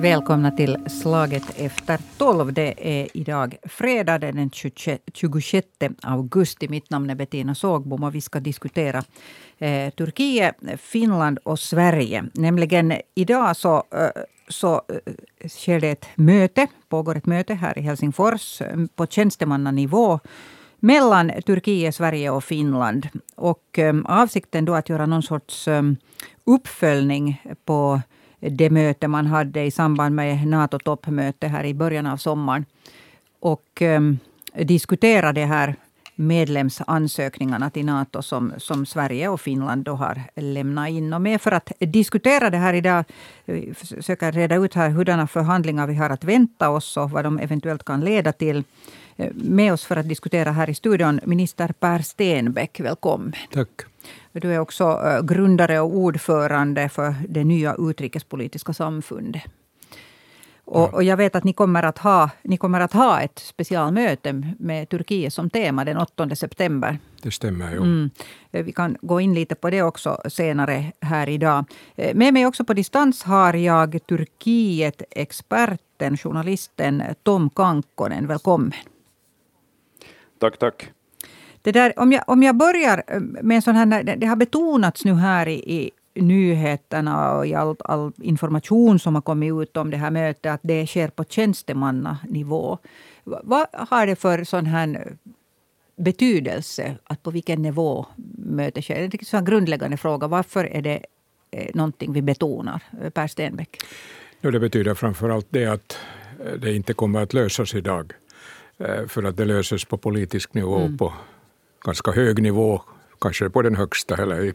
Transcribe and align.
Välkomna 0.00 0.50
till 0.50 0.78
Slaget 0.86 1.42
efter 1.56 1.98
tolv. 2.18 2.52
Det 2.52 2.74
är 2.78 3.08
idag 3.14 3.56
fredag 3.62 4.18
den 4.18 4.50
26 4.50 5.68
augusti. 6.02 6.68
Mitt 6.68 6.90
namn 6.90 7.10
är 7.10 7.14
Bettina 7.14 7.54
Sågbom 7.54 8.04
och 8.04 8.14
vi 8.14 8.20
ska 8.20 8.40
diskutera 8.40 9.04
eh, 9.58 9.90
Turkiet, 9.90 10.56
Finland 10.78 11.38
och 11.42 11.58
Sverige. 11.58 12.24
Nämligen 12.34 12.92
idag 13.14 13.56
så, 13.56 13.76
eh, 13.76 14.22
så 14.48 14.74
eh, 14.74 15.48
sker 15.48 15.80
det 15.80 15.90
ett 15.90 16.06
möte, 16.14 16.66
pågår 16.88 17.16
ett 17.16 17.26
möte 17.26 17.54
här 17.54 17.78
i 17.78 17.80
Helsingfors 17.80 18.60
eh, 18.60 18.76
på 18.94 19.06
tjänstemannanivå 19.06 20.20
mellan 20.78 21.32
Turkiet, 21.46 21.94
Sverige 21.94 22.30
och 22.30 22.44
Finland. 22.44 23.08
Och 23.36 23.78
eh, 23.78 23.94
avsikten 24.04 24.64
då 24.64 24.74
att 24.74 24.88
göra 24.88 25.06
någon 25.06 25.22
sorts 25.22 25.68
eh, 25.68 25.82
uppföljning 26.44 27.42
på 27.64 28.00
det 28.40 28.70
möte 28.70 29.08
man 29.08 29.26
hade 29.26 29.62
i 29.62 29.70
samband 29.70 30.14
med 30.14 30.46
NATO-toppmöte 30.46 31.46
här 31.46 31.64
i 31.64 31.74
början 31.74 32.06
av 32.06 32.16
sommaren. 32.16 32.64
Och 33.40 33.82
ehm, 33.82 34.18
diskutera 34.54 35.32
det 35.32 35.44
här 35.44 35.76
medlemsansökningarna 36.20 37.70
till 37.70 37.84
NATO 37.84 38.22
som, 38.22 38.52
som 38.56 38.86
Sverige 38.86 39.28
och 39.28 39.40
Finland 39.40 39.84
då 39.84 39.92
har 39.92 40.22
lämnat 40.34 40.88
in. 40.88 41.12
Och 41.12 41.22
med 41.22 41.40
för 41.40 41.52
att 41.52 41.72
diskutera 41.78 42.50
det 42.50 42.56
här 42.56 42.74
idag, 42.74 43.04
eh, 43.46 43.74
försöka 43.74 44.30
reda 44.30 44.56
ut 44.56 44.74
här 44.74 44.90
hurdana 44.90 45.26
förhandlingar 45.26 45.86
vi 45.86 45.94
har 45.94 46.10
att 46.10 46.24
vänta 46.24 46.70
oss 46.70 46.96
och 46.96 47.10
vad 47.10 47.24
de 47.24 47.38
eventuellt 47.38 47.84
kan 47.84 48.00
leda 48.00 48.32
till. 48.32 48.64
Eh, 49.16 49.30
med 49.34 49.72
oss 49.72 49.84
för 49.84 49.96
att 49.96 50.08
diskutera 50.08 50.50
här 50.50 50.70
i 50.70 50.74
studion 50.74 51.20
minister 51.24 51.72
Per 51.80 51.98
Stenbeck. 51.98 52.80
Välkommen. 52.80 53.32
Tack. 53.52 53.89
Du 54.32 54.54
är 54.54 54.58
också 54.58 54.84
eh, 54.84 55.22
grundare 55.22 55.80
och 55.80 55.96
ordförande 55.96 56.88
för 56.88 57.14
det 57.28 57.44
nya 57.44 57.74
utrikespolitiska 57.78 58.72
samfundet. 58.72 59.42
Och, 60.64 60.94
och, 60.94 61.02
jag 61.02 61.16
vet 61.16 61.36
att 61.36 61.44
ni 61.44 61.52
kommer, 61.52 61.82
att 61.82 61.98
ha, 61.98 62.30
ni 62.42 62.56
kommer 62.56 62.80
att 62.80 62.92
ha 62.92 63.20
ett 63.20 63.38
specialmöte 63.38 64.32
med 64.58 64.88
Turkiet 64.88 65.32
som 65.32 65.50
tema 65.50 65.84
den 65.84 65.96
8 65.96 66.36
september. 66.36 66.98
Det 67.22 67.30
stämmer, 67.30 67.74
jo. 67.74 67.82
Mm. 67.82 68.10
Eh, 68.50 68.64
vi 68.64 68.72
kan 68.72 68.96
gå 69.02 69.20
in 69.20 69.34
lite 69.34 69.54
på 69.54 69.70
det 69.70 69.82
också 69.82 70.20
senare 70.28 70.92
här 71.00 71.28
idag. 71.28 71.64
Eh, 71.96 72.14
med 72.14 72.34
mig 72.34 72.46
också 72.46 72.64
på 72.64 72.74
distans 72.74 73.22
har 73.22 73.54
jag 73.54 74.06
Turkiet-experten, 74.06 76.16
journalisten 76.16 77.02
Tom 77.22 77.50
Kankkonen. 77.50 78.26
Välkommen. 78.26 78.72
Tack, 80.38 80.58
tack. 80.58 80.90
Det 81.62 81.72
där, 81.72 81.92
om, 81.96 82.12
jag, 82.12 82.22
om 82.26 82.42
jag 82.42 82.56
börjar 82.56 83.02
eh, 83.06 83.20
med 83.20 83.54
en 83.54 83.62
sån 83.62 83.76
här... 83.76 84.16
Det 84.16 84.26
har 84.26 84.36
betonats 84.36 85.04
nu 85.04 85.14
här 85.14 85.48
i, 85.48 85.90
i 86.14 86.22
nyheterna 86.22 87.34
och 87.34 87.46
i 87.46 87.54
all, 87.54 87.76
all, 87.78 88.12
information 88.22 88.98
som 88.98 89.14
har 89.14 89.22
kommit 89.22 89.52
ut 89.52 89.76
om 89.76 89.90
det 89.90 89.96
här 89.96 90.10
mötet 90.10 90.52
att 90.52 90.60
det 90.62 90.86
sker 90.86 91.08
på 91.08 91.24
tjänstemannanivå. 91.24 92.78
Vad 93.24 93.66
har 93.72 94.06
det 94.06 94.16
för 94.16 94.44
sån 94.44 94.66
här 94.66 95.16
betydelse 95.96 96.96
att 97.04 97.22
på 97.22 97.30
vilken 97.30 97.62
nivå 97.62 98.06
mötet 98.36 98.84
sker? 98.84 99.08
Det 99.08 99.32
är 99.32 99.38
en 99.38 99.44
grundläggande 99.44 99.96
fråga. 99.96 100.26
Varför 100.26 100.64
är 100.64 100.82
det 100.82 101.04
eh, 101.50 101.70
någonting 101.74 102.12
vi 102.12 102.22
betonar? 102.22 102.82
Per 103.14 103.26
Stenbeck. 103.26 103.76
Det 104.40 104.60
betyder 104.60 104.94
framför 104.94 105.28
allt 105.28 105.46
det 105.50 105.66
att 105.66 105.98
det 106.58 106.74
inte 106.74 106.92
kommer 106.92 107.22
att 107.22 107.32
lösas 107.32 107.74
idag. 107.74 108.12
Eh, 108.78 109.06
för 109.06 109.22
att 109.22 109.36
det 109.36 109.44
löses 109.44 109.84
på 109.84 109.96
politisk 109.96 110.54
nivå 110.54 110.78
mm. 110.78 110.98
på 110.98 111.12
ganska 111.84 112.10
hög 112.12 112.42
nivå, 112.42 112.82
kanske 113.20 113.50
på 113.50 113.62
den 113.62 113.74
högsta 113.74 114.16
eller 114.16 114.54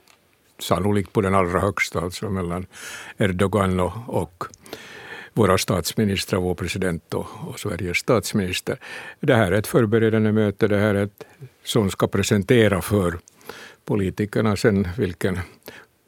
sannolikt 0.59 1.13
på 1.13 1.21
den 1.21 1.35
allra 1.35 1.59
högsta, 1.59 1.99
alltså 1.99 2.29
mellan 2.29 2.65
Erdogan 3.17 3.79
och, 3.79 3.93
och 4.07 4.43
våra 5.33 5.57
statsministrar, 5.57 6.39
vår 6.39 6.55
president 6.55 7.13
och, 7.13 7.27
och, 7.47 7.59
Sveriges 7.59 7.97
statsminister. 7.97 8.79
Det 9.19 9.35
här 9.35 9.51
är 9.51 9.57
ett 9.57 9.67
förberedande 9.67 10.31
möte, 10.31 10.67
det 10.67 10.77
här 10.77 10.95
är 10.95 11.03
ett 11.03 11.23
som 11.63 11.89
ska 11.89 12.07
presentera 12.07 12.81
för 12.81 13.17
politikerna 13.85 14.55
sen 14.55 14.87
vilken 14.97 15.39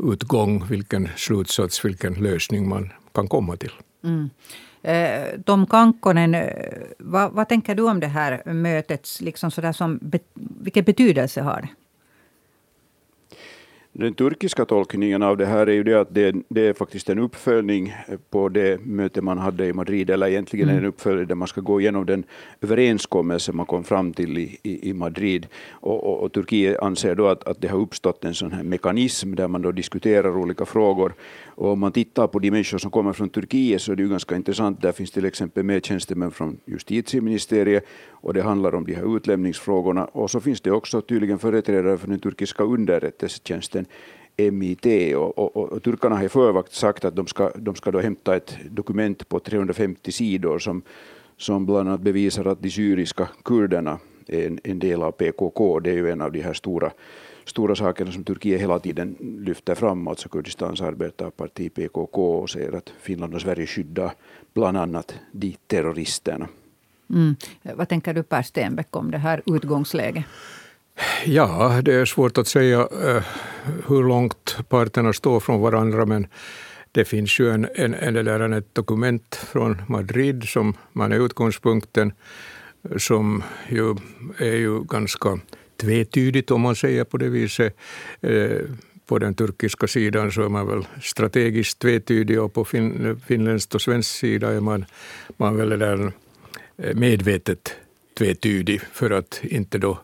utgång, 0.03 0.67
vilken 0.67 1.09
slutsats, 1.15 1.85
vilken 1.85 2.13
lösning 2.13 2.69
man 2.69 2.93
kan 3.13 3.27
komma 3.27 3.55
till. 3.55 3.71
Mm. 4.03 4.29
Eh, 4.81 5.41
Tom 5.45 5.65
Kankkonen, 5.65 6.35
eh, 6.35 6.83
vad, 6.99 7.31
vad, 7.31 7.49
tänker 7.49 7.75
du 7.75 7.83
om 7.83 7.99
det 7.99 8.07
här 8.07 8.53
mötet? 8.53 9.07
Liksom 9.21 9.51
sådär 9.51 9.71
som, 9.71 9.99
vilken 10.35 10.83
betydelse 10.83 11.41
har 11.41 11.61
det? 11.61 11.69
Den 13.99 14.13
turkiska 14.13 14.65
tolkningen 14.65 15.23
av 15.23 15.37
det 15.37 15.45
här 15.45 15.67
är 15.67 15.73
ju 15.73 15.83
det 15.83 15.93
att 15.93 16.13
det, 16.13 16.35
det, 16.49 16.67
är 16.67 16.73
faktiskt 16.73 17.09
en 17.09 17.19
uppföljning 17.19 17.93
på 18.29 18.49
det 18.49 18.85
möte 18.85 19.21
man 19.21 19.37
hade 19.37 19.65
i 19.65 19.73
Madrid, 19.73 20.09
eller 20.09 20.27
egentligen 20.27 20.69
mm. 20.69 20.83
en 20.83 20.85
uppföljning 20.85 21.27
där 21.27 21.35
man 21.35 21.47
ska 21.47 21.61
gå 21.61 21.81
igenom 21.81 22.05
den 22.05 22.23
överenskommelse 22.61 23.51
man 23.51 23.65
kom 23.65 23.83
fram 23.83 24.13
till 24.13 24.37
i, 24.37 24.59
i, 24.63 24.89
i 24.89 24.93
Madrid. 24.93 25.47
Och, 25.71 26.03
och, 26.03 26.23
och, 26.23 26.31
Turkiet 26.31 26.79
anser 26.79 27.15
då 27.15 27.27
att, 27.27 27.43
att 27.47 27.61
det 27.61 27.67
har 27.67 27.79
uppstått 27.79 28.25
en 28.25 28.33
sån 28.33 28.51
här 28.51 28.63
mekanism 28.63 29.35
där 29.35 29.47
man 29.47 29.61
då 29.61 29.71
diskuterar 29.71 30.37
olika 30.37 30.65
frågor. 30.65 31.13
Och 31.45 31.71
om 31.71 31.79
man 31.79 31.91
tittar 31.91 32.27
på 32.27 32.39
de 32.39 32.51
människor 32.51 32.77
som 32.77 32.91
kommer 32.91 33.13
från 33.13 33.29
Turkiet 33.29 33.81
så 33.81 33.91
är 33.91 33.95
det 33.95 34.03
ju 34.03 34.09
ganska 34.09 34.35
intressant. 34.35 34.81
Där 34.81 34.91
finns 34.91 35.11
till 35.11 35.25
exempel 35.25 35.63
med 35.63 35.85
tjänstemän 35.85 36.31
från 36.31 36.57
justitieministeriet 36.65 37.85
och 38.09 38.33
det 38.33 38.41
handlar 38.41 38.75
om 38.75 38.85
de 38.85 38.93
här 38.93 39.17
utlämningsfrågorna. 39.17 40.05
Och 40.05 40.31
så 40.31 40.39
finns 40.39 40.61
det 40.61 40.71
också 40.71 41.01
tydligen 41.01 41.39
företrädare 41.39 41.97
för 41.97 42.07
den 42.07 42.19
turkiska 42.19 42.63
underrättelsetjänsten 42.63 43.86
MIT 44.37 45.15
och, 45.15 45.37
och, 45.37 45.57
och, 45.57 45.71
och 45.71 45.83
turkarna 45.83 46.15
har 46.15 46.23
i 46.23 46.29
förväg 46.29 46.63
sagt 46.69 47.05
att 47.05 47.15
de 47.15 47.27
ska, 47.27 47.51
de 47.55 47.75
ska 47.75 47.91
då 47.91 47.99
hämta 47.99 48.35
ett 48.35 48.57
dokument 48.69 49.29
på 49.29 49.39
350 49.39 50.11
sidor 50.11 50.59
som, 50.59 50.81
som 51.37 51.65
bland 51.65 51.89
annat 51.89 52.01
bevisar 52.01 52.45
att 52.45 52.61
de 52.61 52.69
syriska 52.69 53.29
kurderna 53.43 53.99
är 54.27 54.47
en, 54.47 54.59
en 54.63 54.79
del 54.79 55.03
av 55.03 55.11
PKK. 55.11 55.79
Det 55.79 55.89
är 55.89 55.95
ju 55.95 56.11
en 56.11 56.21
av 56.21 56.31
de 56.31 56.41
här 56.41 56.53
stora, 56.53 56.91
stora 57.45 57.75
sakerna 57.75 58.11
som 58.11 58.23
Turkiet 58.23 58.61
hela 58.61 58.79
tiden 58.79 59.15
lyfter 59.19 59.75
fram, 59.75 60.07
alltså 60.07 60.29
Kurdistans 60.29 60.81
arbetarparti 60.81 61.73
PKK 61.73 62.37
och 62.37 62.49
säger 62.49 62.75
att 62.75 62.93
Finland 62.99 63.35
och 63.35 63.41
Sverige 63.41 63.67
skyddar 63.67 64.11
bland 64.53 64.77
annat 64.77 65.15
de 65.31 65.55
terroristerna. 65.67 66.47
Mm. 67.09 67.35
Vad 67.61 67.89
tänker 67.89 68.13
du 68.13 68.23
Per 68.23 68.41
Stenbeck 68.41 68.95
om 68.95 69.11
det 69.11 69.17
här 69.17 69.41
utgångsläget? 69.45 70.25
Ja, 71.25 71.81
det 71.83 71.93
är 71.93 72.05
svårt 72.05 72.37
att 72.37 72.47
säga 72.47 72.79
eh, 72.79 73.23
hur 73.87 74.03
långt 74.03 74.57
parterna 74.69 75.13
står 75.13 75.39
från 75.39 75.61
varandra, 75.61 76.05
men 76.05 76.27
det 76.91 77.05
finns 77.05 77.39
ju 77.39 77.49
en, 77.49 77.67
en, 77.75 77.93
en, 77.93 78.27
en 78.27 78.53
ett 78.53 78.75
dokument 78.75 79.35
från 79.35 79.81
Madrid 79.87 80.43
som 80.43 80.73
man 80.93 81.11
är 81.11 81.25
utgångspunkten, 81.25 82.13
som 82.97 83.43
ju 83.69 83.95
är 84.37 84.55
ju 84.55 84.83
ganska 84.83 85.39
tvetydigt 85.81 86.51
om 86.51 86.61
man 86.61 86.75
säger 86.75 87.03
på 87.03 87.17
det 87.17 87.29
viset. 87.29 87.75
Eh, 88.21 88.61
på 89.05 89.19
den 89.19 89.35
turkiska 89.35 89.87
sidan 89.87 90.31
så 90.31 90.43
är 90.43 90.49
man 90.49 90.67
väl 90.67 90.87
strategiskt 91.01 91.79
tvetydig 91.79 92.41
och 92.41 92.53
på 92.53 92.65
fin, 92.65 93.19
finländsk 93.27 93.75
och 93.75 93.81
svensk 93.81 94.09
sida 94.09 94.51
är 94.51 94.59
man, 94.59 94.85
man 95.37 95.57
väl 95.57 95.79
där 95.79 96.11
eh, 96.77 96.95
medvetet 96.95 97.75
tvetydig 98.17 98.81
för 98.81 99.11
att 99.11 99.39
inte 99.43 99.77
då 99.77 99.99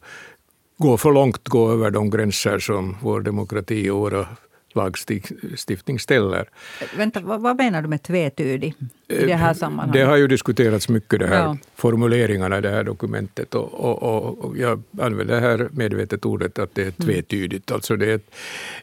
gå 0.77 0.97
för 0.97 1.11
långt, 1.11 1.47
gå 1.47 1.71
över 1.71 1.91
de 1.91 2.09
gränser 2.09 2.59
som 2.59 2.97
vår 3.01 3.21
demokrati 3.21 3.89
och 3.89 3.99
våra 3.99 4.27
lagstiftning 4.75 5.99
ställer. 5.99 6.49
Vänta, 6.97 7.19
vad 7.21 7.57
menar 7.57 7.81
du 7.81 7.87
med 7.87 8.03
tvetydig 8.03 8.75
i 9.07 9.25
det 9.25 9.33
här 9.33 9.49
eh, 9.49 9.55
sammanhanget? 9.55 9.93
Det 9.93 10.01
har 10.01 10.15
ju 10.15 10.27
diskuterats 10.27 10.89
mycket, 10.89 11.19
de 11.19 11.25
här 11.25 11.43
ja. 11.43 11.57
formuleringarna 11.75 12.57
i 12.57 12.61
det 12.61 12.69
här 12.69 12.83
dokumentet. 12.83 13.55
Och, 13.55 14.03
och, 14.03 14.45
och 14.45 14.57
jag 14.57 14.83
använder 14.99 15.39
här 15.39 15.69
medvetet 15.71 16.25
ordet 16.25 16.59
att 16.59 16.75
det 16.75 16.81
är 16.81 16.85
mm. 16.85 16.95
tvetydigt. 16.97 17.69
Mm. 17.69 17.75
Alltså 17.75 17.95
det 17.95 18.11
är 18.11 18.15
ett, 18.15 18.35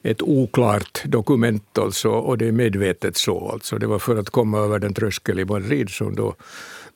ett 0.02 0.22
oklart 0.22 1.02
dokument 1.04 1.78
alltså, 1.78 2.08
och 2.08 2.38
det 2.38 2.48
är 2.48 2.52
medvetet 2.52 3.16
så. 3.16 3.48
Alltså 3.48 3.78
det 3.78 3.86
var 3.86 3.98
för 3.98 4.16
att 4.16 4.30
komma 4.30 4.58
över 4.58 4.78
den 4.78 4.94
tröskel 4.94 5.40
i 5.40 5.44
Madrid 5.44 5.90
som 5.90 6.14
då 6.14 6.34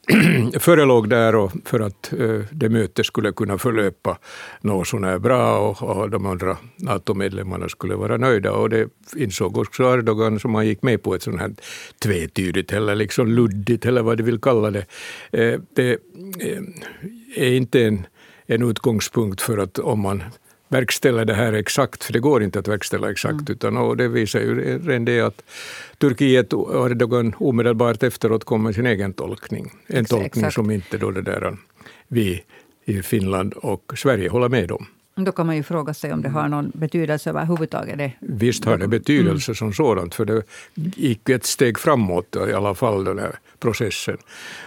förelåg 0.59 1.09
där 1.09 1.35
och 1.35 1.53
för 1.65 1.81
att 1.81 2.13
eh, 2.13 2.41
det 2.51 2.69
mötet 2.69 3.07
skulle 3.07 3.33
kunna 3.33 3.59
förlöpa 3.59 4.19
något 4.61 4.89
sånär 4.89 5.19
bra 5.19 5.59
och, 5.59 5.83
och 5.83 6.11
de 6.11 6.27
andra 6.27 6.57
NATO-medlemmarna 6.77 7.69
skulle 7.69 7.95
vara 7.95 8.17
nöjda. 8.17 8.53
Och 8.53 8.71
det 8.71 8.89
insåg 9.17 9.59
också 9.59 9.83
Erdogan 9.83 10.41
som 10.41 10.55
han 10.55 10.67
gick 10.67 10.83
med 10.83 11.03
på 11.03 11.15
ett 11.15 11.23
sånt 11.23 11.41
här 11.41 11.55
tvetydigt 12.03 12.73
eller 12.73 12.95
liksom 12.95 13.29
luddigt 13.29 13.87
eller 13.87 14.03
vad 14.03 14.19
du 14.19 14.25
vill 14.25 14.41
kalla 14.41 14.71
det. 14.71 14.87
Eh, 15.33 15.61
det 15.75 15.91
eh, 16.41 16.63
är 17.37 17.53
inte 17.53 17.85
en, 17.85 18.07
en 18.47 18.71
utgångspunkt 18.71 19.41
för 19.41 19.59
att 19.59 19.79
om 19.79 20.01
man 20.01 20.23
verkställa 20.69 21.25
det 21.25 21.35
här 21.35 21.53
exakt, 21.53 22.05
för 22.05 22.13
det 22.13 22.21
går 22.21 22.43
inte 22.43 22.59
att 22.59 22.69
verkställa 22.69 23.11
exakt. 23.11 23.33
Mm. 23.33 23.45
Utan, 23.49 23.77
och 23.77 23.97
det 23.97 24.09
visar 24.09 24.41
ju 24.41 24.79
redan 24.79 25.05
det 25.05 25.21
att 25.21 25.43
Turkiet 25.99 26.53
och 26.53 26.91
Erdogan 26.91 27.35
omedelbart 27.39 28.03
efteråt 28.03 28.45
kom 28.45 28.63
med 28.63 28.75
sin 28.75 28.87
egen 28.87 29.13
tolkning. 29.13 29.73
En 29.87 30.05
tolkning 30.05 30.27
exakt. 30.27 30.55
som 30.55 30.71
inte 30.71 30.99
då 30.99 31.11
det 31.11 31.23
där 31.23 31.57
vi 32.09 32.43
i 32.85 33.03
Finland 33.03 33.53
och 33.53 33.93
Sverige 33.97 34.29
håller 34.29 34.49
med 34.49 34.73
om. 34.73 34.87
Då 35.17 35.33
kan 35.33 35.47
man 35.47 35.57
ju 35.57 35.63
fråga 35.63 35.95
sig 35.95 36.13
om 36.13 36.23
det 36.23 36.29
har 36.29 36.49
någon 36.49 36.73
betydelse 36.75 37.31
överhuvudtaget. 37.31 37.99
Det. 37.99 38.13
Visst 38.21 38.65
har 38.65 38.79
det 38.79 38.89
betydelse 38.89 39.51
mm. 39.51 39.57
som 39.57 39.73
sådant, 39.73 40.15
för 40.15 40.25
det 40.25 40.43
gick 40.75 41.29
ett 41.29 41.45
steg 41.45 41.79
framåt 41.79 42.37
i 42.49 42.53
alla 42.53 42.75
fall, 42.75 43.05
den 43.05 43.19
här 43.19 43.39
processen, 43.59 44.17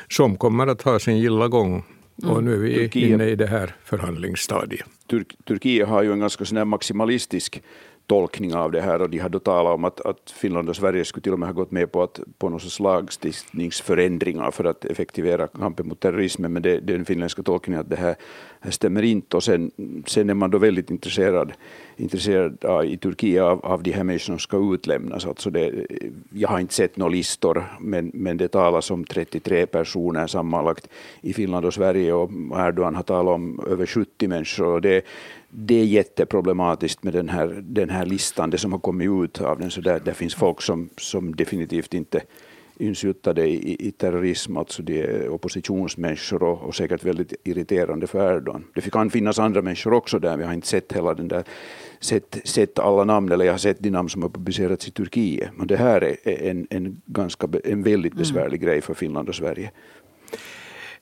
som 0.09 0.37
kommer 0.37 0.67
att 0.67 0.81
ha 0.81 0.99
sin 0.99 1.17
gilla 1.17 1.47
gång. 1.47 1.83
Mm. 2.23 2.35
Och 2.35 2.43
nu 2.43 2.53
är 2.53 2.57
vi 2.57 2.75
Turkiet, 2.75 3.09
inne 3.09 3.25
i 3.25 3.35
det 3.35 3.47
här 3.47 3.75
förhandlingsstadiet. 3.83 4.85
Turk, 5.07 5.35
Turkiet 5.45 5.87
har 5.87 6.03
ju 6.03 6.11
en 6.11 6.19
ganska 6.19 6.45
sån 6.45 6.67
maximalistisk 6.67 7.61
tolkning 8.07 8.55
av 8.55 8.71
det 8.71 8.81
här 8.81 9.01
och 9.01 9.09
de 9.09 9.17
har 9.17 9.29
då 9.29 9.39
talat 9.39 9.73
om 9.73 9.85
att, 9.85 10.01
att 10.01 10.33
Finland 10.35 10.69
och 10.69 10.75
Sverige 10.75 11.05
skulle 11.05 11.23
till 11.23 11.33
och 11.33 11.39
med 11.39 11.49
ha 11.49 11.53
gått 11.53 11.71
med 11.71 11.91
på, 11.91 12.03
att, 12.03 12.19
på 12.37 12.49
någon 12.49 12.59
sorts 12.59 12.79
lagstiftningsförändringar 12.79 14.51
för 14.51 14.63
att 14.63 14.85
effektivera 14.85 15.47
kampen 15.47 15.87
mot 15.87 15.99
terrorismen, 15.99 16.53
men 16.53 16.61
det, 16.61 16.79
det 16.79 16.93
är 16.93 16.97
den 16.97 17.05
finländska 17.05 17.43
tolkningen 17.43 17.81
att 17.81 17.89
det 17.89 17.95
här, 17.95 18.15
här 18.59 18.71
stämmer 18.71 19.01
inte. 19.01 19.37
Och 19.37 19.43
sen, 19.43 19.71
sen 20.05 20.29
är 20.29 20.33
man 20.33 20.51
då 20.51 20.57
väldigt 20.57 20.91
intresserad, 20.91 21.51
intresserad 21.99 22.65
av, 22.65 22.85
i 22.85 22.97
Turkiet 22.97 23.43
av, 23.43 23.65
av 23.65 23.83
de 23.83 23.91
här 23.91 24.03
människorna 24.03 24.37
som 24.37 24.39
ska 24.39 24.73
utlämnas. 24.73 25.25
Alltså 25.25 25.49
det, 25.49 25.85
jag 26.33 26.49
har 26.49 26.59
inte 26.59 26.73
sett 26.73 26.97
några 26.97 27.11
listor, 27.11 27.63
men, 27.79 28.11
men 28.13 28.37
det 28.37 28.47
talas 28.47 28.91
om 28.91 29.05
33 29.05 29.65
personer 29.65 30.27
sammanlagt 30.27 30.89
i 31.21 31.33
Finland 31.33 31.65
och 31.65 31.73
Sverige 31.73 32.13
och 32.13 32.31
Erdogan 32.57 32.95
har 32.95 33.03
talat 33.03 33.35
om 33.35 33.59
över 33.67 33.85
70 33.85 34.27
människor. 34.27 34.65
Och 34.65 34.81
det, 34.81 35.05
det 35.49 35.79
är 35.79 35.85
jätteproblematiskt 35.85 37.03
med 37.03 37.13
den 37.13 37.29
här, 37.29 37.47
den 37.61 37.89
här 37.89 38.05
listan, 38.05 38.49
det 38.49 38.57
som 38.57 38.71
har 38.71 38.79
kommit 38.79 39.09
ut 39.23 39.41
av 39.41 39.59
den. 39.59 39.71
Så 39.71 39.81
där, 39.81 39.99
där 39.99 40.13
finns 40.13 40.35
folk 40.35 40.61
som, 40.61 40.89
som 40.97 41.35
definitivt 41.35 41.93
inte 41.93 42.21
insyltade 42.79 43.47
i, 43.47 43.87
i 43.87 43.91
terrorism, 43.91 44.57
alltså 44.57 44.83
de 44.83 45.01
är 45.01 45.29
oppositionsmänniskor 45.29 46.43
och, 46.43 46.61
och 46.61 46.75
säkert 46.75 47.03
väldigt 47.03 47.33
irriterande 47.43 48.07
för 48.07 48.35
Erdogan. 48.37 48.63
Det 48.75 48.91
kan 48.91 49.09
finnas 49.09 49.39
andra 49.39 49.61
människor 49.61 49.93
också 49.93 50.19
där, 50.19 50.37
vi 50.37 50.43
har 50.43 50.53
inte 50.53 50.67
sett 50.67 50.93
hela 50.93 51.13
den 51.13 51.27
där, 51.27 51.43
sett, 51.99 52.37
sett 52.43 52.79
alla 52.79 53.03
namn, 53.03 53.31
eller 53.31 53.45
jag 53.45 53.53
har 53.53 53.57
sett 53.57 53.79
de 53.79 53.89
namn 53.89 54.09
som 54.09 54.21
har 54.21 54.29
publicerats 54.29 54.87
i 54.87 54.91
Turkiet. 54.91 55.49
Men 55.55 55.67
det 55.67 55.77
här 55.77 56.17
är 56.23 56.49
en, 56.49 56.67
en, 56.69 57.01
ganska, 57.05 57.47
en 57.63 57.83
väldigt 57.83 58.13
mm. 58.13 58.21
besvärlig 58.21 58.57
mm. 58.57 58.65
grej 58.65 58.81
för 58.81 58.93
Finland 58.93 59.29
och 59.29 59.35
Sverige. 59.35 59.71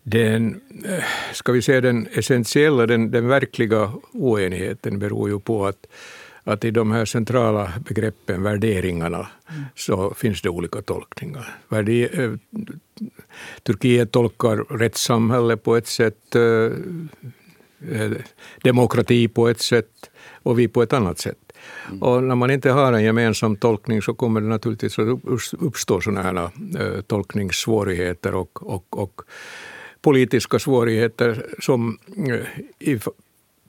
Den, 0.03 0.61
eh, 0.85 1.03
ska 1.33 1.51
vi 1.51 1.61
säga 1.61 1.81
den 1.81 2.07
essentiella, 2.13 2.85
den, 2.85 3.11
den 3.11 3.27
verkliga 3.27 3.91
oenigheten 4.13 4.99
beror 4.99 5.29
ju 5.29 5.39
på 5.39 5.65
att, 5.65 5.87
att 6.47 6.65
i 6.65 6.71
de 6.71 6.91
här 6.91 7.05
centrala 7.05 7.73
begreppen, 7.87 8.43
värderingarna, 8.43 9.27
så 9.75 10.13
finns 10.13 10.41
det 10.41 10.49
olika 10.49 10.81
tolkningar. 10.81 11.57
Värde, 11.69 12.07
eh, 12.07 12.31
Turkiet 13.63 14.11
tolkar 14.11 14.77
rättssamhälle 14.77 15.57
på 15.57 15.75
ett 15.75 15.87
sätt, 15.87 16.35
eh, 16.35 16.71
eh, 17.91 18.11
demokrati 18.63 19.27
på 19.27 19.47
ett 19.47 19.61
sätt 19.61 20.09
och 20.43 20.59
vi 20.59 20.67
på 20.67 20.83
ett 20.83 20.93
annat 20.93 21.19
sätt. 21.19 21.37
Mm. 21.87 22.03
Och 22.03 22.23
när 22.23 22.35
man 22.35 22.51
inte 22.51 22.71
har 22.71 22.93
en 22.93 23.03
gemensam 23.03 23.55
tolkning 23.55 24.01
så 24.01 24.13
kommer 24.13 24.41
det 24.41 24.47
naturligtvis 24.47 24.99
att 24.99 25.19
uppstå 25.59 26.01
sådana 26.01 26.21
här 26.21 26.49
eh, 26.79 27.01
tolkningssvårigheter 27.01 28.35
och, 28.35 28.63
och, 28.63 28.99
och 28.99 29.21
politiska 30.01 30.59
svårigheter 30.59 31.45
som 31.59 31.97
eh, 32.17 32.89
i, 32.91 32.99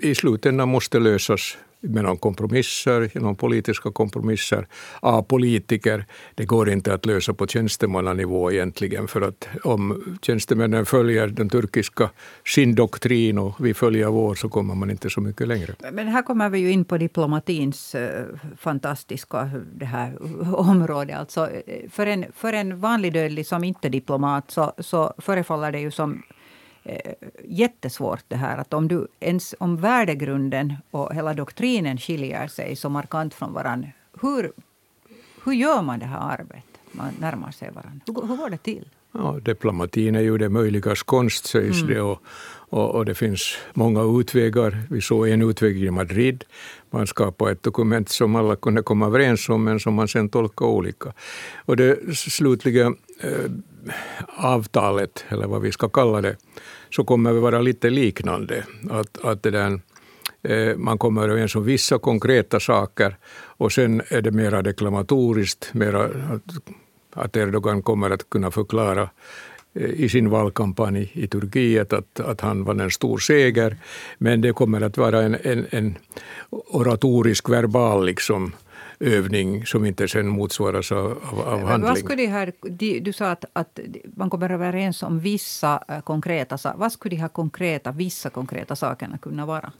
i 0.00 0.14
slutändan 0.14 0.68
måste 0.68 0.98
lösas 0.98 1.58
med 1.88 2.20
kompromisser, 2.20 3.10
genom 3.14 3.36
politiska 3.36 3.90
kompromisser 3.90 4.66
av 5.00 5.22
politiker. 5.22 6.04
Det 6.34 6.44
går 6.44 6.70
inte 6.70 6.94
att 6.94 7.06
lösa 7.06 7.34
på 7.34 7.46
tjänstemannanivå 7.46 8.52
egentligen, 8.52 9.08
för 9.08 9.20
att 9.20 9.48
om 9.64 10.16
tjänstemännen 10.22 10.86
följer 10.86 11.28
den 11.28 11.48
turkiska 11.48 12.10
sin 12.44 12.74
doktrin 12.74 13.38
och 13.38 13.66
vi 13.66 13.74
följer 13.74 14.06
vår 14.06 14.34
så 14.34 14.48
kommer 14.48 14.74
man 14.74 14.90
inte 14.90 15.10
så 15.10 15.20
mycket 15.20 15.48
längre. 15.48 15.74
Men 15.92 16.08
här 16.08 16.22
kommer 16.22 16.48
vi 16.48 16.58
ju 16.58 16.70
in 16.70 16.84
på 16.84 16.98
diplomatins 16.98 17.94
eh, 17.94 18.24
fantastiska 18.58 19.50
det 19.74 19.84
här 19.84 20.16
område. 20.54 21.16
Alltså, 21.16 21.50
eh, 21.50 21.90
för, 21.90 22.06
en, 22.06 22.24
för 22.36 22.52
en 22.52 22.80
vanlig 22.80 23.12
dödlig 23.12 23.46
som 23.46 23.64
inte 23.64 23.88
är 23.88 23.90
diplomat 23.90 24.50
så, 24.50 24.72
så 24.78 25.12
förefaller 25.18 25.72
det 25.72 25.80
ju 25.80 25.90
som 25.90 26.22
Eh, 26.88 27.12
jättesvårt 27.44 28.24
det 28.28 28.36
här 28.36 28.58
att 28.58 28.74
om, 28.74 28.88
du 28.88 29.06
ens, 29.20 29.54
om 29.58 29.76
värdegrunden 29.76 30.74
och 30.90 31.14
hela 31.14 31.34
doktrinen 31.34 31.98
skiljer 31.98 32.48
sig 32.48 32.76
så 32.76 32.88
markant 32.88 33.34
från 33.34 33.52
varandra, 33.52 33.88
hur, 34.20 34.52
hur 35.44 35.52
gör 35.52 35.82
man 35.82 35.98
det 35.98 36.06
här 36.06 36.18
arbetet? 36.18 36.80
Man 36.92 37.12
närmar 37.20 37.50
sig 37.50 37.70
varandra. 37.70 38.00
Hur, 38.06 38.28
hur 38.28 38.36
går 38.36 38.50
det 38.50 38.58
till? 38.58 38.88
Ja, 39.12 39.38
diplomatin 39.42 40.16
är 40.16 40.20
ju 40.20 40.38
det 40.38 40.48
möjligas 40.48 41.02
konst, 41.02 41.46
sägs 41.46 41.82
mm. 41.82 41.94
det. 41.94 42.00
Och, 42.00 42.22
och, 42.68 42.94
och, 42.94 43.04
det 43.04 43.14
finns 43.14 43.56
många 43.74 44.20
utvägar. 44.20 44.82
Vi 44.90 45.00
såg 45.00 45.28
en 45.28 45.42
utväg 45.42 45.84
i 45.84 45.90
Madrid. 45.90 46.44
Man 46.90 47.06
skapade 47.06 47.52
ett 47.52 47.62
dokument 47.62 48.08
som 48.08 48.36
alla 48.36 48.56
kunde 48.56 48.82
komma 48.82 49.06
överens 49.06 49.48
om, 49.48 49.64
men 49.64 49.80
som 49.80 49.94
man 49.94 50.08
sen 50.08 50.28
tolkade 50.28 50.70
olika. 50.70 51.12
Och 51.56 51.76
det 51.76 52.16
slutliga 52.16 52.86
eh, 53.20 53.50
avtalet, 54.36 55.24
eller 55.28 55.46
vad 55.46 55.62
vi 55.62 55.72
ska 55.72 55.88
kalla 55.88 56.20
det, 56.20 56.36
så 56.90 57.04
kommer 57.04 57.32
vi 57.32 57.40
vara 57.40 57.60
lite 57.60 57.90
liknande. 57.90 58.64
Att, 58.90 59.24
att 59.24 59.42
det 59.42 59.50
där, 59.50 59.80
eh, 60.42 60.76
man 60.76 60.98
kommer 60.98 61.28
överens 61.28 61.56
om 61.56 61.64
vissa 61.64 61.98
konkreta 61.98 62.60
saker 62.60 63.16
och 63.58 63.72
sen 63.72 64.02
är 64.08 64.22
det 64.22 64.30
mera 64.30 64.62
deklamatoriskt, 64.62 65.74
mera 65.74 66.04
att, 66.04 66.42
att 67.12 67.36
Erdogan 67.36 67.82
kommer 67.82 68.10
att 68.10 68.30
kunna 68.30 68.50
förklara 68.50 69.10
eh, 69.74 69.90
i 69.90 70.08
sin 70.08 70.30
valkampanj 70.30 71.10
i 71.12 71.28
Turkiet 71.28 71.92
att, 71.92 72.20
att 72.20 72.40
han 72.40 72.64
vann 72.64 72.80
en 72.80 72.90
stor 72.90 73.18
seger. 73.18 73.76
Men 74.18 74.40
det 74.40 74.52
kommer 74.52 74.80
att 74.80 74.98
vara 74.98 75.22
en, 75.22 75.36
en, 75.42 75.66
en 75.70 75.98
oratorisk, 76.50 77.48
verbal 77.48 78.06
liksom, 78.06 78.52
övning 79.00 79.66
som 79.66 79.84
inte 79.84 80.08
sen 80.08 80.28
motsvaras 80.28 80.92
av, 80.92 81.18
av, 81.32 81.40
av 81.40 81.60
handling. 81.60 81.88
Vad 81.88 81.98
skulle 81.98 82.26
här, 82.26 82.52
du 83.00 83.12
sa 83.12 83.30
att, 83.30 83.44
att 83.52 83.80
man 84.16 84.30
kommer 84.30 84.50
överens 84.50 85.02
om 85.02 85.20
vissa 85.20 85.84
äh, 85.88 86.00
konkreta 86.00 86.58
saker. 86.58 86.78
Vad 86.78 86.92
skulle 86.92 87.16
de 87.16 87.20
här 87.20 87.28
konkreta, 87.28 87.92
vissa 87.92 88.30
konkreta 88.30 88.76
sakerna 88.76 89.18
kunna 89.18 89.46
vara? 89.46 89.72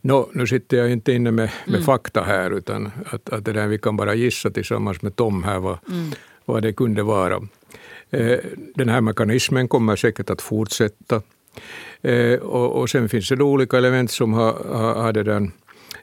No, 0.00 0.30
nu 0.32 0.46
sitter 0.46 0.76
jag 0.76 0.90
inte 0.90 1.12
inne 1.12 1.30
med, 1.30 1.50
med 1.64 1.74
mm. 1.74 1.82
fakta 1.82 2.22
här, 2.22 2.50
utan 2.50 2.90
att, 3.06 3.28
att 3.28 3.44
det 3.44 3.52
där, 3.52 3.66
vi 3.66 3.78
kan 3.78 3.96
bara 3.96 4.14
gissa 4.14 4.50
tillsammans 4.50 5.02
med 5.02 5.16
Tom 5.16 5.42
här 5.42 5.58
vad, 5.58 5.78
mm. 5.88 6.10
vad 6.44 6.62
det 6.62 6.72
kunde 6.72 7.02
vara. 7.02 7.42
Eh, 8.10 8.38
den 8.74 8.88
här 8.88 9.00
mekanismen 9.00 9.68
kommer 9.68 9.96
säkert 9.96 10.30
att 10.30 10.42
fortsätta. 10.42 11.22
Eh, 12.02 12.38
och, 12.38 12.80
och 12.80 12.90
sen 12.90 13.08
finns 13.08 13.28
det 13.28 13.44
olika 13.44 13.76
element 13.76 14.10
som 14.10 14.32
har, 14.32 14.52
har, 14.52 14.94
har 14.94 15.12
det 15.12 15.22
där 15.22 15.50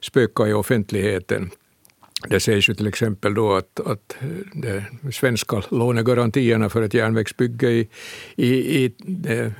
spökat 0.02 0.48
i 0.48 0.54
offentligheten. 0.54 1.52
Det 2.30 2.40
sägs 2.40 2.70
ju 2.70 2.74
till 2.74 2.88
exempel 2.88 3.34
då 3.34 3.54
att, 3.54 3.80
att 3.80 4.16
de 4.54 5.12
svenska 5.12 5.64
lånegarantierna 5.70 6.70
för 6.70 6.82
ett 6.82 6.94
järnvägsbygge 6.94 7.70
i, 7.70 7.90
i, 8.36 8.84
i 8.84 8.94
det, 8.98 9.54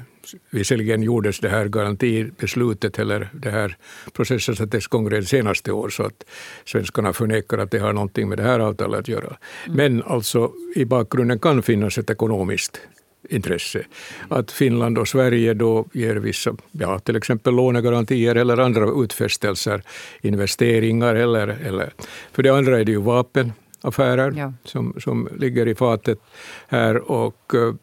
Visserligen 0.50 1.04
gjordes 1.04 1.40
det 1.40 1.50
här 1.50 1.68
garantibeslutet 1.68 3.00
eller 3.00 3.30
det 3.34 3.50
här 3.50 3.78
processen 4.14 4.56
sattes 4.56 4.86
igång 4.86 5.10
redan 5.10 5.26
senaste 5.26 5.72
år 5.72 5.90
så 5.90 6.04
att 6.04 6.26
svenskarna 6.66 7.14
förnekar 7.14 7.58
att 7.58 7.72
det 7.72 7.80
har 7.80 7.94
någonting 7.94 8.30
med 8.30 8.38
det 8.38 8.44
här 8.44 8.60
avtalet 8.60 9.00
att 9.00 9.08
göra. 9.08 9.38
Mm. 9.66 9.78
Men 9.78 10.04
alltså 10.04 10.52
i 10.76 10.86
bakgrunden 10.86 11.40
kan 11.40 11.64
finnas 11.64 11.98
ett 11.98 12.10
ekonomiskt 12.10 12.82
intresse. 13.30 13.86
Att 14.30 14.52
Finland 14.52 14.98
och 14.98 15.08
Sverige 15.08 15.54
då 15.54 15.86
ger 15.94 16.16
vissa, 16.16 16.56
ja, 16.72 17.00
till 17.00 17.16
exempel 17.16 17.56
lånegarantier 17.56 18.36
eller 18.36 18.58
andra 18.58 19.04
utfästelser, 19.04 19.82
investeringar 20.22 21.16
eller, 21.16 21.48
eller... 21.48 21.94
För 22.32 22.44
det 22.44 22.50
andra 22.50 22.80
är 22.80 22.86
det 22.86 22.92
ju 22.92 23.02
vapenaffärer 23.02 24.34
ja. 24.38 24.54
som, 24.64 24.94
som 25.00 25.30
ligger 25.40 25.68
i 25.68 25.76
fatet 25.76 26.20
här 26.68 27.12
och 27.12 27.52
eh, 27.54 27.74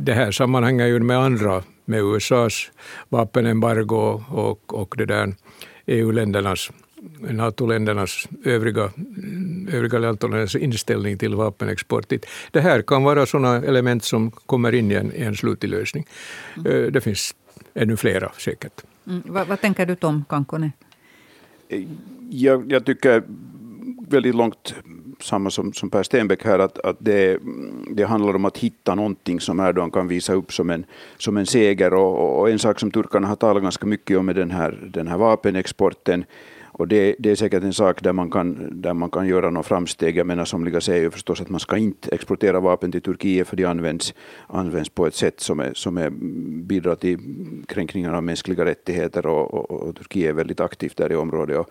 det 0.00 0.12
här 0.12 0.30
sammanhänger 0.30 0.86
ju 0.86 1.00
med 1.00 1.18
andra, 1.18 1.62
med 1.84 2.00
USAs 2.00 2.70
vapenembargo 3.08 4.24
och, 4.28 4.74
och 4.74 4.94
det 4.98 5.06
där 5.06 5.34
EU-ländernas 5.86 6.70
NATO-ländernas 7.20 8.28
övriga, 8.44 8.90
övriga 9.72 9.98
ländernas 9.98 10.56
inställning 10.56 11.18
till 11.18 11.34
vapenexport. 11.34 12.12
Det 12.50 12.60
här 12.60 12.82
kan 12.82 13.04
vara 13.04 13.26
sådana 13.26 13.56
element 13.56 14.04
som 14.04 14.30
kommer 14.30 14.74
in 14.74 14.90
i 14.90 14.94
en, 14.94 15.12
i 15.12 15.22
en 15.22 15.36
slutlig 15.36 15.70
lösning. 15.70 16.06
Mm. 16.56 16.92
Det 16.92 17.00
finns 17.00 17.34
ännu 17.74 17.96
flera 17.96 18.32
säkert. 18.38 18.82
Mm. 19.06 19.22
Vad, 19.26 19.46
vad, 19.46 19.60
tänker 19.60 19.86
du 19.86 19.96
Tom 19.96 20.24
Kankkonen? 20.28 20.72
Jag, 22.30 22.72
jag 22.72 22.84
tycker 22.84 23.22
väldigt 24.08 24.34
långt 24.34 24.74
samma 25.20 25.50
som, 25.50 25.72
som 25.72 25.90
Per 25.90 26.02
Stenbeck 26.02 26.44
här, 26.44 26.58
att, 26.58 26.78
att 26.78 26.96
det, 26.98 27.38
det 27.90 28.04
handlar 28.04 28.36
om 28.36 28.44
att 28.44 28.58
hitta 28.58 28.94
någonting 28.94 29.40
som 29.40 29.60
Erdogan 29.60 29.90
kan 29.90 30.08
visa 30.08 30.34
upp 30.34 30.52
som 30.52 30.70
en, 30.70 30.84
som 31.18 31.36
en 31.36 31.46
seger. 31.46 31.94
Och, 31.94 32.40
och 32.40 32.50
en 32.50 32.58
sak 32.58 32.80
som 32.80 32.90
turkarna 32.90 33.28
har 33.28 33.36
talat 33.36 33.62
ganska 33.62 33.86
mycket 33.86 34.18
om 34.18 34.28
är 34.28 34.34
den 34.34 34.50
här, 34.50 34.90
den 34.92 35.08
här 35.08 35.18
vapenexporten 35.18 36.24
och 36.72 36.88
det, 36.88 37.16
det, 37.18 37.30
är 37.30 37.34
säkert 37.34 37.62
en 37.62 37.72
sak 37.72 38.02
där 38.02 38.12
man 38.12 38.30
kan, 38.30 38.68
där 38.82 38.94
man 38.94 39.10
kan 39.10 39.26
göra 39.26 39.50
några 39.50 39.62
framsteg. 39.62 40.16
Jag 40.16 40.26
menar 40.26 40.44
somliga 40.44 40.80
säger 40.80 41.02
ju 41.02 41.10
förstås 41.10 41.40
att 41.40 41.48
man 41.48 41.60
ska 41.60 41.76
inte 41.76 42.14
exportera 42.14 42.60
vapen 42.60 42.92
till 42.92 43.02
Turkiet 43.02 43.48
för 43.48 43.56
de 43.56 43.64
används, 43.64 44.14
används 44.46 44.88
på 44.88 45.06
ett 45.06 45.14
sätt 45.14 45.40
som, 45.40 45.60
är, 45.60 45.74
som 45.74 45.98
är, 45.98 46.10
bidrar 46.62 46.94
till 46.94 47.18
kränkningar 47.68 48.14
av 48.14 48.22
mänskliga 48.22 48.64
rättigheter 48.64 49.26
och, 49.26 49.54
och, 49.54 49.70
och 49.70 49.96
Turkiet 49.96 50.28
är 50.28 50.32
väldigt 50.32 50.60
aktivt 50.60 50.96
där 50.96 51.12
i 51.12 51.16
området. 51.16 51.58
Och, 51.58 51.70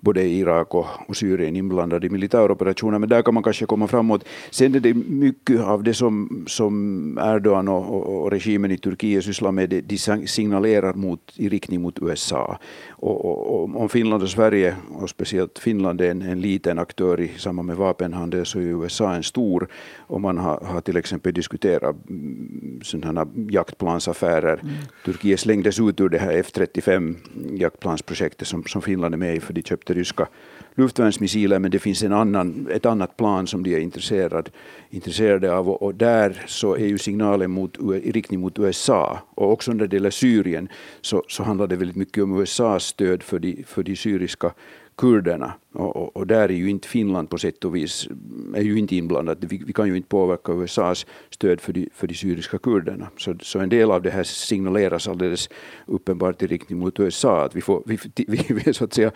både 0.00 0.22
Irak 0.22 0.74
och, 0.74 0.86
och 1.08 1.16
Syrien 1.16 1.56
inblandade 1.56 2.06
i 2.06 2.10
militäroperationer, 2.10 2.98
men 2.98 3.08
där 3.08 3.22
kan 3.22 3.34
man 3.34 3.42
kanske 3.42 3.66
komma 3.66 3.88
framåt. 3.88 4.24
Sen 4.50 4.74
är 4.74 4.80
det 4.80 4.94
mycket 4.94 5.60
av 5.60 5.82
det 5.82 5.94
som, 5.94 6.44
som 6.48 7.18
Erdogan 7.18 7.68
och, 7.68 7.94
och, 7.94 8.22
och 8.22 8.30
regimen 8.30 8.70
i 8.70 8.78
Turkiet 8.78 9.24
sysslar 9.24 9.52
med, 9.52 9.70
det, 9.70 9.80
de 9.80 9.98
signalerar 10.26 10.94
mot, 10.94 11.20
i 11.36 11.48
riktning 11.48 11.80
mot 11.80 11.98
USA. 12.02 12.58
Och, 12.98 13.24
och, 13.24 13.80
om 13.82 13.88
Finland 13.88 14.22
och 14.22 14.28
Sverige, 14.28 14.76
och 14.90 15.10
speciellt 15.10 15.58
Finland, 15.58 16.00
är 16.00 16.10
en, 16.10 16.22
en 16.22 16.40
liten 16.40 16.78
aktör 16.78 17.20
i 17.20 17.28
samband 17.28 17.66
med 17.66 17.76
vapenhandel 17.76 18.46
så 18.46 18.58
är 18.58 18.62
USA 18.62 19.14
en 19.14 19.22
stor. 19.22 19.68
Och 19.96 20.20
man 20.20 20.38
har, 20.38 20.60
har 20.60 20.80
till 20.80 20.96
exempel 20.96 21.34
diskuterat 21.34 21.96
mm, 22.08 22.80
sådana 22.82 23.26
jaktplansaffärer. 23.50 24.60
Mm. 24.62 24.74
Turkiet 25.04 25.40
slängdes 25.40 25.80
ut 25.80 26.00
ur 26.00 26.08
det 26.08 26.18
här 26.18 26.32
F35 26.32 27.14
jaktplansprojektet 27.58 28.48
som, 28.48 28.64
som 28.64 28.82
Finland 28.82 29.14
är 29.14 29.18
med 29.18 29.36
i, 29.36 29.40
för 29.40 29.52
de 29.52 29.62
köpte 29.62 29.94
ryska 29.94 30.28
luftvärnsmissiler, 30.76 31.58
men 31.58 31.70
det 31.70 31.78
finns 31.78 32.02
en 32.02 32.12
annan, 32.12 32.68
ett 32.72 32.86
annat 32.86 33.16
plan 33.16 33.46
som 33.46 33.62
de 33.62 33.74
är 33.74 33.78
intresserad, 33.78 34.50
intresserade 34.90 35.56
av 35.56 35.70
och, 35.70 35.82
och 35.82 35.94
där 35.94 36.44
så 36.46 36.74
är 36.74 36.86
ju 36.86 36.98
signalen 36.98 37.50
mot, 37.50 37.76
i 38.02 38.12
riktning 38.12 38.40
mot 38.40 38.58
USA 38.58 39.18
och 39.34 39.52
också 39.52 39.72
när 39.72 39.86
det 39.86 39.96
gäller 39.96 40.10
Syrien 40.10 40.68
så, 41.00 41.22
så 41.28 41.42
handlar 41.42 41.66
det 41.66 41.76
väldigt 41.76 41.96
mycket 41.96 42.24
om 42.24 42.40
USAs 42.40 42.85
stöd 42.86 43.22
för 43.22 43.38
de, 43.38 43.64
för 43.66 43.82
de 43.82 43.96
syriska 43.96 44.52
kurderna. 44.96 45.52
Och, 45.72 45.96
och, 45.96 46.16
och, 46.16 46.26
där 46.26 46.48
är 46.48 46.54
ju 46.54 46.70
inte 46.70 46.88
Finland 46.88 47.30
på 47.30 47.38
sätt 47.38 47.64
och 47.64 47.76
vis 47.76 48.08
är 48.54 48.62
ju 48.62 48.78
inte 48.78 48.96
inblandat. 48.96 49.38
Vi, 49.40 49.62
vi 49.66 49.72
kan 49.72 49.88
ju 49.88 49.96
inte 49.96 50.08
påverka 50.08 50.52
USAs 50.52 51.06
stöd 51.30 51.60
för 51.60 51.72
de, 51.72 51.88
för 51.94 52.06
de 52.06 52.14
syriska 52.14 52.58
kurderna. 52.58 53.08
Så, 53.16 53.34
så 53.40 53.58
en 53.58 53.68
del 53.68 53.90
av 53.90 54.02
det 54.02 54.10
här 54.10 54.24
signaleras 54.24 55.08
alldeles 55.08 55.48
uppenbart 55.86 56.42
i 56.42 56.46
riktning 56.46 56.78
mot 56.78 57.00
USA. 57.00 57.44
Att 57.44 57.56
vi, 57.56 57.60
får, 57.60 57.82
vi, 57.86 57.98
vi, 58.14 58.46
vi, 58.48 58.68
är 58.68 58.72
så 58.72 58.84
att 58.84 58.94
säga, 58.94 59.10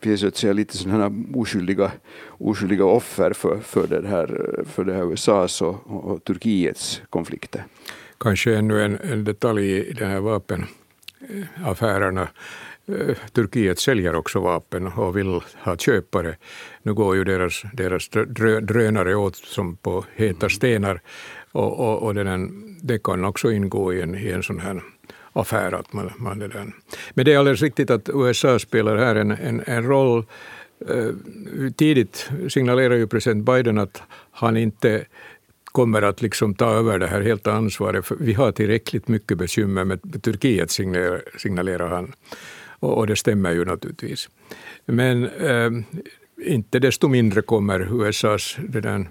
vi 0.00 0.12
är 0.12 0.16
så 0.16 0.26
att 0.26 0.36
säga 0.36 0.52
lite 0.52 0.76
sådana 0.76 1.12
oskyldiga, 1.34 1.92
oskyldiga 2.28 2.84
offer 2.84 3.32
för, 3.32 3.58
för, 3.58 3.86
det 3.86 4.08
här, 4.08 4.60
för 4.64 4.84
det 4.84 4.94
här 4.94 5.12
USAs 5.12 5.62
och, 5.62 5.86
och 5.86 6.24
Turkiets 6.24 7.02
konflikter. 7.10 7.64
Kanske 8.18 8.56
ännu 8.56 8.82
en, 8.82 8.98
en 9.00 9.24
detalj 9.24 9.72
i 9.72 9.92
den 9.92 10.10
här 10.10 10.20
vapenaffärerna 10.20 12.28
Turkiet 13.32 13.78
säljer 13.78 14.14
också 14.14 14.40
vapen 14.40 14.86
och 14.86 15.16
vill 15.16 15.40
ha 15.64 15.76
köpare. 15.76 16.36
Nu 16.82 16.94
går 16.94 17.16
ju 17.16 17.24
deras, 17.24 17.62
deras 17.72 18.08
drönare 18.62 19.14
åt 19.14 19.36
som 19.36 19.76
på 19.76 20.04
heta 20.14 20.48
stenar 20.48 21.00
och, 21.52 21.80
och, 21.80 22.02
och 22.02 22.14
den, 22.14 22.50
det 22.82 22.98
kan 22.98 23.24
också 23.24 23.52
ingå 23.52 23.92
i 23.92 24.02
en, 24.02 24.14
i 24.14 24.30
en 24.30 24.42
sån 24.42 24.60
här 24.60 24.82
affär. 25.32 25.72
Att 25.72 25.92
man, 25.92 26.12
man 26.16 26.38
det 26.38 26.48
där. 26.48 26.72
Men 27.14 27.24
det 27.24 27.32
är 27.32 27.38
alldeles 27.38 27.62
riktigt 27.62 27.90
att 27.90 28.08
USA 28.14 28.58
spelar 28.58 28.96
här 28.96 29.16
en, 29.16 29.30
en, 29.30 29.62
en 29.66 29.86
roll. 29.86 30.24
Eh, 30.88 31.70
tidigt 31.76 32.30
signalerar 32.48 32.94
ju 32.94 33.06
president 33.06 33.44
Biden 33.44 33.78
att 33.78 34.02
han 34.30 34.56
inte 34.56 35.04
kommer 35.64 36.02
att 36.02 36.22
liksom 36.22 36.54
ta 36.54 36.70
över 36.70 36.98
det 36.98 37.06
här 37.06 37.20
helt 37.20 37.46
ansvaret. 37.46 38.06
För 38.06 38.16
vi 38.20 38.32
har 38.32 38.52
tillräckligt 38.52 39.08
mycket 39.08 39.38
bekymmer 39.38 39.84
med 39.84 40.22
Turkiet, 40.22 40.70
signalerar, 40.70 41.22
signalerar 41.38 41.88
han. 41.88 42.12
Och, 42.78 42.98
och 42.98 43.06
det 43.06 43.16
stämmer 43.16 43.52
ju 43.52 43.64
naturligtvis. 43.64 44.28
Men 44.86 45.24
eh, 45.24 45.70
inte 46.46 46.78
desto 46.78 47.08
mindre 47.08 47.42
kommer 47.42 48.06
USAs 48.06 48.56
det 48.68 48.80
där, 48.80 49.08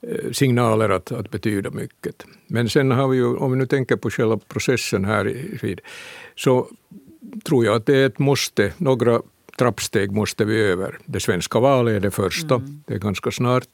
eh, 0.00 0.32
signaler 0.32 0.90
att, 0.90 1.12
att 1.12 1.30
betyda 1.30 1.70
mycket. 1.70 2.24
Men 2.46 2.68
sen 2.68 2.90
har 2.90 3.08
vi 3.08 3.16
ju, 3.16 3.36
om 3.36 3.52
vi 3.52 3.58
nu 3.58 3.66
tänker 3.66 3.96
på 3.96 4.10
själva 4.10 4.38
processen 4.48 5.04
här 5.04 5.24
vid, 5.62 5.80
så 6.36 6.68
tror 7.44 7.64
jag 7.64 7.76
att 7.76 7.86
det 7.86 7.96
är 7.96 8.06
ett 8.06 8.18
måste. 8.18 8.72
Några 8.76 9.22
trappsteg 9.58 10.12
måste 10.12 10.44
vi 10.44 10.60
över. 10.60 10.98
Det 11.04 11.20
svenska 11.20 11.60
valet 11.60 11.96
är 11.96 12.00
det 12.00 12.10
första, 12.10 12.54
mm. 12.54 12.82
det 12.86 12.94
är 12.94 12.98
ganska 12.98 13.30
snart. 13.30 13.68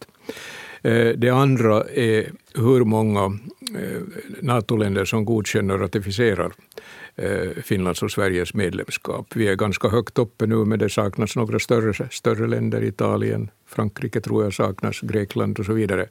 Eh, 0.83 1.09
det 1.09 1.31
andra 1.31 1.85
är 1.85 2.33
hur 2.55 2.85
många 2.85 3.39
NATO-länder 4.41 5.05
som 5.05 5.25
godkänner 5.25 5.75
och 5.75 5.81
ratificerar 5.81 6.53
Eh, 7.17 7.63
Finlands 7.63 8.03
och 8.03 8.11
Sveriges 8.11 8.55
medlemskap. 8.55 9.27
Vi 9.35 9.49
är 9.49 9.55
ganska 9.57 9.89
högt 9.89 10.19
uppe 10.19 10.47
nu, 10.47 10.65
men 10.65 10.79
det 10.79 10.89
saknas 10.89 11.37
några 11.37 11.59
större, 11.59 12.09
större 12.11 12.47
länder. 12.47 12.85
Italien, 12.85 13.51
Frankrike 13.67 14.21
tror 14.21 14.45
jag 14.45 14.55
saknas, 14.55 15.01
Grekland 15.01 15.59
och 15.59 15.67
så 15.67 15.73
vidare. 15.73 16.07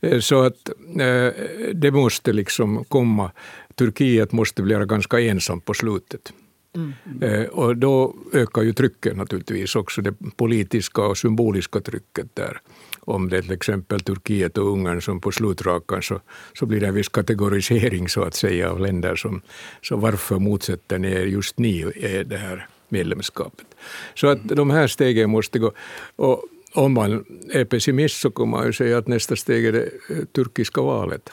Eh, 0.00 0.20
så 0.20 0.42
att 0.42 0.68
eh, 1.00 1.32
det 1.74 1.90
måste 1.92 2.32
liksom 2.32 2.84
komma. 2.84 3.30
Turkiet 3.74 4.32
måste 4.32 4.62
bli 4.62 4.74
ganska 4.74 5.20
ensam 5.20 5.60
på 5.60 5.74
slutet. 5.74 6.32
Mm. 6.74 7.48
Och 7.50 7.76
då 7.76 8.14
ökar 8.32 8.62
ju 8.62 8.72
trycket 8.72 9.16
naturligtvis 9.16 9.76
också, 9.76 10.02
det 10.02 10.14
politiska 10.36 11.02
och 11.02 11.18
symboliska 11.18 11.80
trycket 11.80 12.36
där 12.36 12.60
om 13.00 13.28
det 13.28 13.36
är 13.36 13.42
till 13.42 13.52
exempel 13.52 14.00
Turkiet 14.00 14.58
och 14.58 14.72
Ungern 14.72 15.02
som 15.02 15.20
på 15.20 15.32
slutrakan 15.32 16.02
så, 16.02 16.20
så 16.58 16.66
blir 16.66 16.80
det 16.80 16.86
en 16.86 16.94
viss 16.94 17.08
kategorisering 17.08 18.08
så 18.08 18.22
att 18.22 18.34
säga 18.34 18.70
av 18.70 18.80
länder 18.80 19.16
som 19.16 19.42
så 19.82 19.96
varför 19.96 20.38
motsätter 20.38 20.98
ni 20.98 21.12
er 21.12 21.26
just 21.26 21.58
ni 21.58 21.80
eh, 21.96 22.26
det 22.26 22.36
här 22.36 22.66
medlemskapet? 22.88 23.66
Så 24.14 24.26
att 24.26 24.48
de 24.48 24.70
här 24.70 24.86
stegen 24.86 25.30
måste 25.30 25.58
gå. 25.58 25.72
Och 26.16 26.44
om 26.72 26.92
man 26.92 27.24
är 27.52 27.64
pessimist 27.64 28.20
så 28.20 28.30
kan 28.30 28.48
man 28.48 28.66
ju 28.66 28.72
säga 28.72 28.98
att 28.98 29.08
nästa 29.08 29.36
steg 29.36 29.66
är 29.66 29.72
det 29.72 29.84
eh, 30.10 30.24
turkiska 30.34 30.82
valet. 30.82 31.32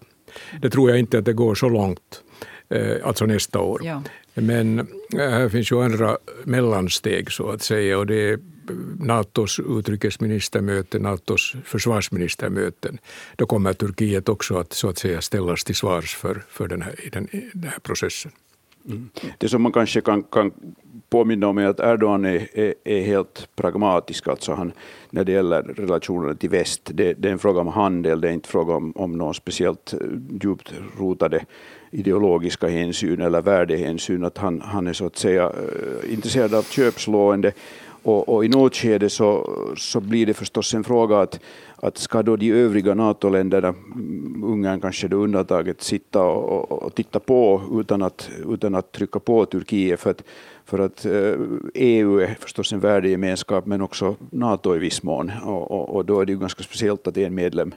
Det 0.61 0.69
tror 0.69 0.89
jag 0.89 0.99
inte 0.99 1.17
att 1.17 1.25
det 1.25 1.33
går 1.33 1.55
så 1.55 1.69
långt, 1.69 2.21
eh, 2.69 2.95
alltså 3.03 3.25
nästa 3.25 3.59
år. 3.59 3.81
Ja. 3.83 4.03
Men 4.41 4.79
äh, 4.79 4.85
här 5.29 5.49
finns 5.49 5.71
ju 5.71 5.83
andra 5.83 6.17
mellansteg 6.43 7.31
så 7.31 7.49
att 7.49 7.61
säga 7.61 7.97
och 7.97 8.07
det 8.07 8.29
är 8.29 8.39
Natos 8.99 9.59
utrikesministermöte, 9.59 10.99
Natos 10.99 11.55
försvarsministermöten. 11.65 12.97
Då 13.35 13.45
kommer 13.45 13.73
Turkiet 13.73 14.29
också 14.29 14.57
att, 14.57 14.73
så 14.73 14.89
att 14.89 14.97
säga, 14.97 15.21
ställas 15.21 15.63
till 15.63 15.75
svars 15.75 16.15
för, 16.15 16.43
för 16.49 16.67
den, 16.67 16.81
här, 16.81 16.95
den, 17.11 17.27
den 17.53 17.71
här 17.71 17.79
processen. 17.79 18.31
Mm. 18.87 19.09
Det 19.37 19.49
som 19.49 19.61
man 19.61 19.71
kanske 19.71 20.01
kan, 20.01 20.23
kan 20.23 20.51
påminna 21.09 21.47
om 21.47 21.57
är 21.57 21.65
att 21.65 21.79
Erdogan 21.79 22.25
är, 22.25 22.47
är, 22.59 22.73
är, 22.83 23.01
helt 23.01 23.49
pragmatisk 23.55 24.27
alltså 24.27 24.53
han, 24.53 24.71
när 25.09 25.23
det 25.23 25.31
gäller 25.31 25.61
relationerna 25.61 26.35
till 26.35 26.49
väst. 26.49 26.81
Det, 26.93 27.13
det, 27.13 27.27
är 27.27 27.31
en 27.31 27.39
fråga 27.39 27.61
om 27.61 27.67
handel, 27.67 28.21
det 28.21 28.29
är 28.29 28.33
inte 28.33 28.49
fråga 28.49 28.73
om, 28.73 28.93
om 28.95 29.17
någon 29.17 29.33
speciellt 29.33 29.93
eh, 29.93 29.99
djupt 30.43 30.73
rotade 30.99 31.45
ideologiska 31.91 32.67
hänsyn 32.67 33.21
eller 33.21 33.41
värdehänsyn. 33.41 34.23
Att 34.23 34.37
han, 34.37 34.61
han 34.61 34.87
är 34.87 34.93
så 34.93 35.05
att 35.05 35.17
säga 35.17 35.43
eh, 35.43 36.13
intresserad 36.13 36.53
av 36.53 36.63
köpslående 36.63 37.51
och, 38.07 38.29
och, 38.29 38.45
i 38.45 38.47
något 38.47 38.75
skede 38.75 39.09
så, 39.09 39.49
så 39.77 39.99
blir 39.99 40.25
det 40.25 40.33
förstås 40.33 40.73
en 40.73 40.83
fråga 40.83 41.19
att, 41.19 41.39
att 41.75 41.97
ska 41.97 42.23
då 42.23 42.35
de 42.35 42.51
övriga 42.51 42.93
NATO-länderna, 42.93 43.67
mm, 43.67 44.43
Ungern 44.43 44.81
kanske 44.81 45.07
det 45.07 45.15
undantaget, 45.15 45.81
sitta 45.81 46.23
och, 46.23 46.71
och, 46.71 46.83
och, 46.83 46.95
titta 46.95 47.19
på 47.19 47.61
utan 47.73 48.01
att, 48.01 48.29
utan 48.49 48.75
att 48.75 48.91
trycka 48.91 49.19
på 49.19 49.45
Turkiet? 49.45 49.99
För 49.99 50.11
att, 50.11 50.23
för 50.65 50.79
att 50.79 51.05
eh, 51.05 51.33
EU 51.73 52.19
är 52.19 52.37
förstås 52.39 52.73
en 52.73 52.79
värdegemenskap 52.79 53.65
men 53.65 53.81
också 53.81 54.15
NATO 54.29 54.75
i 54.75 54.79
viss 54.79 55.03
mån. 55.03 55.31
Och, 55.45 55.71
och, 55.71 55.95
och 55.95 56.05
då 56.05 56.21
är 56.21 56.25
det 56.25 56.31
ju 56.31 56.39
ganska 56.39 56.63
speciellt 56.63 57.07
att 57.07 57.17
en 57.17 57.35
medlem 57.35 57.73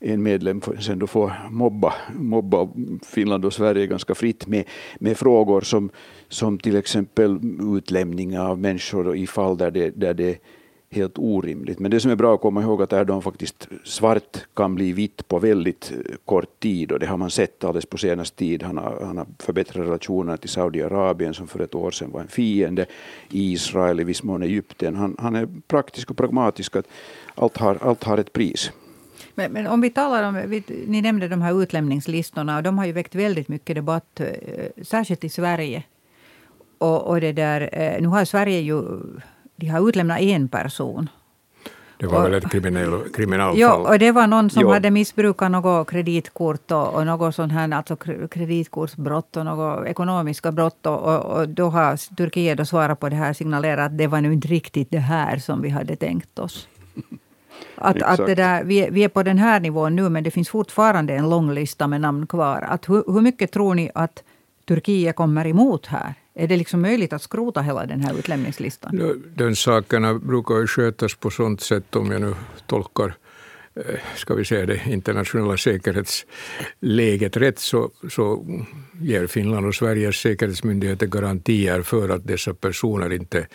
en 0.00 0.22
medlem 0.22 0.60
sen 0.80 0.98
då 0.98 1.06
får 1.06 1.32
mobba, 1.50 1.94
mobba 2.14 2.68
Finland 3.02 3.44
och 3.44 3.52
Sverige 3.52 3.86
ganska 3.86 4.14
fritt 4.14 4.46
med, 4.46 4.64
med 4.98 5.16
frågor 5.16 5.60
som, 5.60 5.90
som 6.28 6.58
till 6.58 6.76
exempel 6.76 7.40
utlämning 7.76 8.38
av 8.38 8.58
människor 8.58 9.16
i 9.16 9.26
fall 9.26 9.56
där 9.56 9.70
det, 9.70 9.90
där 9.90 10.14
det 10.14 10.30
är 10.30 10.38
helt 10.90 11.18
orimligt. 11.18 11.78
Men 11.78 11.90
det 11.90 12.00
som 12.00 12.10
är 12.10 12.16
bra 12.16 12.34
att 12.34 12.40
komma 12.40 12.62
ihåg 12.62 12.82
att 12.82 12.92
Erdogan 12.92 13.22
faktiskt 13.22 13.68
svart 13.84 14.38
kan 14.54 14.74
bli 14.74 14.92
vitt 14.92 15.28
på 15.28 15.38
väldigt 15.38 15.92
eh, 15.92 16.14
kort 16.24 16.60
tid 16.60 16.92
och 16.92 16.98
det 16.98 17.06
har 17.06 17.16
man 17.16 17.30
sett 17.30 17.64
alldeles 17.64 17.86
på 17.86 17.98
senaste 17.98 18.36
tid. 18.36 18.62
Han 18.62 18.76
har, 18.76 19.00
han 19.04 19.18
har 19.18 19.26
förbättrat 19.38 19.86
relationerna 19.86 20.36
till 20.36 20.50
Saudiarabien 20.50 21.34
som 21.34 21.48
för 21.48 21.60
ett 21.60 21.74
år 21.74 21.90
sedan 21.90 22.10
var 22.10 22.20
en 22.20 22.28
fiende, 22.28 22.86
Israel, 23.30 24.00
i 24.00 24.04
viss 24.04 24.22
mån 24.22 24.42
Egypten. 24.42 24.96
Han, 24.96 25.16
han 25.18 25.36
är 25.36 25.48
praktisk 25.66 26.10
och 26.10 26.16
pragmatisk. 26.16 26.76
att 26.76 26.86
allt 27.34 27.56
har, 27.56 27.78
allt 27.80 28.04
har 28.04 28.18
ett 28.18 28.32
pris. 28.32 28.72
Men, 29.34 29.52
men, 29.52 29.66
om 29.66 29.80
vi 29.80 29.90
talar 29.90 30.22
om, 30.22 30.42
vi, 30.46 30.62
ni 30.86 31.02
nämnde 31.02 31.28
de 31.28 31.42
här 31.42 31.62
utlämningslistorna 31.62 32.56
och 32.56 32.62
de 32.62 32.78
har 32.78 32.86
ju 32.86 32.92
väckt 32.92 33.14
väldigt 33.14 33.48
mycket 33.48 33.76
debatt, 33.76 34.20
eh, 34.20 34.82
särskilt 34.82 35.24
i 35.24 35.28
Sverige. 35.28 35.82
Och, 36.78 37.06
och 37.06 37.20
det 37.20 37.32
där, 37.32 37.68
eh, 37.72 38.00
nu 38.00 38.08
har 38.08 38.24
Sverige 38.24 38.60
ju, 38.60 38.82
de 39.56 39.66
har 39.66 39.88
utlämnat 39.88 40.20
en 40.20 40.48
person. 40.48 41.08
det 41.98 42.06
var 42.06 42.18
och, 42.18 42.24
väl 42.24 42.34
ett 42.34 42.50
kriminell, 42.50 43.00
kriminalfall? 43.14 43.58
Ja, 43.60 43.74
och 43.74 43.98
det 43.98 44.12
var 44.12 44.26
någon 44.26 44.50
som 44.50 44.62
jo. 44.62 44.70
hade 44.70 44.90
missbrukat 44.90 45.50
något 45.50 45.90
kreditkort 45.90 46.70
och, 46.70 46.94
och 46.94 47.06
något 47.06 47.34
sånt 47.34 47.52
här, 47.52 47.72
alltså 47.72 47.96
kreditkortsbrott 48.30 49.36
och 49.36 49.44
något 49.44 49.86
ekonomiska 49.86 50.52
brott. 50.52 50.86
Och, 50.86 51.02
och, 51.02 51.38
och 51.38 51.48
då 51.48 51.68
har 51.68 52.16
Turkiet 52.16 52.58
då 52.58 52.64
svarat 52.64 53.00
på 53.00 53.08
det 53.08 53.16
här, 53.16 53.32
signalerat 53.32 53.86
att 53.86 53.98
det 53.98 54.06
var 54.06 54.20
nu 54.20 54.32
inte 54.32 54.48
riktigt 54.48 54.90
det 54.90 54.98
här 54.98 55.38
som 55.38 55.62
vi 55.62 55.68
hade 55.68 55.96
tänkt 55.96 56.38
oss. 56.38 56.68
Att, 57.74 58.02
att 58.02 58.26
det 58.26 58.34
där, 58.34 58.64
vi, 58.64 58.88
vi 58.90 59.04
är 59.04 59.08
på 59.08 59.22
den 59.22 59.38
här 59.38 59.60
nivån 59.60 59.96
nu, 59.96 60.08
men 60.08 60.24
det 60.24 60.30
finns 60.30 60.48
fortfarande 60.48 61.14
en 61.14 61.30
lång 61.30 61.54
lista 61.54 61.86
med 61.86 62.00
namn 62.00 62.26
kvar. 62.26 62.62
Att 62.68 62.88
hur, 62.88 63.04
hur 63.12 63.20
mycket 63.20 63.52
tror 63.52 63.74
ni 63.74 63.90
att 63.94 64.22
Turkiet 64.68 65.16
kommer 65.16 65.46
emot 65.46 65.86
här? 65.86 66.14
Är 66.34 66.48
det 66.48 66.56
liksom 66.56 66.82
möjligt 66.82 67.12
att 67.12 67.22
skrota 67.22 67.60
hela 67.60 67.86
den 67.86 68.00
här 68.00 68.18
utlämningslistan? 68.18 69.22
Den 69.36 69.56
sakerna 69.56 70.14
brukar 70.14 70.54
ju 70.54 70.66
skötas 70.66 71.14
på 71.14 71.30
sånt 71.30 71.60
sätt, 71.60 71.96
om 71.96 72.10
jag 72.10 72.20
nu 72.20 72.34
tolkar 72.66 73.14
Eh, 73.86 74.00
ska 74.16 74.34
vi 74.34 74.44
säga 74.44 74.66
det 74.66 74.80
internationella 74.86 75.56
säkerhetsläget 75.56 77.36
rätt, 77.36 77.58
så, 77.58 77.90
så 78.10 78.44
ger 79.00 79.26
Finland 79.26 79.66
och 79.66 79.74
Sveriges 79.74 80.16
säkerhetsmyndigheter 80.16 81.06
garantier 81.06 81.82
för 81.82 82.08
att 82.08 82.26
dessa 82.26 82.54
personer 82.54 83.12
inte 83.12 83.46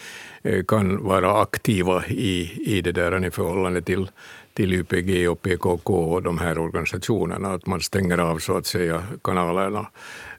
eh, 0.43 0.63
kan 0.63 1.03
vara 1.03 1.41
aktiva 1.41 2.05
i, 2.07 2.51
i 2.65 2.81
det 2.81 2.91
där 2.91 3.25
i 3.25 3.31
förhållande 3.31 3.81
till, 3.81 4.11
till 4.53 4.73
YPG 4.73 5.27
och 5.27 5.41
PKK 5.41 6.13
och 6.13 6.23
de 6.23 6.37
här 6.37 6.57
organisationerna, 6.57 7.53
att 7.53 7.65
man 7.65 7.81
stänger 7.81 8.17
av 8.17 8.39
så 8.39 8.57
att 8.57 8.65
säga 8.65 9.03
kanalerna. 9.23 9.79
Eh, 9.79 9.85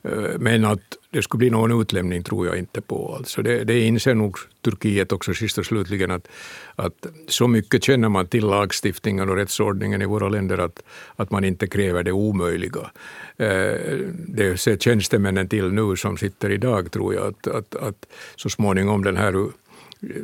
Eh, 0.03 0.38
men 0.38 0.65
att 0.65 0.81
det 1.11 1.23
skulle 1.23 1.38
bli 1.38 1.50
någon 1.50 1.81
utlämning 1.81 2.23
tror 2.23 2.47
jag 2.47 2.59
inte 2.59 2.81
på. 2.81 3.15
Alltså 3.17 3.43
det, 3.43 3.65
det 3.65 3.81
inser 3.81 4.15
nog 4.15 4.38
Turkiet 4.65 5.12
också 5.12 5.35
sist 5.35 5.59
och 5.59 5.67
slutligen 5.67 6.11
att, 6.11 6.29
att 6.76 7.07
så 7.29 7.49
mycket 7.49 7.85
känner 7.85 8.09
man 8.09 8.26
till 8.26 8.47
lagstiftningen 8.47 9.31
och 9.31 9.37
rättsordningen 9.37 10.03
i 10.03 10.07
våra 10.07 10.29
länder 10.29 10.59
att, 10.59 10.83
att 11.17 11.31
man 11.31 11.45
inte 11.45 11.67
kräver 11.67 12.03
det 12.03 12.12
omöjliga. 12.12 12.91
Eh, 13.37 13.99
det 14.29 14.61
ser 14.61 14.76
tjänstemännen 14.76 15.49
till 15.49 15.73
nu 15.73 15.97
som 15.97 16.17
sitter 16.17 16.50
idag 16.50 16.91
tror 16.91 17.15
jag 17.15 17.26
att, 17.26 17.47
att, 17.47 17.75
att 17.75 18.07
så 18.37 18.49
småningom 18.49 19.05
den 19.05 19.17
här 19.17 19.47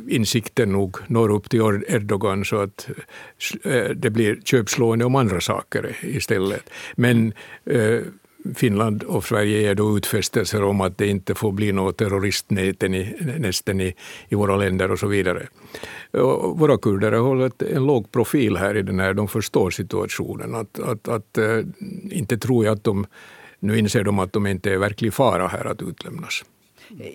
insikten 0.07 0.71
nog 0.71 0.97
når 1.07 1.31
upp 1.31 1.49
till 1.49 1.61
Erdogan 1.87 2.45
så 2.45 2.61
att 2.61 2.89
eh, 3.63 3.89
det 3.89 4.09
blir 4.09 4.39
köpslående 4.43 5.05
om 5.05 5.15
andra 5.15 5.41
saker 5.41 5.95
istället. 6.01 6.69
Men 6.95 7.33
Finland 8.55 9.03
och 9.03 9.23
Sverige 9.23 9.61
ger 9.61 9.75
då 9.75 9.97
utfästelser 9.97 10.63
om 10.63 10.81
att 10.81 10.97
det 10.97 11.07
inte 11.07 11.35
får 11.35 11.51
bli 11.51 11.71
något 11.71 11.97
terroristnäten 11.97 12.93
i, 12.93 13.15
nästen 13.39 13.81
i, 13.81 13.95
i 14.29 14.35
våra 14.35 14.55
länder 14.55 14.91
och 14.91 14.99
så 14.99 15.07
vidare. 15.07 15.47
Och 16.11 16.59
våra 16.59 16.77
kurder 16.77 17.11
har 17.11 17.19
hållit 17.19 17.61
en 17.61 17.85
låg 17.85 18.11
profil 18.11 18.57
här 18.57 18.77
i 18.77 18.81
den 18.81 18.99
här, 18.99 19.13
de 19.13 19.27
förstår 19.27 19.69
situationen. 19.71 20.55
Att, 20.55 20.79
att, 20.79 21.07
att, 21.07 21.37
eh, 21.37 21.59
inte 22.11 22.37
tror 22.37 22.65
jag 22.65 22.73
att 22.73 22.83
de, 22.83 23.05
nu 23.59 23.79
inser 23.79 24.03
de 24.03 24.19
att 24.19 24.33
de 24.33 24.47
inte 24.47 24.71
är 24.71 24.77
verklig 24.77 25.13
fara 25.13 25.47
här 25.47 25.65
att 25.65 25.81
utlämnas. 25.81 26.43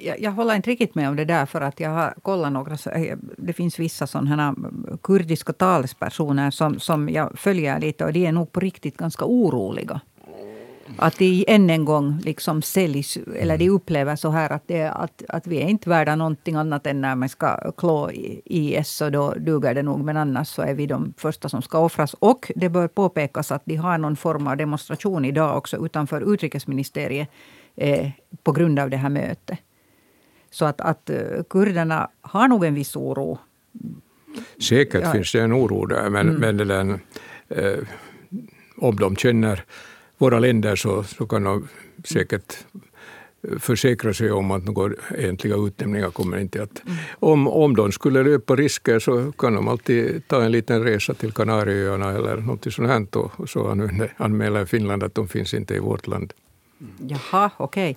Jag, 0.00 0.20
jag, 0.20 0.32
håller 0.32 0.54
inte 0.54 0.70
riktigt 0.70 0.94
med 0.94 1.08
om 1.08 1.16
det 1.16 1.24
där, 1.24 1.46
för 1.46 1.60
att 1.60 1.80
jag 1.80 1.90
har 1.90 2.14
kollat 2.22 2.52
några... 2.52 2.72
Eh, 2.92 3.16
det 3.36 3.52
finns 3.52 3.78
vissa 3.78 4.06
sådana 4.06 4.54
kurdiska 5.02 5.52
talespersoner 5.52 6.50
som, 6.50 6.80
som 6.80 7.08
jag 7.08 7.38
följer 7.38 7.80
lite 7.80 8.04
och 8.04 8.12
de 8.12 8.26
är 8.26 8.32
nog 8.32 8.52
på 8.52 8.60
riktigt 8.60 8.96
ganska 8.96 9.24
oroliga 9.24 10.00
att 10.98 11.18
de 11.18 11.44
än 11.48 11.70
en 11.70 11.84
gång 11.84 12.20
liksom 12.24 12.62
säljs, 12.62 13.18
eller 13.36 13.58
de 13.58 13.70
upplever 13.70 14.16
så 14.16 14.30
här 14.30 14.52
att, 14.52 14.62
det, 14.66 14.90
att, 14.90 15.22
att 15.28 15.46
vi 15.46 15.62
är 15.62 15.68
inte 15.68 15.88
värda 15.88 16.16
någonting 16.16 16.54
annat 16.54 16.86
än 16.86 17.00
när 17.00 17.14
man 17.14 17.28
ska 17.28 17.72
klå 17.72 18.10
IS 18.44 19.00
och 19.00 19.12
då 19.12 19.34
duger 19.34 19.74
det 19.74 19.82
nog. 19.82 20.04
Men 20.04 20.16
annars 20.16 20.48
så 20.48 20.62
är 20.62 20.74
vi 20.74 20.86
de 20.86 21.14
första 21.16 21.48
som 21.48 21.62
ska 21.62 21.78
offras. 21.78 22.14
Och 22.14 22.52
det 22.56 22.68
bör 22.68 22.88
påpekas 22.88 23.52
att 23.52 23.62
de 23.64 23.76
har 23.76 23.98
någon 23.98 24.16
form 24.16 24.46
av 24.46 24.56
demonstration 24.56 25.24
idag 25.24 25.56
också 25.56 25.86
utanför 25.86 26.34
utrikesministeriet 26.34 27.28
eh, 27.76 28.10
på 28.42 28.52
grund 28.52 28.78
av 28.78 28.90
det 28.90 28.96
här 28.96 29.10
mötet. 29.10 29.58
Så 30.50 30.64
att, 30.64 30.80
att 30.80 31.10
eh, 31.10 31.42
kurderna 31.50 32.10
har 32.20 32.48
nog 32.48 32.64
en 32.64 32.74
viss 32.74 32.96
oro. 32.96 33.38
Säkert 34.68 35.02
ja. 35.02 35.12
finns 35.12 35.32
det 35.32 35.40
en 35.40 35.52
oro 35.52 35.86
där, 35.86 36.10
men, 36.10 36.28
mm. 36.28 36.40
men 36.40 36.56
det 36.56 36.64
där, 36.64 37.00
eh, 37.48 37.84
om 38.76 38.96
de 38.96 39.16
känner 39.16 39.64
våra 40.18 40.38
länder 40.38 40.76
så, 40.76 41.02
så 41.02 41.26
kan 41.26 41.44
de 41.44 41.68
säkert 42.04 42.64
försäkra 43.58 44.14
sig 44.14 44.30
om 44.30 44.50
att 44.50 44.64
några 44.64 44.94
egentliga 45.14 45.56
utnämningar 45.56 46.10
kommer 46.10 46.38
inte 46.38 46.62
att... 46.62 46.82
Mm. 46.86 46.98
Om, 47.18 47.48
om 47.48 47.76
de 47.76 47.92
skulle 47.92 48.22
löpa 48.22 48.56
risker 48.56 48.98
så 48.98 49.32
kan 49.32 49.54
de 49.54 49.68
alltid 49.68 50.28
ta 50.28 50.42
en 50.42 50.52
liten 50.52 50.84
resa 50.84 51.14
till 51.14 51.32
Kanarieöarna 51.32 52.12
eller 52.12 52.36
något 52.36 52.72
sånt 52.72 52.88
här 52.88 53.40
och 53.40 53.48
så 53.48 53.90
anmäler 54.16 54.64
Finland 54.64 55.02
att 55.02 55.14
de 55.14 55.28
finns 55.28 55.54
inte 55.54 55.74
i 55.74 55.78
vårt 55.78 56.06
land. 56.06 56.32
Jaha, 57.08 57.50
okej. 57.56 57.96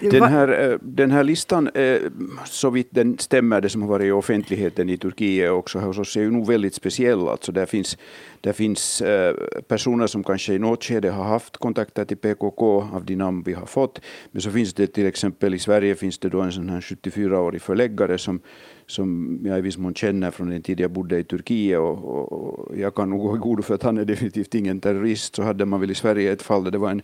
Okay. 0.00 0.10
Den, 0.10 0.22
här, 0.22 0.70
eh, 0.70 0.78
den 0.80 1.10
här 1.10 1.24
listan, 1.24 1.68
eh, 1.74 2.00
så 2.44 2.70
vitt 2.70 2.88
den 2.90 3.18
stämmer, 3.18 3.60
det 3.60 3.68
som 3.68 3.82
har 3.82 3.88
varit 3.88 4.06
i 4.06 4.10
offentligheten 4.10 4.88
i 4.88 4.96
Turkiet 4.96 5.50
också 5.50 5.78
hos 5.78 5.98
oss, 5.98 6.16
är 6.16 6.20
ju 6.20 6.30
nog 6.30 6.46
väldigt 6.46 6.74
speciell. 6.74 7.28
Alltså 7.28 7.52
där 7.52 7.66
finns, 7.66 7.98
där 8.40 8.52
finns 8.52 9.02
eh, 9.02 9.34
personer 9.68 10.06
som 10.06 10.24
kanske 10.24 10.54
i 10.54 10.58
något 10.58 10.84
skede 10.84 11.10
har 11.10 11.24
haft 11.24 11.56
kontakter 11.56 12.04
till 12.04 12.16
PKK 12.16 12.88
av 12.92 13.04
de 13.04 13.16
namn 13.16 13.42
vi 13.42 13.52
har 13.52 13.66
fått. 13.66 14.00
Men 14.30 14.42
så 14.42 14.50
finns 14.50 14.74
det 14.74 14.86
till 14.86 15.06
exempel 15.06 15.54
i 15.54 15.58
Sverige 15.58 15.94
finns 15.94 16.18
det 16.18 16.28
då 16.28 16.40
en 16.40 16.52
sån 16.52 16.68
här 16.68 16.80
74-årig 16.80 17.62
förläggare 17.62 18.18
som, 18.18 18.40
som 18.86 19.38
jag 19.44 19.58
i 19.58 19.60
viss 19.60 19.78
mån 19.78 19.94
känner 19.94 20.30
från 20.30 20.50
den 20.50 20.62
tid 20.62 20.80
jag 20.80 20.90
bodde 20.90 21.18
i 21.18 21.24
Turkiet 21.24 21.78
och, 21.78 22.04
och, 22.04 22.32
och 22.32 22.78
jag 22.78 22.94
kan 22.94 23.10
nog 23.10 23.20
gå 23.20 23.36
i 23.36 23.38
god 23.38 23.64
för 23.64 23.74
att 23.74 23.82
han 23.82 23.98
är 23.98 24.04
definitivt 24.04 24.54
ingen 24.54 24.80
terrorist. 24.80 25.36
Så 25.36 25.42
hade 25.42 25.66
man 25.66 25.80
väl 25.80 25.90
i 25.90 25.94
Sverige 25.94 26.32
ett 26.32 26.42
fall 26.42 26.64
där 26.64 26.70
det 26.70 26.78
var 26.78 26.90
en 26.90 27.02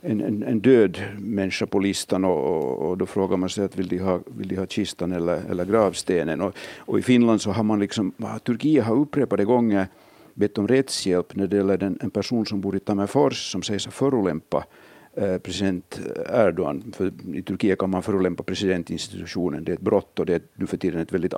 en, 0.00 0.20
en, 0.20 0.42
en 0.42 0.60
död 0.60 1.02
människa 1.18 1.66
på 1.66 1.78
listan 1.78 2.24
och, 2.24 2.88
och, 2.88 2.98
då 2.98 3.06
frågar 3.06 3.36
man 3.36 3.48
sig 3.48 3.64
att 3.64 3.76
vill 3.76 3.88
de 3.88 3.98
ha, 3.98 4.20
vill 4.26 4.48
de 4.48 4.56
ha 4.56 4.66
kistan 4.66 5.12
eller, 5.12 5.50
eller 5.50 5.64
gravstenen. 5.64 6.40
Och, 6.40 6.56
och 6.76 6.98
i 6.98 7.02
Finland 7.02 7.40
så 7.40 7.50
har 7.50 7.62
man 7.64 7.80
liksom, 7.80 8.12
Turkiet 8.44 8.84
har 8.84 8.96
upprepade 8.96 9.44
gånger 9.44 9.86
bett 10.34 10.58
om 10.58 10.68
rättshjälp 10.68 11.36
när 11.36 11.46
det 11.46 11.56
gäller 11.56 11.82
en, 11.82 11.98
en 12.02 12.10
person 12.10 12.46
som 12.46 12.60
bor 12.60 12.76
i 12.76 12.80
Tammerfors 12.80 13.52
som 13.52 13.62
sägs 13.62 13.84
ha 13.84 13.92
förolämpat 13.92 14.68
eh, 15.16 15.38
president 15.38 16.00
Erdogan. 16.28 16.92
För 16.96 17.12
I 17.34 17.42
Turkiet 17.42 17.78
kan 17.78 17.90
man 17.90 18.02
förolämpa 18.02 18.42
presidentinstitutionen. 18.42 19.64
Det 19.64 19.72
är 19.72 19.74
ett 19.74 19.80
brott 19.80 20.18
och 20.18 20.26
det 20.26 20.34
är 20.34 20.40
nu 20.54 20.66
för 20.66 20.76
tiden 20.76 21.00
ett 21.00 21.12
väldigt 21.12 21.34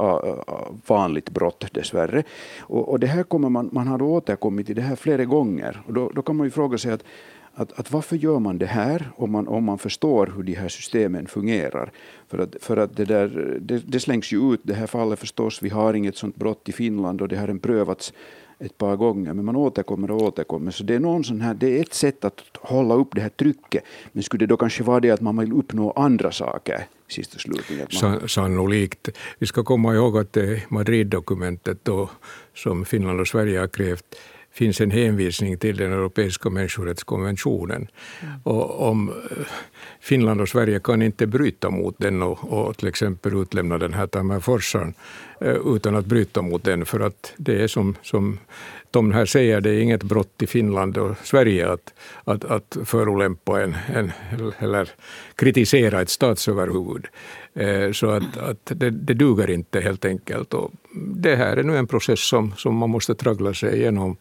vanligt 0.87 1.31
brott 1.31 1.67
dessvärre. 1.73 2.23
Och, 2.59 2.89
och 2.89 3.01
det 3.01 3.07
här 3.07 3.23
kommer 3.23 3.49
man, 3.49 3.69
man 3.73 3.87
har 3.87 4.03
återkommit 4.03 4.67
till 4.67 4.77
det 4.77 4.83
här 4.83 4.97
flera 4.97 5.25
gånger. 5.25 5.83
Och 5.87 5.95
då, 5.95 6.11
då 6.15 6.23
kan 6.23 6.37
man 6.37 6.47
ju 6.47 6.51
fråga 6.51 6.79
sig 6.79 6.93
att 6.93 7.05
att, 7.59 7.81
att 7.81 7.91
varför 7.93 8.17
gör 8.17 8.39
man 8.39 8.59
det 8.59 8.67
här 8.67 9.11
om 9.17 9.31
man, 9.31 9.49
om 9.49 9.65
man 9.65 9.79
förstår 9.79 10.33
hur 10.37 10.43
de 10.43 10.55
här 10.55 10.69
systemen 10.69 11.27
fungerar? 11.27 11.91
För 12.29 12.39
att, 12.39 12.57
för 12.61 12.77
att 12.77 12.97
det, 12.97 13.05
där, 13.05 13.57
det, 13.61 13.83
det 13.87 14.01
slängs 14.01 14.33
ju 14.33 14.53
ut, 14.53 14.61
det 14.63 14.75
här 14.75 14.87
fallet 14.87 15.19
förstås, 15.19 15.63
vi 15.63 15.69
har 15.69 15.95
inget 15.95 16.17
sånt 16.17 16.37
brott 16.37 16.69
i 16.69 16.73
Finland 16.73 17.23
och 17.23 17.29
det 17.29 17.37
har 17.37 17.59
prövats 17.59 18.13
ett 18.59 18.79
par 18.79 18.97
gånger, 18.97 19.35
men 19.35 19.45
man 19.45 19.57
återkommer 19.57 20.11
och 20.11 20.23
återkommer. 20.23 20.71
Så 20.71 20.85
det 20.85 20.95
är, 20.95 21.01
någon 21.01 21.25
sån 21.25 21.41
här, 21.41 21.55
det 21.55 21.79
är 21.79 21.83
ett 21.83 21.95
sätt 21.95 22.25
att 22.25 22.41
hålla 22.61 22.95
upp 22.95 23.09
det 23.13 23.21
här 23.21 23.29
trycket. 23.29 23.85
Men 24.13 24.23
skulle 24.23 24.47
det 24.47 24.49
då 24.49 24.57
kanske 24.57 24.83
vara 24.83 25.01
det 25.01 25.11
att 25.11 25.21
man 25.21 25.37
vill 25.37 25.53
uppnå 25.53 25.91
andra 25.91 26.33
saker 26.33 26.87
sist 27.09 27.35
och 27.35 27.41
slutligen? 27.41 27.87
Man... 28.03 28.29
Sannolikt. 28.29 29.09
Vi 29.39 29.47
ska 29.47 29.65
komma 29.65 29.95
ihåg 29.95 30.19
att 30.19 30.33
det 30.33 30.71
Madrid-dokumentet 30.71 31.85
då, 31.85 32.11
som 32.55 32.85
Finland 32.85 33.21
och 33.21 33.29
Sverige 33.29 33.61
har 33.61 33.69
krävt 33.69 34.17
finns 34.59 34.81
en 34.81 34.91
hänvisning 34.91 35.59
till 35.59 35.77
den 35.77 35.93
europeiska 35.93 36.51
människorättskonventionen. 36.51 37.89
Mm. 38.23 38.35
Och 38.43 38.89
om 38.89 39.09
eh, 39.09 39.47
Finland 40.01 40.41
och 40.41 40.49
Sverige 40.49 40.81
kan 40.81 41.03
inte 41.03 41.27
bryta 41.27 41.71
mot 41.71 41.95
den 41.99 42.23
och, 42.23 42.53
och 42.53 42.77
till 42.77 42.89
exempel 42.89 43.43
utlämna 43.43 43.79
den 43.79 43.95
här 43.95 44.07
Tammerforsaren 44.07 44.95
eh, 45.41 45.57
utan 45.77 45.95
att 45.97 46.07
bryta 46.07 46.43
mot 46.43 46.65
den, 46.65 46.85
för 46.87 47.01
att 47.01 47.33
det 47.37 47.63
är 47.63 47.69
som, 47.69 47.97
som 48.03 48.39
de 48.91 49.13
här 49.13 49.27
säger, 49.27 49.61
det 49.61 49.71
är 49.71 49.81
inget 49.81 50.03
brott 50.03 50.43
i 50.43 50.47
Finland 50.47 50.99
och 50.99 51.17
Sverige 51.23 51.73
att, 51.73 51.95
att, 52.25 52.45
att 52.45 52.77
förolämpa 52.85 53.63
en, 53.63 53.77
en, 53.95 54.13
eller 54.59 54.89
kritisera 55.37 56.01
ett 56.01 56.11
statsöverhuvud. 56.11 57.07
Eh, 57.55 57.93
så 57.93 58.11
att, 58.11 58.37
att 58.37 58.65
det, 58.65 58.91
det 58.91 59.15
duger 59.15 59.51
inte 59.51 59.81
helt 59.81 60.05
enkelt. 60.05 60.55
Och 60.55 60.73
det 61.07 61.37
här 61.37 61.57
är 61.57 61.63
nu 61.63 61.77
en 61.77 61.87
process 61.87 62.29
som, 62.29 62.55
som 62.57 62.77
man 62.77 62.91
måste 62.91 63.15
traggla 63.15 63.55
sig 63.55 63.77
igenom 63.77 64.17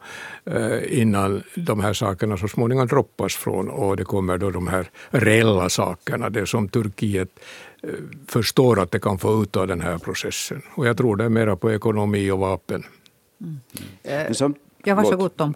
eh, 0.46 1.00
innan 1.02 1.44
de 1.56 1.80
här 1.80 1.94
sakerna 1.94 2.38
så 2.38 2.48
småningom 2.48 2.88
droppas 2.88 3.36
från 3.36 3.70
och 3.70 3.98
det 3.98 4.04
kommer 4.04 4.38
då 4.38 4.52
de 4.52 4.68
här 4.68 4.90
reella 5.10 5.70
sakerna, 5.70 6.30
det 6.30 6.46
som 6.46 6.70
Turkiet 6.70 7.40
eh, 7.84 7.90
förstår 8.28 8.80
att 8.80 8.92
det 8.92 9.00
kan 9.00 9.18
få 9.18 9.44
ut 9.44 9.56
av 9.56 9.68
den 9.68 9.82
här 9.82 9.98
processen. 9.98 10.62
Och 10.76 10.88
jag 10.88 10.98
tror 10.98 11.16
det 11.16 11.24
är 11.24 11.30
mera 11.30 11.56
på 11.56 11.72
ekonomi 11.72 12.32
och 12.32 12.40
vapen. 12.40 12.84
Mm. 13.42 13.60
Mm. 14.04 14.54
Ja, 14.84 14.96
varsågod 14.96 15.38
Tom. 15.38 15.54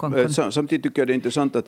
Samtidigt 0.52 0.84
tycker 0.84 1.02
jag 1.02 1.08
det 1.08 1.14
är 1.14 1.16
intressant 1.16 1.56
att 1.56 1.66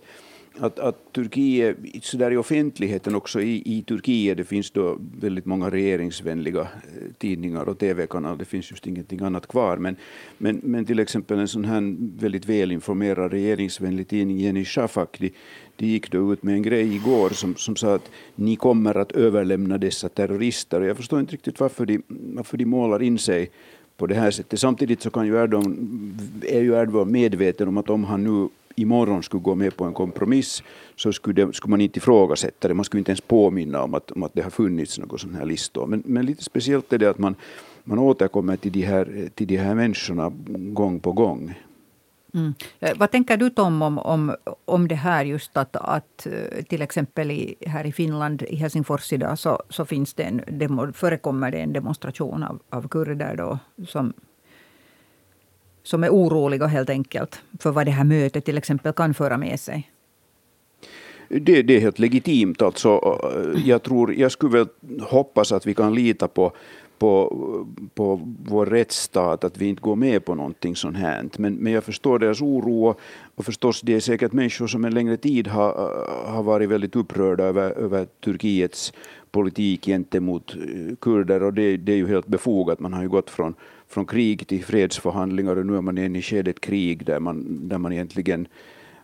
att, 0.60 0.80
att 0.80 1.14
Turkiet, 1.14 1.78
så 2.02 2.18
där 2.18 2.32
i 2.32 2.38
offentligheten 2.38 3.16
också 3.16 3.42
i, 3.42 3.62
i 3.66 3.82
Turkiet, 3.82 4.38
det 4.38 4.44
finns 4.44 4.72
då 4.72 4.98
väldigt 5.20 5.46
många 5.46 5.70
regeringsvänliga 5.70 6.62
eh, 6.62 6.68
tidningar 7.18 7.70
och 7.70 7.80
tv-kanaler, 7.80 8.38
det 8.38 8.46
finns 8.46 8.72
just 8.72 8.88
ingenting 8.88 9.20
annat 9.20 9.48
kvar. 9.48 9.78
Men, 9.78 9.96
men, 10.38 10.62
men 10.64 10.86
till 10.86 11.00
exempel 11.00 11.40
en 11.40 11.48
sån 11.48 11.66
här 11.66 11.96
väldigt 12.20 12.46
välinformerad 12.46 13.32
regeringsvänlig 13.32 14.08
tidning, 14.08 14.38
Jenny 14.38 14.66
Shafak, 14.66 15.20
de, 15.20 15.34
de 15.76 15.86
gick 15.86 16.12
då 16.12 16.34
ut 16.34 16.44
med 16.44 16.56
en 16.56 16.64
grej 16.64 16.96
igår 16.96 17.30
som, 17.30 17.56
som 17.56 17.76
sa 17.76 17.96
att 17.96 18.12
ni 18.36 18.56
kommer 18.56 18.98
att 18.98 19.12
överlämna 19.12 19.78
dessa 19.78 20.10
terrorister. 20.10 20.82
Och 20.82 20.88
jag 20.88 20.98
förstår 20.98 21.20
inte 21.20 21.34
riktigt 21.34 21.60
varför 21.60 21.86
de, 21.86 22.02
varför 22.08 22.58
de 22.58 22.66
målar 22.66 23.02
in 23.02 23.18
sig 23.18 23.52
på 23.98 24.08
det 24.08 24.16
här 24.16 24.32
sättet. 24.32 24.60
Samtidigt 24.60 25.02
så 25.02 25.10
kan 25.10 25.28
ju 25.28 25.44
Erdogan, 25.44 26.20
är 26.48 26.62
ju 26.62 26.74
Erdogan 26.74 27.12
medveten 27.12 27.68
om 27.68 27.78
att 27.78 27.90
om 27.90 28.04
han 28.04 28.24
nu 28.24 28.50
imorgon 28.76 29.24
skulle 29.24 29.44
gå 29.44 29.56
med 29.56 29.78
på 29.78 29.84
en 29.86 29.94
kompromiss 29.94 30.64
så 30.96 31.14
skulle, 31.14 31.46
det, 31.46 31.54
skulle 31.54 31.70
man 31.70 31.82
inte 31.82 31.98
ifrågasätta 31.98 32.68
det. 32.68 32.74
Man 32.74 32.86
skulle 32.86 33.00
inte 33.00 33.12
ens 33.12 33.22
påminna 33.22 33.84
om 33.84 33.94
att, 33.94 34.12
om 34.12 34.24
att 34.24 34.34
det 34.34 34.42
har 34.42 34.50
funnits 34.50 35.00
något 35.00 35.22
sån 35.22 35.36
här 35.36 35.46
listor. 35.46 35.88
Men, 35.88 36.04
men 36.06 36.26
lite 36.26 36.44
speciellt 36.44 36.94
är 36.94 36.98
det 36.98 37.10
att 37.10 37.18
man, 37.18 37.36
man 37.84 38.00
återkommer 38.00 38.58
till 38.58 38.72
de, 38.72 38.82
här, 38.82 39.30
till 39.36 39.48
de 39.48 39.58
här 39.58 39.76
människorna 39.76 40.32
gång 40.74 41.00
på 41.00 41.12
gång. 41.12 41.56
Mm. 42.34 42.54
Eh, 42.80 42.98
vad 42.98 43.12
tänker 43.12 43.38
du 43.38 43.50
Tom 43.50 43.82
om, 43.82 43.98
om, 43.98 44.36
om 44.66 44.88
det 44.88 44.96
här 44.96 45.26
just 45.26 45.58
att, 45.58 45.76
att 45.76 46.28
eh, 46.28 46.64
till 46.64 46.82
exempel 46.82 47.32
i, 47.32 47.56
här 47.68 47.86
i 47.86 47.92
Finland, 47.92 48.42
i 48.42 48.56
Helsingfors 48.56 49.14
idag, 49.14 49.40
så, 49.40 49.64
så 49.70 49.86
finns 49.86 50.14
det 50.14 50.24
en 50.24 50.42
demo, 50.48 50.94
förekommer 50.94 51.52
det 51.52 51.58
en 51.58 51.74
demonstration 51.74 52.44
av, 52.44 52.60
av 52.70 52.88
kurder 52.88 53.36
då, 53.36 53.60
som, 53.88 54.14
som 55.84 56.04
är 56.04 56.10
oroliga 56.10 56.68
helt 56.68 56.90
enkelt 56.90 57.42
för 57.60 57.72
vad 57.72 57.86
det 57.86 57.92
här 57.92 58.04
mötet 58.04 58.46
till 58.46 58.58
exempel 58.58 58.94
kan 58.94 59.14
föra 59.14 59.38
med 59.38 59.60
sig? 59.60 59.90
Det, 61.28 61.62
det, 61.62 61.76
är 61.76 61.80
helt 61.80 62.00
legitimt. 62.00 62.62
Alltså, 62.62 63.20
jag, 63.66 63.84
tror, 63.84 64.14
jag 64.14 64.32
skulle 64.32 64.58
väl 64.58 64.68
hoppas 65.02 65.52
att 65.52 65.66
vi 65.66 65.74
kan 65.74 65.96
lita 65.96 66.28
på 66.28 66.52
på, 67.04 67.66
på 67.96 68.22
vår 68.46 68.66
rättsstat 68.66 69.44
att 69.44 69.58
vi 69.58 69.66
inte 69.68 69.82
går 69.82 69.96
med 69.96 70.26
på 70.26 70.36
någonting 70.36 70.76
sånt 70.76 70.98
här. 70.98 71.30
Men, 71.38 71.54
men 71.54 71.74
jag 71.74 71.84
förstår 71.84 72.20
deras 72.20 72.42
oro 72.42 72.96
och 73.36 73.46
förstås 73.46 73.82
det 73.82 73.94
är 73.94 74.00
säkert 74.00 74.32
människor 74.32 74.68
som 74.68 74.86
en 74.86 74.94
längre 74.94 75.18
tid 75.18 75.48
har, 75.48 75.74
har 76.26 76.44
varit 76.44 76.70
väldigt 76.70 76.96
upprörda 76.96 77.44
över, 77.44 77.72
över 77.72 78.08
Turkiets 78.24 78.94
politik 79.32 79.86
gentemot 79.86 80.56
kurder 81.02 81.44
och 81.44 81.54
det, 81.54 81.78
det 81.78 81.92
är 81.92 81.98
ju 81.98 82.08
helt 82.08 82.28
befogat. 82.28 82.80
Man 82.80 82.94
har 82.94 83.02
ju 83.02 83.10
gått 83.10 83.30
från, 83.30 83.56
från 83.94 84.06
krig 84.06 84.48
till 84.48 84.64
fredsförhandlingar 84.64 85.56
och 85.56 85.66
nu 85.66 85.78
är 85.78 85.82
man 85.82 85.98
inne 85.98 86.20
i 86.20 86.22
skedet 86.22 86.62
krig 86.62 87.06
där 87.06 87.20
man, 87.20 87.68
där 87.70 87.78
man 87.78 87.94
egentligen 87.94 88.48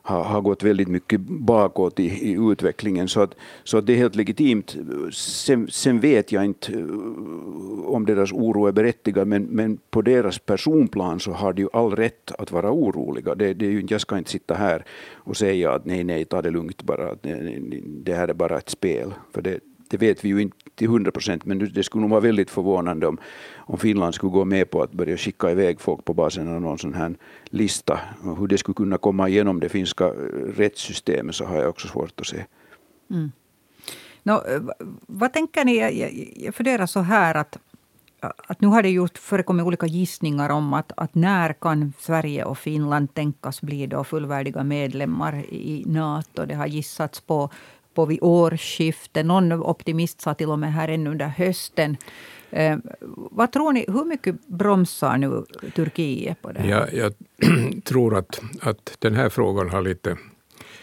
har, 0.01 0.23
har 0.23 0.41
gått 0.41 0.63
väldigt 0.63 0.87
mycket 0.87 1.21
bakåt 1.21 1.99
i, 1.99 2.03
i 2.03 2.51
utvecklingen. 2.51 3.07
Så 3.07 3.21
att, 3.21 3.35
så 3.63 3.77
att 3.77 3.85
det 3.85 3.93
är 3.93 3.97
helt 3.97 4.15
legitimt. 4.15 4.77
Sen, 5.13 5.67
sen, 5.71 5.99
vet 5.99 6.31
jag 6.31 6.45
inte 6.45 6.73
uh, 6.73 7.85
om 7.85 8.05
deras 8.05 8.31
oro 8.31 8.67
är 8.67 8.71
berättigad 8.71 9.27
men, 9.27 9.43
men 9.43 9.77
på 9.89 10.01
deras 10.01 10.39
personplan 10.39 11.19
så 11.19 11.31
har 11.31 11.53
de 11.53 11.61
ju 11.61 11.67
all 11.73 11.95
rätt 11.95 12.31
att 12.37 12.51
vara 12.51 12.71
oroliga. 12.71 13.35
Det, 13.35 13.53
det 13.53 13.65
är 13.65 13.71
ju, 13.71 13.85
jag 13.89 14.01
ska 14.01 14.17
inte 14.17 14.31
sitta 14.31 14.55
här 14.55 14.85
och 15.13 15.37
säga 15.37 15.71
att 15.71 15.85
nej, 15.85 16.03
nej, 16.03 16.25
ta 16.25 16.41
det 16.41 16.49
lugnt 16.49 16.83
bara. 16.83 17.15
Det, 17.21 17.61
det 17.85 18.13
här 18.13 18.27
är 18.27 18.33
bara 18.33 18.57
ett 18.57 18.69
spel. 18.69 19.13
För 19.33 19.41
det, 19.41 19.59
det 19.89 19.97
vet 19.97 20.25
vi 20.25 20.29
ju 20.29 20.41
inte 20.41 20.57
till 20.75 20.87
hundra 20.87 21.11
procent, 21.11 21.45
men 21.45 21.73
det 21.73 21.83
skulle 21.83 22.01
nog 22.01 22.09
vara 22.09 22.21
väldigt 22.21 22.49
förvånande 22.49 23.07
om, 23.07 23.17
om 23.57 23.77
Finland 23.77 24.15
skulle 24.15 24.31
gå 24.31 24.45
med 24.45 24.69
på 24.69 24.83
att 24.83 24.91
börja 24.91 25.17
skicka 25.17 25.51
iväg 25.51 25.81
folk 25.81 26.05
på 26.05 26.13
basen 26.13 26.55
av 26.55 26.61
någon 26.61 26.77
sån 26.77 26.93
här 26.93 27.15
lista. 27.49 27.99
Hur 28.37 28.47
det 28.47 28.57
skulle 28.57 28.75
kunna 28.75 28.97
komma 28.97 29.29
igenom 29.29 29.59
det 29.59 29.69
finska 29.69 30.05
eh, 30.05 30.13
rättssystemet 30.55 31.35
så 31.35 31.45
har 31.45 31.55
jag 31.55 31.69
också 31.69 31.87
svårt 31.87 32.19
att 32.19 32.27
se. 32.27 32.45
Mm. 33.09 33.31
No, 34.23 34.31
eh, 34.31 34.61
vad 35.07 35.33
tänker 35.33 35.65
ni? 35.65 36.43
Jag 36.45 36.55
funderar 36.55 36.85
så 36.85 36.99
här 36.99 37.35
att, 37.35 37.57
att 38.19 38.61
nu 38.61 38.67
har 38.67 38.83
det 38.83 38.89
gjort, 38.89 39.17
förekommit 39.17 39.65
olika 39.65 39.85
gissningar 39.85 40.49
om 40.49 40.73
att, 40.73 40.91
att 40.97 41.15
när 41.15 41.53
kan 41.53 41.93
Sverige 41.99 42.43
och 42.43 42.57
Finland 42.57 43.13
tänkas 43.13 43.61
bli 43.61 43.87
då 43.87 44.03
fullvärdiga 44.03 44.63
medlemmar 44.63 45.35
i 45.49 45.83
Nato. 45.87 46.45
Det 46.45 46.55
har 46.55 46.67
gissats 46.67 47.21
på 47.21 47.49
på 47.99 48.05
vid 48.05 48.19
årsskiftet. 48.21 49.25
Någon 49.25 49.53
optimist 49.53 50.21
sa 50.21 50.33
till 50.33 50.49
och 50.49 50.59
med 50.59 50.73
här 50.73 50.87
ännu 50.87 51.09
under 51.09 51.27
hösten. 51.27 51.97
Eh, 52.51 52.77
vad 53.31 53.51
tror 53.51 53.73
ni, 53.73 53.85
hur 53.87 54.05
mycket 54.05 54.47
bromsar 54.47 55.17
nu 55.17 55.43
Turkiet 55.75 56.41
på 56.41 56.51
det 56.51 56.59
här? 56.59 56.69
Ja, 56.69 56.87
jag 56.93 57.13
tror 57.83 58.17
att, 58.17 58.41
att 58.61 58.95
den 58.99 59.15
här 59.15 59.29
frågan 59.29 59.69
har 59.69 59.81
lite 59.81 60.17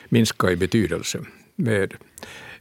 minskat 0.08 0.50
i 0.50 0.56
betydelse. 0.56 1.18
Med, 1.56 1.94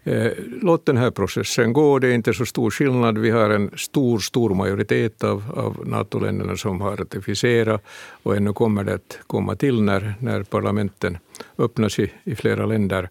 eh, 0.03 0.31
låt 0.61 0.85
den 0.85 0.97
här 0.97 1.11
processen 1.11 1.73
gå, 1.73 1.99
det 1.99 2.07
är 2.07 2.13
inte 2.13 2.33
så 2.33 2.45
stor 2.45 2.71
skillnad. 2.71 3.17
Vi 3.17 3.29
har 3.29 3.49
en 3.49 3.71
stor, 3.77 4.19
stor 4.19 4.55
majoritet 4.55 5.23
av, 5.23 5.43
av 5.55 5.87
NATO-länderna 5.87 6.57
som 6.57 6.81
har 6.81 6.97
ratificerat 6.97 7.81
och 8.23 8.35
ännu 8.35 8.53
kommer 8.53 8.83
det 8.83 8.93
att 8.93 9.19
komma 9.27 9.55
till 9.55 9.81
när, 9.81 10.13
när 10.19 10.43
parlamenten 10.43 11.17
öppnas 11.57 11.99
i, 11.99 12.11
i 12.23 12.35
flera 12.35 12.65
länder. 12.65 13.09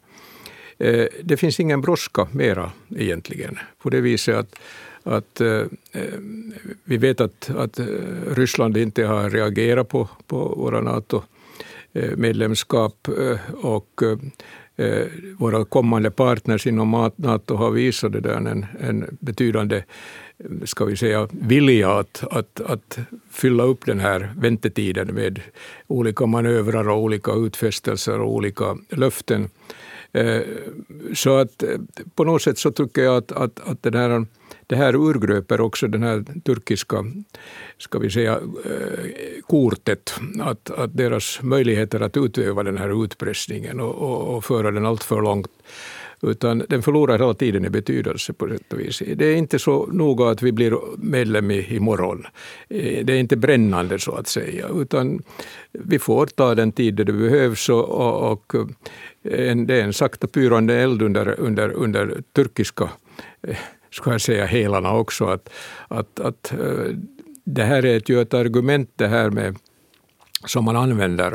Eh, 0.79 1.07
det 1.23 1.37
finns 1.37 1.61
ingen 1.61 1.81
brådska 1.81 2.29
mera 2.33 2.73
egentligen, 2.97 3.59
på 3.83 3.91
det 3.91 4.01
viset 4.01 4.37
att 4.37 4.59
att 5.07 5.41
eh, 5.41 5.61
eh, 5.93 6.19
vi 6.85 6.97
vet 6.97 7.21
att, 7.21 7.51
att 7.57 7.81
Ryssland 8.37 8.77
inte 8.77 9.05
har 9.05 9.31
reagerat 9.31 9.89
på, 9.89 10.09
på 10.27 10.39
våra 10.39 10.81
NATO-medlemskap 10.81 13.09
och 13.53 14.03
våra 15.39 15.65
kommande 15.65 16.11
partners 16.11 16.67
inom 16.67 17.11
NATO 17.17 17.55
har 17.55 17.71
visat 17.71 18.13
det 18.13 18.21
där 18.21 18.37
en, 18.37 18.67
en 18.81 19.19
betydande 19.21 19.83
ska 20.65 20.85
vi 20.85 20.97
säga, 20.97 21.29
vilja 21.31 21.93
att, 21.93 22.25
att, 22.31 22.61
att 22.61 22.99
fylla 23.31 23.63
upp 23.63 23.87
den 23.87 24.01
här 24.01 24.33
väntetiden 24.37 25.15
med 25.15 25.41
olika 25.87 26.27
manövrar 26.27 26.89
och 26.89 27.03
olika 27.03 27.33
utfästelser 27.33 28.21
och 28.21 28.35
olika 28.35 28.77
löften. 28.89 29.49
Eh, 30.15 30.43
så 31.15 31.37
att 31.37 31.63
eh, 31.63 31.69
på 32.15 32.25
något 32.25 32.43
sätt 32.43 32.59
så 32.59 32.71
tycker 32.71 33.03
jag 33.03 33.17
att, 33.17 33.33
att, 33.33 33.61
att 33.69 33.83
den 33.83 33.95
här, 33.95 34.27
det 34.67 34.77
här 34.77 34.95
urgröper 34.95 35.61
också 35.61 35.89
den 35.89 36.03
här 36.03 36.25
turkiska 36.45 37.05
ska 37.79 37.99
vi 37.99 38.11
säga, 38.11 38.33
eh, 38.65 39.43
kortet, 39.47 40.15
att, 40.41 40.71
att 40.71 40.97
deras 40.97 41.43
möjligheter 41.43 42.01
att 42.01 42.17
utöva 42.17 42.63
den 42.63 42.79
här 42.79 43.05
utpressningen 43.05 43.81
och, 43.81 43.95
och, 43.95 44.37
och 44.37 44.45
föra 44.45 44.71
den 44.71 44.87
allt 44.87 45.05
för 45.05 45.23
långt 45.23 45.51
utan 46.27 46.63
den 46.69 46.83
förlorar 46.83 47.19
hela 47.19 47.35
tiden 47.35 47.65
i 47.65 47.71
betydelse 47.71 48.33
på 48.33 48.49
sätt 48.49 48.73
och 48.73 48.81
vis. 48.81 49.03
Det 49.17 49.27
är 49.27 49.37
inte 49.37 49.59
så 49.59 49.87
noga 49.87 50.29
att 50.29 50.43
vi 50.43 50.53
blir 50.53 50.79
medlem 50.99 51.51
i, 51.51 51.77
imorgon. 51.77 52.27
Det 52.69 53.11
är 53.11 53.19
inte 53.19 53.37
brännande 53.37 53.99
så 53.99 54.13
att 54.13 54.29
säga, 54.29 54.69
utan 54.75 55.23
vi 55.73 55.99
får 55.99 56.27
ta 56.27 56.55
den 56.55 56.73
tid 56.73 56.95
det 56.95 57.05
behövs 57.05 57.69
och, 57.69 58.33
och 58.33 58.55
en, 59.25 59.67
det 59.67 59.81
är 59.81 59.85
en 59.85 59.93
sakta 59.93 60.27
pyrande 60.27 60.75
eld 60.75 61.03
under, 61.03 61.41
under, 61.41 61.73
under 61.73 62.23
turkiska 62.33 62.91
eh, 63.43 63.57
ska 63.91 64.11
jag 64.11 64.21
säga, 64.21 64.47
helarna 64.47 64.95
också. 64.95 65.25
Att, 65.25 65.51
att, 65.89 66.21
att, 66.21 66.53
eh, 66.53 66.97
det 67.45 67.65
här 67.65 67.85
är 67.85 68.11
ju 68.11 68.21
ett 68.21 68.35
argument 68.35 68.91
det 68.97 69.09
här 69.09 69.31
med, 69.31 69.57
som 70.47 70.65
man 70.65 70.77
använder 70.77 71.33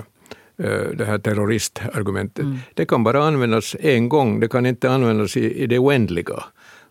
eh, 0.57 0.89
det 0.93 1.05
här 1.05 1.17
terroristargumentet. 1.17 2.43
Mm. 2.43 2.57
Det 2.73 2.85
kan 2.85 3.03
bara 3.03 3.23
användas 3.23 3.75
en 3.79 4.09
gång, 4.09 4.39
det 4.39 4.47
kan 4.47 4.65
inte 4.65 4.91
användas 4.91 5.37
i, 5.37 5.63
i 5.63 5.67
det 5.67 5.79
oändliga. 5.79 6.43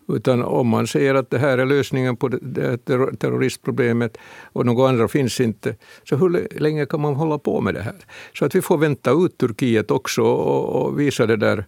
Utan 0.09 0.43
om 0.43 0.67
man 0.67 0.87
säger 0.87 1.15
att 1.15 1.29
det 1.29 1.37
här 1.37 1.57
är 1.57 1.65
lösningen 1.65 2.15
på 2.15 2.27
det 2.27 2.77
terroristproblemet 3.19 4.17
och 4.43 4.65
något 4.65 4.89
andra 4.89 5.07
finns 5.07 5.39
inte, 5.39 5.75
så 6.09 6.15
hur 6.15 6.59
länge 6.59 6.85
kan 6.85 7.01
man 7.01 7.15
hålla 7.15 7.37
på 7.37 7.61
med 7.61 7.73
det 7.73 7.81
här? 7.81 7.95
Så 8.33 8.45
att 8.45 8.55
vi 8.55 8.61
får 8.61 8.77
vänta 8.77 9.11
ut 9.11 9.37
Turkiet 9.37 9.91
också 9.91 10.21
och, 10.21 10.85
och 10.85 10.99
visa 10.99 11.25
det 11.25 11.35
där 11.35 11.65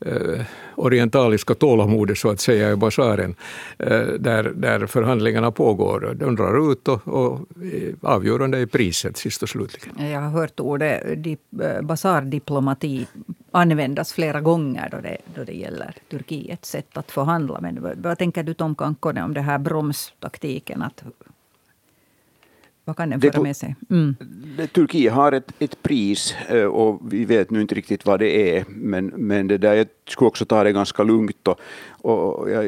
eh, 0.00 0.40
orientaliska 0.74 1.54
tålamodet 1.54 2.18
så 2.18 2.30
att 2.30 2.40
säga 2.40 2.72
i 2.72 2.76
basaren, 2.76 3.34
eh, 3.78 4.06
där, 4.18 4.52
där 4.54 4.86
förhandlingarna 4.86 5.50
pågår. 5.50 6.14
De 6.14 6.36
drar 6.36 6.72
ut 6.72 6.88
och, 6.88 7.08
och 7.08 7.40
avgörande 8.02 8.58
är 8.58 8.66
priset 8.66 9.16
sist 9.16 9.42
och 9.42 9.48
slutligen. 9.48 10.10
Jag 10.10 10.20
har 10.20 10.30
hört 10.30 10.60
ordet 10.60 11.24
di, 11.24 11.36
eh, 11.62 11.82
basardiplomati 11.82 13.06
användas 13.50 14.12
flera 14.12 14.40
gånger 14.40 14.88
då 14.90 15.00
det, 15.00 15.16
då 15.34 15.44
det 15.44 15.52
gäller 15.52 15.94
Turkiets 16.10 16.70
sätt 16.70 16.96
att 16.96 17.10
förhandla. 17.10 17.60
Men 17.60 17.82
vad, 17.82 17.98
vad 17.98 18.18
tänker 18.18 18.42
du 18.42 18.54
Tom 18.54 18.74
Kankkonen 18.74 19.24
om 19.24 19.34
det 19.34 19.40
här 19.40 19.58
bromstaktiken? 19.58 20.82
Att 20.82 21.04
vad 22.84 22.96
kan 22.96 23.10
den 23.10 23.20
föra 23.20 23.42
med 23.42 23.56
sig? 23.56 23.76
Mm. 23.90 24.16
Turkiet 24.72 25.12
har 25.12 25.32
ett, 25.32 25.52
ett 25.58 25.82
pris 25.82 26.34
eh, 26.48 26.64
och 26.64 27.12
vi 27.12 27.24
vet 27.24 27.50
nu 27.50 27.60
inte 27.60 27.74
riktigt 27.74 28.06
vad 28.06 28.20
det 28.20 28.56
är. 28.56 28.64
Men, 28.68 29.06
men 29.06 29.48
det 29.48 29.58
där, 29.58 29.74
jag 29.74 29.86
skulle 30.08 30.28
också 30.28 30.44
ta 30.44 30.64
det 30.64 30.72
ganska 30.72 31.02
lugnt. 31.02 31.48
Och, 31.48 31.60
och 32.02 32.50
jag, 32.50 32.64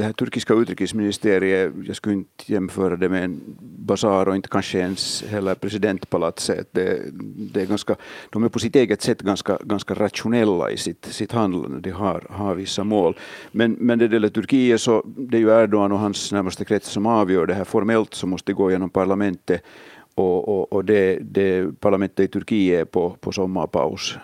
det 0.00 0.06
här 0.06 0.12
turkiska 0.12 0.54
utrikesministeriet, 0.54 1.72
jag 1.84 1.96
skulle 1.96 2.14
inte 2.14 2.52
jämföra 2.52 2.96
det 2.96 3.08
med 3.08 3.24
en 3.24 3.40
basar 3.60 4.28
och 4.28 4.36
inte 4.36 4.48
kanske 4.48 4.78
ens 4.78 5.24
heller 5.28 5.54
presidentpalatset. 5.54 6.68
Det, 6.72 7.00
det 7.52 7.62
är 7.62 7.66
ganska, 7.66 7.96
de 8.30 8.44
är 8.44 8.48
på 8.48 8.58
sitt 8.58 8.76
eget 8.76 9.02
sätt 9.02 9.22
ganska, 9.22 9.58
ganska 9.64 9.94
rationella 9.94 10.70
i 10.70 10.76
sitt, 10.76 11.04
sitt 11.04 11.32
handlande. 11.32 11.80
De 11.80 11.90
har, 11.90 12.26
har 12.30 12.54
vissa 12.54 12.84
mål. 12.84 13.16
Men, 13.52 13.72
men 13.72 13.98
det 13.98 14.12
gäller 14.12 14.28
Turkiet 14.28 14.80
så 14.80 15.02
det 15.06 15.36
är 15.36 15.40
ju 15.40 15.62
Erdogan 15.62 15.92
och 15.92 15.98
hans 15.98 16.32
närmaste 16.32 16.64
krets 16.64 16.88
som 16.88 17.06
avgör 17.06 17.46
det 17.46 17.54
här. 17.54 17.64
Formellt 17.64 18.14
så 18.14 18.26
måste 18.26 18.52
det 18.52 18.56
gå 18.56 18.70
genom 18.70 18.90
parlamentet 18.90 19.62
och, 20.20 20.48
och, 20.48 20.72
och 20.72 20.84
det, 20.84 21.18
det, 21.20 21.80
parlamentet 21.80 22.24
i 22.24 22.28
Turkiet 22.28 22.80
är 22.80 22.84
på, 22.84 23.10
på 23.20 23.32
sommarpaus, 23.32 24.18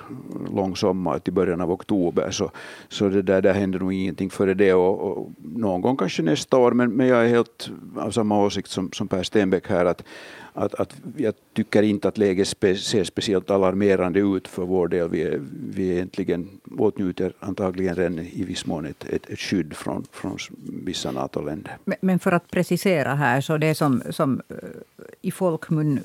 lång 0.55 0.77
sommar 0.77 1.19
till 1.19 1.33
början 1.33 1.61
av 1.61 1.73
oktober. 1.73 2.31
Så, 2.31 2.51
så 2.89 3.09
det 3.09 3.23
där, 3.23 3.43
där 3.43 3.55
händer 3.55 3.79
nog 3.79 3.93
ingenting 3.93 4.31
före 4.31 4.55
det. 4.55 4.75
Och, 4.75 5.19
och 5.19 5.31
någon 5.39 5.81
gång 5.81 5.97
kanske 5.97 6.23
nästa 6.23 6.57
år, 6.57 6.73
men, 6.73 6.93
men 6.93 7.07
jag 7.07 7.25
är 7.25 7.29
helt 7.29 7.71
av 7.97 8.11
samma 8.11 8.45
åsikt 8.45 8.69
som, 8.69 8.93
som 8.93 9.09
Per 9.09 9.23
Stenbeck 9.23 9.69
här. 9.69 9.85
att 9.85 10.03
att, 10.57 10.75
att 10.75 10.97
jag 11.17 11.35
tycker 11.53 11.83
inte 11.83 12.09
att 12.09 12.19
läget 12.19 12.49
spe, 12.49 12.77
ser 12.77 13.05
speciellt 13.05 13.51
alarmerande 13.51 14.21
ut 14.21 14.49
för 14.49 14.65
vår 14.65 14.89
del. 14.89 15.09
Vi, 15.09 15.23
är, 15.23 15.41
vi 15.75 15.91
egentligen 15.91 16.49
åtnjuter 16.79 17.33
antagligen 17.41 17.95
redan 17.95 18.19
i 18.19 18.45
viss 18.45 18.67
mån 18.67 18.87
ett, 18.87 19.05
ett, 19.05 19.31
ett 19.31 19.39
skydd 19.39 19.77
från, 19.77 20.07
från 20.13 20.39
vissa 20.85 21.13
NATO-länder. 21.13 21.77
Men, 21.85 21.97
men, 22.01 22.19
för 22.19 22.33
att 22.33 22.51
precisera 22.51 23.15
här, 23.15 23.41
så 23.41 23.57
det 23.57 23.75
som, 23.75 24.03
som 24.11 24.43
eh, 24.49 24.57
i 25.23 25.31
folkmun 25.31 26.01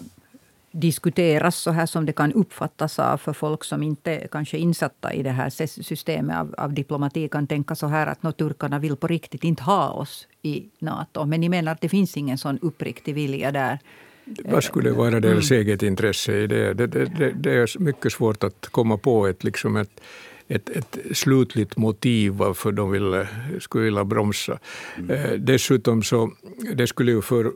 diskuteras 0.71 1.55
så 1.55 1.71
här 1.71 1.85
som 1.85 2.05
det 2.05 2.13
kan 2.13 2.33
uppfattas 2.33 2.99
av 2.99 3.17
för 3.17 3.33
folk 3.33 3.63
som 3.63 3.83
inte 3.83 4.27
kanske 4.31 4.57
är 4.57 4.59
insatta 4.59 5.13
i 5.13 5.23
det 5.23 5.29
här 5.31 5.49
systemet 5.67 6.37
av, 6.37 6.55
av 6.57 6.73
diplomati 6.73 7.27
kan 7.27 7.47
tänka 7.47 7.75
så 7.75 7.87
här 7.87 8.07
att 8.07 8.37
turkarna 8.37 8.79
vill 8.79 8.95
på 8.95 9.07
riktigt 9.07 9.43
inte 9.43 9.63
ha 9.63 9.89
oss 9.89 10.27
i 10.41 10.65
Nato. 10.79 11.25
Men 11.25 11.41
ni 11.41 11.49
menar 11.49 11.71
att 11.71 11.81
det 11.81 11.89
finns 11.89 12.17
ingen 12.17 12.37
sån 12.37 12.59
uppriktig 12.61 13.15
vilja 13.15 13.51
där 13.51 13.79
vad 14.25 14.63
skulle 14.63 14.91
vara 14.91 15.19
deras 15.19 15.51
mm. 15.51 15.62
eget 15.62 15.84
intresse 15.84 16.38
i 16.38 16.47
det? 16.47 16.73
Det, 16.73 16.88
det? 16.88 17.34
det, 17.36 17.51
är 17.51 17.79
mycket 17.79 18.13
svårt 18.13 18.43
att 18.43 18.67
komma 18.71 18.97
på 18.97 19.27
ett, 19.27 19.43
liksom 19.43 19.75
ett, 19.77 20.01
ett, 20.47 20.69
ett 20.69 20.97
slutligt 21.13 21.77
motiv 21.77 22.31
varför 22.31 22.71
de 22.71 22.91
vill, 22.91 23.25
skulle 23.60 23.84
vilja 23.84 24.03
bromsa. 24.03 24.60
Mm. 24.97 25.12
Eh, 25.12 25.31
dessutom 25.31 26.03
så 26.03 26.31
det 26.73 26.88
skulle 26.88 27.12
ju 27.12 27.21
för, 27.21 27.51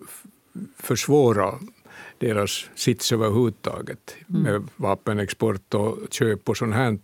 försvåra 0.78 1.54
deras 2.18 2.70
sits 2.76 3.12
överhuvudtaget 3.12 4.16
mm. 4.30 4.42
med 4.42 4.64
vapenexport 4.76 5.74
och 5.74 5.98
köp 6.12 6.50
och 6.50 6.58
sånt 6.58 6.76
här 6.76 6.98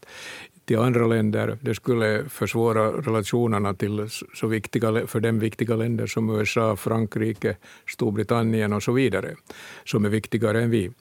till 0.72 0.80
andra 0.80 1.08
länder. 1.08 1.58
Det 1.62 1.76
skulle 1.76 2.30
försvåra 2.30 2.92
relationerna 2.92 3.74
till 3.74 4.08
så 4.34 4.48
viktiga, 4.48 5.08
för 5.08 5.20
dem 5.20 5.40
viktiga 5.40 5.76
länder 5.76 6.08
som 6.08 6.30
USA, 6.30 6.76
Frankrike, 6.76 7.58
Storbritannien 7.88 8.74
och 8.74 8.84
så 8.84 8.92
vidare, 8.92 9.36
som 9.86 10.06
är 10.06 10.10
viktigare 10.10 10.62
än 10.62 10.70
vi. 10.70 10.92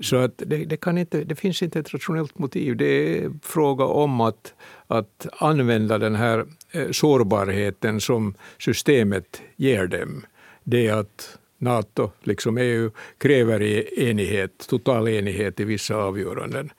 Så 0.00 0.16
att 0.16 0.32
det, 0.36 0.64
det, 0.64 0.76
kan 0.76 0.98
inte, 0.98 1.24
det 1.24 1.34
finns 1.34 1.62
inte 1.62 1.78
ett 1.78 1.94
rationellt 1.94 2.38
motiv. 2.38 2.76
Det 2.76 2.84
är 2.86 3.30
fråga 3.42 3.84
om 3.84 4.20
att, 4.20 4.54
att 4.86 5.26
använda 5.38 5.98
den 5.98 6.14
här 6.14 6.46
eh, 6.70 6.90
sårbarheten 6.90 8.00
som 8.00 8.34
systemet 8.58 9.42
ger 9.56 9.86
dem. 9.86 10.24
Det 10.64 10.86
är 10.86 10.94
att 10.94 11.38
Nato, 11.58 12.10
liksom 12.22 12.58
EU, 12.58 12.90
kräver 13.18 13.62
enighet, 13.98 14.66
total 14.68 15.08
enighet 15.08 15.60
i 15.60 15.64
vissa 15.64 15.96
avgöranden. 15.96 16.70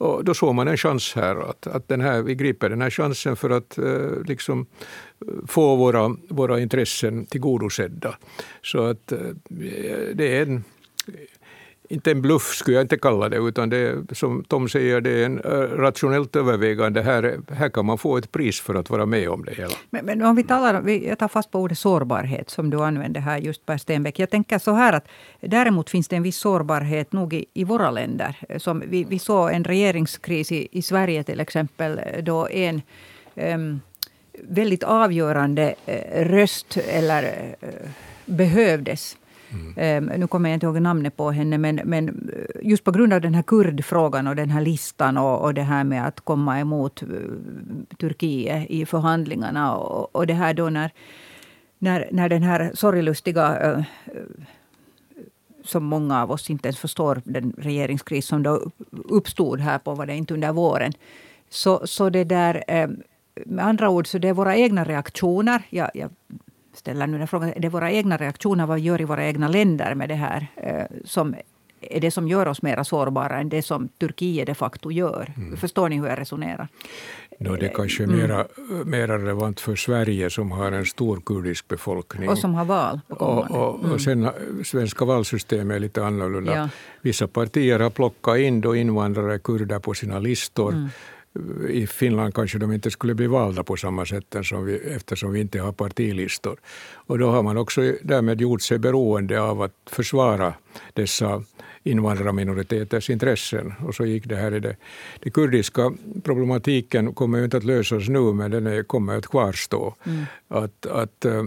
Och 0.00 0.24
då 0.24 0.34
såg 0.34 0.54
man 0.54 0.68
en 0.68 0.76
chans 0.76 1.14
här, 1.14 1.50
att, 1.50 1.66
att 1.66 1.88
den 1.88 2.00
här, 2.00 2.22
vi 2.22 2.34
griper 2.34 2.68
den 2.68 2.82
här 2.82 2.90
chansen 2.90 3.36
för 3.36 3.50
att 3.50 3.78
eh, 3.78 4.22
liksom, 4.24 4.66
eh, 5.26 5.46
få 5.46 5.76
våra, 5.76 6.16
våra 6.28 6.60
intressen 6.60 7.26
tillgodosedda. 7.26 8.18
Så 8.62 8.84
att 8.84 9.12
eh, 9.12 9.18
det 10.14 10.36
är 10.36 10.42
en 10.42 10.64
inte 11.90 12.10
en 12.10 12.22
bluff 12.22 12.54
skulle 12.54 12.76
jag 12.76 12.84
inte 12.84 12.98
kalla 12.98 13.28
det, 13.28 13.36
utan 13.36 13.70
det 13.70 13.76
är, 13.76 14.14
som 14.14 14.44
Tom 14.44 14.68
säger, 14.68 15.00
det 15.00 15.10
är 15.10 15.26
en 15.26 15.38
eh, 15.38 15.50
rationellt 15.76 16.36
övervägande. 16.36 17.02
Här, 17.02 17.40
här 17.52 17.68
kan 17.68 17.86
man 17.86 17.98
få 17.98 18.16
ett 18.16 18.32
pris 18.32 18.60
för 18.60 18.74
att 18.74 18.90
vara 18.90 19.06
med 19.06 19.28
om 19.28 19.44
det 19.44 19.54
hela. 19.54 19.74
Men, 19.90 20.04
men 20.04 20.22
om 20.22 20.36
vi 20.36 20.42
talar, 20.42 20.88
jag 20.88 21.18
tar 21.18 21.28
fast 21.28 21.50
på 21.50 21.58
ordet 21.58 21.78
sårbarhet 21.78 22.50
som 22.50 22.70
du 22.70 22.82
använde 22.82 23.20
här 23.20 23.38
just 23.38 23.66
Per 23.66 23.78
Stenbeck. 23.78 24.18
Jag 24.18 24.30
tänker 24.30 24.58
så 24.58 24.72
här 24.72 24.92
att 24.92 25.08
däremot 25.40 25.90
finns 25.90 26.08
det 26.08 26.16
en 26.16 26.22
viss 26.22 26.36
sårbarhet 26.36 27.12
nog 27.12 27.34
i, 27.34 27.44
i 27.54 27.64
våra 27.64 27.90
länder. 27.90 28.36
Som 28.58 28.82
vi, 28.86 29.04
vi 29.04 29.18
såg 29.18 29.50
en 29.50 29.64
regeringskris 29.64 30.52
i, 30.52 30.68
i 30.72 30.82
Sverige 30.82 31.24
till 31.24 31.40
exempel, 31.40 32.00
då 32.22 32.48
en 32.48 32.82
um, 33.34 33.80
väldigt 34.42 34.82
avgörande 34.82 35.74
uh, 35.88 36.24
röst 36.24 36.76
eller 36.76 37.56
uh, 37.62 37.68
behövdes 38.26 39.16
Mm. 39.52 40.20
nu 40.20 40.26
kommer 40.26 40.48
jag 40.48 40.56
inte 40.56 40.66
ihåg 40.66 40.82
namnet 40.82 41.16
på 41.16 41.30
henne, 41.30 41.58
men, 41.58 41.80
men 41.84 42.08
eh, 42.08 42.68
just 42.70 42.84
på 42.84 42.90
grund 42.90 43.12
av 43.12 43.20
den 43.20 43.34
här 43.34 43.42
kurdfrågan 43.42 44.26
och 44.26 44.36
den 44.36 44.50
här 44.50 44.60
listan 44.60 45.16
och, 45.16 45.40
och 45.42 45.54
det 45.54 45.62
här 45.62 45.84
med 45.84 46.06
att 46.06 46.20
komma 46.20 46.60
emot 46.60 47.02
eh, 47.02 47.08
Turkiet 47.98 48.70
i 48.70 48.86
förhandlingarna 48.86 49.76
och, 49.76 50.16
och 50.16 50.26
det 50.26 50.34
här 50.34 50.54
då 50.54 50.70
när, 50.70 50.90
när, 51.78 52.08
när 52.12 52.28
den 52.28 52.42
här 52.42 52.70
sorglustiga 52.74 53.72
uh, 53.72 53.84
som 55.64 55.84
många 55.84 56.22
av 56.22 56.30
oss 56.30 56.50
inte 56.50 56.68
ens 56.68 56.78
förstår, 56.78 57.22
den 57.24 57.52
regeringskris 57.58 58.26
som 58.26 58.42
då 58.42 58.70
uppstod 58.90 59.60
här 59.60 59.78
på, 59.78 59.94
var 59.94 60.06
det 60.06 60.16
inte 60.16 60.34
under 60.34 60.52
våren. 60.52 60.92
Så, 61.48 61.86
så 61.86 62.10
det 62.10 62.24
där, 62.24 62.64
ehm, 62.68 63.02
med 63.46 63.66
andra 63.66 63.90
ord, 63.90 64.06
så 64.06 64.18
det 64.18 64.28
är 64.28 64.32
våra 64.32 64.56
egna 64.56 64.84
reaktioner. 64.84 65.62
Jag, 65.70 65.90
jag 65.94 66.10
ställer 66.74 67.06
nu 67.06 67.18
den 67.18 67.28
frågan, 67.28 67.52
är 67.56 67.60
det 67.60 67.68
våra 67.68 67.90
egna 67.90 68.16
reaktioner, 68.16 68.66
vad 68.66 68.76
vi 68.76 68.82
gör 68.82 69.00
i 69.00 69.04
våra 69.04 69.26
egna 69.26 69.48
länder 69.48 69.94
med 69.94 70.08
det 70.08 70.14
här, 70.14 70.46
eh, 70.56 70.84
som 71.04 71.34
är 71.80 72.00
det 72.00 72.10
som 72.10 72.28
gör 72.28 72.48
oss 72.48 72.62
mer 72.62 72.82
sårbara 72.82 73.40
än 73.40 73.48
det 73.48 73.62
som 73.62 73.88
Turkiet 73.88 74.46
de 74.46 74.54
facto 74.54 74.90
gör. 74.90 75.32
Mm. 75.36 75.56
Förstår 75.56 75.88
ni 75.88 75.98
hur 75.98 76.08
jag 76.08 76.18
resonerar? 76.18 76.68
No, 77.38 77.56
det 77.56 77.66
är 77.66 77.74
kanske 77.74 78.02
är 78.02 78.04
mm. 78.04 78.18
mera, 78.18 78.46
mera 78.84 79.18
relevant 79.18 79.60
för 79.60 79.76
Sverige 79.76 80.30
som 80.30 80.50
har 80.50 80.72
en 80.72 80.86
stor 80.86 81.20
kurdisk 81.26 81.68
befolkning. 81.68 82.28
Och 82.28 82.38
som 82.38 82.54
har 82.54 82.64
val. 82.64 83.00
Och, 83.08 83.50
och, 83.50 83.78
mm. 83.80 83.92
och 83.92 84.00
sen 84.00 84.30
svenska 84.64 85.04
valsystemet 85.04 85.74
är 85.74 85.80
lite 85.80 86.04
annorlunda. 86.04 86.56
Ja. 86.56 86.68
Vissa 87.00 87.26
partier 87.26 87.80
har 87.80 87.90
plockat 87.90 88.38
in 88.38 88.60
då 88.60 88.76
invandrare, 88.76 89.38
kurder 89.38 89.78
på 89.78 89.94
sina 89.94 90.18
listor. 90.18 90.72
Mm 90.72 90.88
i 91.68 91.86
Finland 91.86 92.34
kanske 92.34 92.58
de 92.58 92.72
inte 92.72 92.90
skulle 92.90 93.14
bli 93.14 93.26
valda 93.26 93.64
på 93.64 93.76
samma 93.76 94.06
sätt 94.06 94.36
som 94.42 94.64
vi, 94.64 94.76
eftersom 94.76 95.32
vi 95.32 95.40
inte 95.40 95.60
har 95.60 95.72
partilistor. 95.72 96.60
Och 96.94 97.18
då 97.18 97.30
har 97.30 97.42
man 97.42 97.56
också 97.56 97.94
därmed 98.02 98.40
gjort 98.40 98.62
sig 98.62 98.78
beroende 98.78 99.40
av 99.40 99.62
att 99.62 99.74
försvara 99.86 100.54
dessa 100.92 101.42
invandrarminoriteters 101.82 103.10
intressen. 103.10 103.74
Och 103.86 103.94
så 103.94 104.06
gick 104.06 104.26
det 104.26 104.36
här 104.36 104.54
i 104.54 104.60
det. 104.60 104.76
Den 105.20 105.32
kurdiska 105.32 105.92
problematiken 106.22 107.14
kommer 107.14 107.38
ju 107.38 107.44
inte 107.44 107.56
att 107.56 107.64
lösas 107.64 108.08
nu, 108.08 108.32
men 108.32 108.50
den 108.50 108.66
är, 108.66 108.82
kommer 108.82 109.16
att 109.16 109.26
kvarstå. 109.26 109.94
Mm. 110.04 110.24
Att, 110.48 110.86
att, 110.86 111.24
äh, 111.24 111.44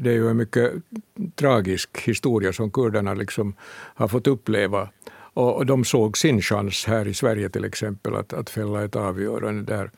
det 0.00 0.10
är 0.10 0.14
ju 0.14 0.28
en 0.28 0.36
mycket 0.36 0.72
tragisk 1.34 1.98
historia 1.98 2.52
som 2.52 2.70
kurderna 2.70 3.14
liksom 3.14 3.54
har 3.94 4.08
fått 4.08 4.26
uppleva 4.26 4.88
och, 5.34 5.66
de 5.66 5.84
såg 5.84 6.18
sin 6.18 6.42
chans 6.42 6.84
här 6.86 7.08
i 7.08 7.14
Sverige 7.14 7.48
till 7.48 7.64
exempel 7.64 8.14
att, 8.14 8.32
att 8.32 8.50
fälla 8.50 8.84
ett 8.84 8.96
avgörande 8.96 9.62
där. 9.62 9.90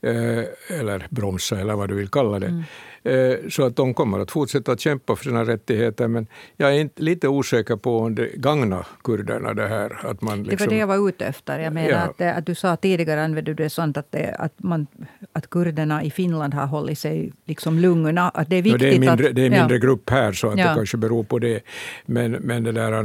Eh, 0.00 0.44
eller 0.80 1.06
bromsa, 1.10 1.60
eller 1.60 1.74
vad 1.74 1.88
du 1.88 1.94
vill 1.94 2.08
kalla 2.08 2.38
det. 2.38 2.46
Mm. 2.46 2.62
Eh, 3.06 3.48
så 3.48 3.66
att 3.66 3.76
de 3.76 3.94
kommer 3.94 4.18
att 4.18 4.30
fortsätta 4.30 4.72
att 4.72 4.80
kämpa 4.80 5.16
för 5.16 5.24
sina 5.24 5.44
rättigheter. 5.44 6.08
Men 6.08 6.26
jag 6.56 6.76
är 6.76 6.88
lite 6.96 7.28
osäker 7.28 7.76
på 7.76 7.98
om 7.98 8.14
det 8.14 8.30
gagnar 8.36 8.86
kurderna 9.04 9.54
det 9.54 9.68
här. 9.68 10.06
Att 10.06 10.22
man 10.22 10.42
liksom, 10.42 10.44
det 10.44 10.44
var 10.44 10.50
liksom- 10.50 10.68
det 10.68 10.76
jag 10.76 10.86
var 10.86 11.08
ute 11.08 11.26
efter. 11.26 11.58
Jag 11.58 11.72
menar 11.72 11.90
ja. 11.90 11.98
att, 11.98 12.20
eh, 12.20 12.36
att, 12.36 12.46
du 12.46 12.54
sa 12.54 12.76
tidigare, 12.76 13.24
använde 13.24 13.54
du 13.54 13.64
det 13.64 13.70
sånt 13.70 13.96
att, 13.96 14.12
det, 14.12 14.36
att, 14.38 14.52
man, 14.56 14.86
att 15.32 15.50
kurderna 15.50 16.04
i 16.04 16.10
Finland 16.10 16.54
har 16.54 16.66
hållit 16.66 16.98
sig 16.98 17.32
liksom 17.44 17.78
lugna. 17.78 18.28
Att 18.28 18.50
det 18.50 18.56
är 18.56 18.62
viktigt 18.62 18.80
det 18.80 18.94
är 18.94 18.98
mindre, 18.98 19.28
att, 19.28 19.34
det 19.34 19.46
är 19.46 19.50
mindre 19.50 19.76
ja. 19.76 19.80
grupp 19.80 20.10
här, 20.10 20.32
så 20.32 20.48
att 20.48 20.58
ja. 20.58 20.68
det 20.68 20.74
kanske 20.74 20.96
beror 20.96 21.24
på 21.24 21.38
det. 21.38 21.62
Men, 22.06 22.32
men 22.32 22.64
det 22.64 22.72
där, 22.72 22.92
äh, 22.92 23.04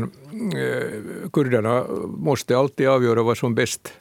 kurderna 1.34 1.86
måste 2.08 2.58
alltid 2.58 2.88
avgöra 2.88 3.24
vad 3.24 3.38
som 3.38 3.56
bäst 3.56 3.94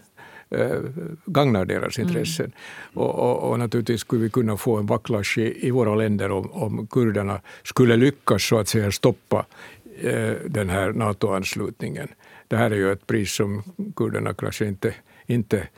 Eh, 0.50 0.80
gagnar 1.26 1.64
deras 1.64 1.98
intressen. 1.98 2.46
Mm. 2.46 2.56
Och, 2.94 3.14
och, 3.14 3.50
och, 3.50 3.58
naturligtvis 3.58 4.00
skulle 4.00 4.22
vi 4.22 4.30
kunna 4.30 4.56
få 4.56 4.76
en 4.76 4.86
backlash 4.86 5.38
i, 5.38 5.66
i 5.66 5.70
våra 5.70 5.94
länder 5.94 6.30
om, 6.30 6.52
om 6.52 6.86
kurderna 6.86 7.40
skulle 7.62 7.96
lyckas 7.96 8.42
så 8.42 8.58
att 8.58 8.68
säga 8.68 8.92
stoppa 8.92 9.46
eh, 10.00 10.34
den 10.46 10.70
här 10.70 10.92
NATO-anslutningen. 10.92 12.08
Det 12.48 12.56
här 12.56 12.70
är 12.70 12.76
ju 12.76 12.92
ett 12.92 13.06
pris 13.06 13.32
som 13.32 13.62
kurderna 13.96 14.34
kanske 14.34 14.66
inte, 14.66 14.94
inte 15.26 15.68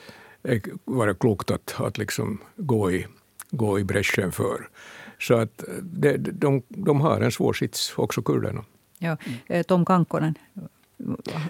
vara 0.85 1.15
klokt 1.15 1.51
att, 1.51 1.75
att 1.79 1.99
liksom 1.99 2.41
gå, 2.57 2.91
i, 2.93 3.07
gå 3.51 3.79
i 3.79 3.85
bräschen 3.85 4.33
för. 4.33 4.69
Så 5.21 5.35
att 5.35 5.65
det, 5.83 6.17
de, 6.17 6.63
de 6.69 7.01
har 7.01 7.21
en 7.21 7.33
svår 7.33 7.53
sits, 7.53 7.93
också 7.97 8.23
kurderna. 8.23 8.65
Ja, 8.99 9.17
eh, 9.47 9.63
Tom 9.63 9.85
Kankkonen, 9.85 10.35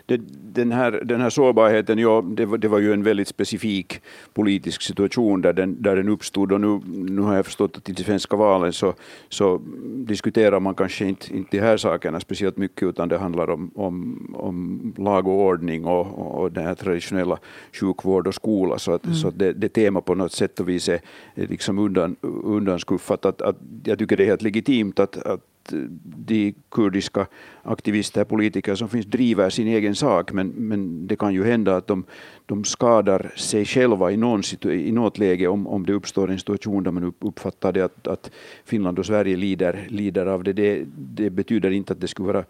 Det, 0.06 0.20
den, 0.54 0.72
här, 0.72 0.92
den 1.04 1.20
här 1.20 1.30
sårbarheten, 1.30 1.98
ja, 1.98 2.24
det, 2.36 2.46
var, 2.46 2.58
det 2.58 2.68
var 2.68 2.78
ju 2.78 2.92
en 2.92 3.02
väldigt 3.02 3.28
specifik 3.28 4.00
politisk 4.34 4.82
situation 4.82 5.42
där 5.42 5.52
den, 5.52 5.82
där 5.82 5.96
den 5.96 6.08
uppstod 6.08 6.52
och 6.52 6.60
nu, 6.60 6.80
nu 6.86 7.22
har 7.22 7.36
jag 7.36 7.44
förstått 7.44 7.76
att 7.76 7.88
i 7.88 7.92
de 7.92 8.04
svenska 8.04 8.36
valen 8.36 8.72
så, 8.72 8.94
så 9.28 9.60
diskuterar 9.96 10.60
man 10.60 10.74
kanske 10.74 11.04
inte, 11.04 11.36
inte 11.36 11.56
de 11.56 11.60
här 11.60 11.76
sakerna 11.76 12.20
speciellt 12.20 12.56
mycket 12.56 12.82
utan 12.82 13.08
det 13.08 13.18
handlar 13.18 13.50
om, 13.50 13.70
om, 13.74 14.34
om 14.38 14.94
lag 14.98 15.28
och 15.28 15.40
ordning 15.40 15.84
och, 15.84 16.40
och 16.42 16.52
den 16.52 16.64
här 16.64 16.74
traditionella 16.74 17.38
sjukvård 17.72 18.26
och 18.26 18.34
skola 18.34 18.78
så, 18.78 18.92
att, 18.92 19.04
mm. 19.04 19.16
så 19.16 19.28
att 19.28 19.38
det, 19.38 19.52
det 19.52 19.68
tema 19.68 20.00
på 20.00 20.14
något 20.14 20.32
sätt 20.32 20.60
och 20.60 20.68
vis 20.68 20.88
är 20.88 21.00
liksom 21.34 21.78
undan, 21.78 22.16
undanskuffat. 22.44 23.24
Att, 23.24 23.42
att 23.42 23.56
jag 23.84 23.98
tycker 23.98 24.16
det 24.16 24.24
är 24.24 24.26
helt 24.26 24.42
legitimt 24.42 25.00
att, 25.00 25.16
att 25.16 25.40
Eh, 25.72 25.78
de 26.26 26.54
kurdiska 26.68 27.26
aktivister, 27.62 28.24
politiker 28.24 28.74
som 28.74 28.88
finns 28.88 29.06
driver 29.06 29.50
sin 29.50 29.68
egen 29.68 29.94
sak, 29.94 30.32
men, 30.32 30.48
men 30.48 31.06
det 31.06 31.16
kan 31.16 31.34
ju 31.34 31.44
hända 31.44 31.76
att 31.76 31.86
de, 31.86 32.04
de 32.46 32.64
skadar 32.64 33.32
sig 33.36 33.64
själva 33.64 34.10
i, 34.10 34.16
någon 34.16 34.42
i 34.64 34.92
något 34.92 35.18
läge 35.18 35.48
om, 35.48 35.66
om 35.66 35.86
det 35.86 35.92
uppstår 35.92 36.30
en 36.30 36.38
situation 36.38 36.82
där 36.82 36.90
man 36.90 37.12
uppfattar 37.20 37.72
det 37.72 37.84
att, 37.84 38.06
att 38.06 38.30
Finland 38.64 38.98
och 38.98 39.06
Sverige 39.06 39.36
lider, 39.36 39.86
lider 39.88 40.26
av 40.26 40.44
det. 40.44 40.52
det. 40.52 40.84
Det 40.96 41.30
betyder 41.30 41.70
inte 41.70 41.92
att 41.92 42.00
det 42.00 42.08
skulle 42.08 42.32
vara 42.32 42.44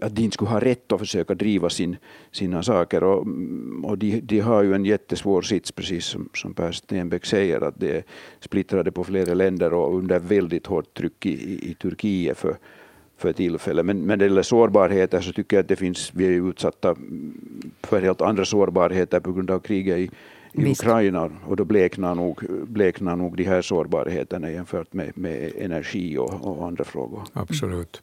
att 0.00 0.16
de 0.16 0.22
inte 0.22 0.34
skulle 0.34 0.50
ha 0.50 0.60
rätt 0.60 0.92
att 0.92 0.98
försöka 0.98 1.34
driva 1.34 1.70
sin, 1.70 1.96
sina 2.32 2.62
saker. 2.62 3.04
Och, 3.04 3.26
och 3.82 3.98
de, 3.98 4.20
de, 4.20 4.40
har 4.40 4.62
ju 4.62 4.74
en 4.74 4.84
jättesvår 4.84 5.42
sits, 5.42 5.72
precis 5.72 6.04
som, 6.04 6.28
som 6.34 6.54
Per 6.54 6.72
Stenbeck 6.72 7.26
säger, 7.26 7.60
att 7.60 7.74
det 7.76 7.96
är 7.96 8.04
splittrade 8.40 8.92
på 8.92 9.04
flera 9.04 9.34
länder 9.34 9.72
och 9.72 9.98
under 9.98 10.18
väldigt 10.18 10.66
hårt 10.66 10.94
tryck 10.94 11.26
i, 11.26 11.30
i, 11.30 11.70
i 11.70 11.74
Turkiet 11.74 12.38
för, 12.38 12.56
för 13.16 13.32
tillfället. 13.32 13.86
Men, 13.86 14.02
men 14.02 14.18
det 14.18 14.24
gäller 14.24 14.42
sårbarheter 14.42 15.20
så 15.20 15.32
tycker 15.32 15.56
jag 15.56 15.62
att 15.62 15.68
det 15.68 15.76
finns, 15.76 16.10
vi 16.14 16.26
är 16.26 16.50
utsatta 16.50 16.96
för 17.82 18.02
helt 18.02 18.20
andra 18.20 18.44
sårbarheter 18.44 19.20
på 19.20 19.32
grund 19.32 19.50
av 19.50 19.58
kriget 19.58 19.98
i, 19.98 20.10
i 20.52 20.70
Ukraina 20.70 21.30
och 21.46 21.56
då 21.56 21.64
bleknar 21.64 22.14
nog, 22.14 22.44
bleknar 22.66 23.16
nog 23.16 23.36
de 23.36 23.44
här 23.44 23.62
sårbarheterna 23.62 24.50
jämfört 24.50 24.92
med, 24.92 25.18
med 25.18 25.52
energi 25.58 26.18
och, 26.18 26.58
och 26.58 26.66
andra 26.66 26.84
frågor. 26.84 27.22
Absolut. 27.32 28.00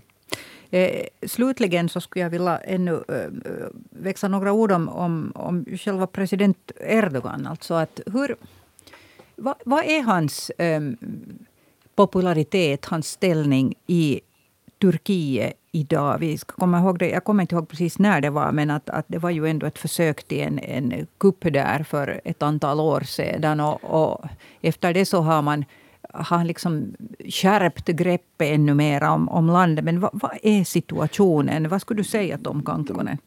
Eh, 0.72 1.06
slutligen 1.28 1.90
så 1.90 2.02
skulle 2.02 2.24
jag 2.26 2.30
vilja 2.30 2.58
ännu 2.58 3.04
eh, 3.08 3.68
växa 3.90 4.28
några 4.28 4.52
ord 4.52 4.72
om, 4.72 4.90
om, 4.90 5.32
om 5.36 5.66
själva 5.78 6.08
president 6.08 6.72
Erdogan. 6.80 7.48
Alltså 7.48 7.74
att 7.74 8.00
hur, 8.14 8.36
vad, 9.36 9.56
vad 9.66 9.86
är 9.86 10.02
hans 10.02 10.50
eh, 10.50 10.82
popularitet, 11.96 12.86
hans 12.86 13.08
ställning 13.08 13.74
i 13.88 14.22
Turkiet 14.82 15.54
idag. 15.72 16.18
Vi 16.20 16.38
ska 16.38 16.56
komma 16.56 16.80
ihåg 16.80 17.00
det, 17.00 17.10
jag 17.10 17.24
kommer 17.24 17.44
inte 17.44 17.56
ihåg 17.56 17.70
precis 17.70 18.00
när 18.00 18.22
det 18.22 18.30
var, 18.30 18.52
men 18.52 18.70
att, 18.70 18.90
att 18.90 19.06
det 19.08 19.18
var 19.18 19.30
ju 19.30 19.48
ändå 19.48 19.66
ett 19.66 19.78
försök 19.78 20.24
till 20.24 20.40
en, 20.40 20.60
en 20.60 21.08
kupp 21.18 21.44
där 21.54 21.84
för 21.84 22.22
ett 22.24 22.44
antal 22.44 22.80
år 22.80 23.02
sedan. 23.02 23.60
Och, 23.60 23.84
och 23.84 24.26
efter 24.62 24.94
det 24.94 25.06
så 25.06 25.22
har 25.22 25.42
man 25.42 25.66
har 26.18 26.46
liksom 26.46 26.96
skärpt 27.26 27.88
greppet 27.88 28.48
ännu 28.48 28.74
mer 28.74 29.04
om, 29.04 29.30
om 29.30 29.48
landet. 29.48 29.86
Men 29.86 30.00
vad, 30.00 30.10
vad, 30.14 30.38
är 30.44 30.64
situationen? 30.64 31.70
Vad 31.70 31.82
skulle 31.82 32.00
du 32.00 32.04
säga 32.04 32.38
Tom 32.38 32.64
Kankkonen? 32.64 33.18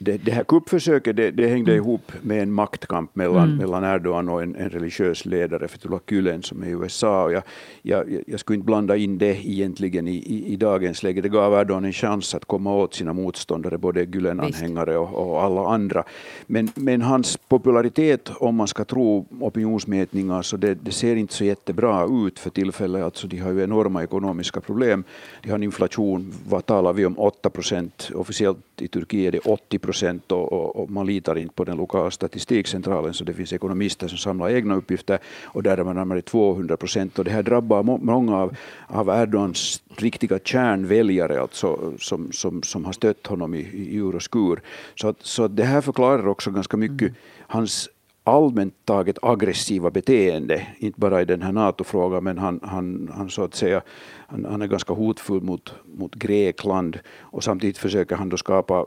Det, 0.00 0.16
det 0.16 0.32
här 0.32 0.44
kuppförsöket 0.44 1.16
det, 1.16 1.30
det 1.30 1.46
hängde 1.46 1.72
mm. 1.72 1.84
ihop 1.84 2.12
med 2.22 2.42
en 2.42 2.52
maktkamp 2.52 3.16
mellan, 3.16 3.44
mm. 3.44 3.56
mellan 3.56 3.84
Erdogan 3.84 4.28
och 4.28 4.42
en, 4.42 4.56
en 4.56 4.70
religiös 4.70 5.24
ledare, 5.24 5.68
Fethullah 5.68 6.00
Gülen, 6.06 6.42
som 6.42 6.62
är 6.62 6.66
i 6.66 6.70
USA. 6.70 7.24
Och 7.24 7.32
jag, 7.32 7.42
jag, 7.82 8.22
jag 8.26 8.40
skulle 8.40 8.54
inte 8.54 8.66
blanda 8.66 8.96
in 8.96 9.18
det 9.18 9.46
egentligen 9.46 10.08
i, 10.08 10.16
i, 10.16 10.52
i, 10.52 10.56
dagens 10.56 11.02
läge. 11.02 11.20
Det 11.20 11.28
gav 11.28 11.60
Erdogan 11.60 11.84
en 11.84 11.92
chans 11.92 12.34
att 12.34 12.44
komma 12.44 12.74
åt 12.74 12.94
sina 12.94 13.12
motståndare, 13.12 13.78
både 13.78 14.04
Gülen-anhängare 14.04 14.96
och, 14.96 15.30
och, 15.30 15.42
alla 15.42 15.66
andra. 15.66 16.04
Men, 16.46 16.68
men 16.74 17.02
hans 17.02 17.36
popularitet, 17.36 18.30
om 18.40 18.54
man 18.54 18.68
ska 18.68 18.84
tro 18.84 19.26
opinionsmätningar, 19.40 20.42
så 20.42 20.56
det, 20.56 20.74
det 20.74 20.92
ser 20.92 21.16
inte 21.16 21.34
så 21.34 21.44
jättebra 21.44 22.06
ut 22.26 22.38
för 22.38 22.50
tillfället. 22.50 23.04
Alltså, 23.04 23.26
de 23.26 23.38
har 23.38 23.52
ju 23.52 23.62
enorma 23.62 24.02
ekonomiska 24.02 24.60
problem. 24.60 25.04
De 25.42 25.50
har 25.50 25.56
en 25.56 25.62
inflation, 25.62 26.32
vad 26.48 26.66
talar 26.66 26.92
vi 26.92 27.06
om, 27.06 27.18
8 27.18 27.50
procent. 27.50 28.10
Officiellt 28.14 28.58
i 28.78 28.88
Turkiet 28.88 29.28
är 29.28 29.32
det 29.32 29.50
80 29.50 29.78
procent 29.78 29.89
och, 30.32 30.52
och, 30.52 30.76
och, 30.76 30.90
man 30.90 31.06
litar 31.06 31.38
inte 31.38 31.54
på 31.54 31.64
den 31.64 31.76
lokala 31.76 32.10
statistikcentralen 32.10 33.14
så 33.14 33.24
det 33.24 33.34
finns 33.34 33.52
ekonomister 33.52 34.08
som 34.08 34.18
samlar 34.18 34.50
egna 34.50 34.74
uppgifter 34.74 35.18
och 35.44 35.62
där 35.62 35.78
är 35.78 35.84
man 35.84 35.96
närmare 35.96 36.22
200 36.22 36.76
procent 36.76 37.18
och 37.18 37.24
det 37.24 37.30
här 37.30 37.42
drabbar 37.42 37.82
många 37.82 38.36
av, 38.36 38.56
av 38.86 39.08
Erdogans 39.08 39.82
riktiga 39.96 40.38
kärnväljare 40.44 41.40
alltså, 41.40 41.92
som, 41.98 42.32
som, 42.32 42.62
som 42.62 42.84
har 42.84 42.92
stött 42.92 43.26
honom 43.26 43.54
i, 43.54 43.58
i 43.58 43.96
ur 43.96 44.14
och 44.14 44.22
skur. 44.22 44.60
Så, 44.94 45.14
så 45.20 45.48
det 45.48 45.64
här 45.64 45.80
förklarar 45.80 46.28
också 46.28 46.50
ganska 46.50 46.76
mycket 46.76 47.08
mm. 47.08 47.14
hans 47.46 47.88
allmänt 48.30 48.74
taget 48.84 49.18
aggressiva 49.22 49.90
beteende, 49.90 50.66
inte 50.78 51.00
bara 51.00 51.22
i 51.22 51.24
den 51.24 51.42
här 51.42 51.52
NATO-frågan, 51.52 52.24
men 52.24 52.38
han, 52.38 52.60
han, 52.62 53.10
han, 53.14 53.30
så 53.30 53.44
att 53.44 53.54
säga, 53.54 53.82
han, 54.26 54.44
han, 54.44 54.62
är 54.62 54.66
ganska 54.66 54.92
hotfull 54.92 55.42
mot, 55.42 55.74
mot 55.98 56.14
Grekland 56.14 56.98
och 57.20 57.44
samtidigt 57.44 57.78
försöker 57.78 58.16
han 58.16 58.28
då 58.28 58.36
skapa 58.36 58.78
eh, 58.78 58.84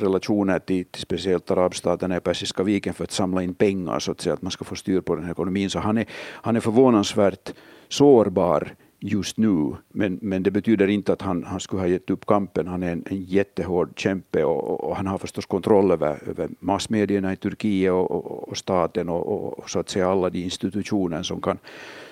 relationer 0.00 0.58
till, 0.58 0.84
till 0.84 1.02
speciellt 1.02 1.50
arabstaterna 1.50 2.16
i 2.16 2.20
Persiska 2.20 2.62
viken 2.62 2.94
för 2.94 3.04
att 3.04 3.12
samla 3.12 3.42
in 3.42 3.54
pengar 3.54 3.98
så 3.98 4.12
att 4.12 4.20
säga, 4.20 4.34
att 4.34 4.42
man 4.42 4.52
ska 4.52 4.64
få 4.64 4.74
styr 4.74 5.00
på 5.00 5.14
den 5.14 5.24
här 5.24 5.32
ekonomin. 5.32 5.70
Så 5.70 5.78
han 5.78 5.98
är, 5.98 6.06
han 6.42 6.56
är 6.56 6.60
förvånansvärt 6.60 7.52
sårbar 7.88 8.74
just 9.00 9.36
nu. 9.36 9.76
Men, 9.88 10.18
men 10.22 10.42
det 10.42 10.50
betyder 10.50 10.88
inte 10.88 11.12
att 11.12 11.22
han, 11.22 11.44
han 11.44 11.60
skulle 11.60 11.82
ha 11.82 11.88
gett 11.88 12.10
upp 12.10 12.26
kampen. 12.26 12.66
Han 12.66 12.82
är 12.82 12.92
en, 12.92 13.04
en 13.10 13.22
jättehård 13.22 13.90
kämpe 13.96 14.44
och, 14.44 14.84
och, 14.84 14.96
han 14.96 15.06
har 15.06 15.18
förstås 15.18 15.46
kontroll 15.46 15.90
över, 15.90 16.18
över 16.28 16.48
massmedierna 16.60 17.32
i 17.32 17.36
Turkiet 17.36 17.92
och, 17.92 18.10
och, 18.10 18.48
och 18.48 18.56
staten 18.56 19.08
och, 19.08 19.58
och, 19.58 19.70
så 19.70 19.78
att 19.78 19.88
säga 19.88 20.08
alla 20.08 20.30
de 20.30 20.42
institutioner 20.42 21.22
som 21.22 21.40
kan 21.40 21.58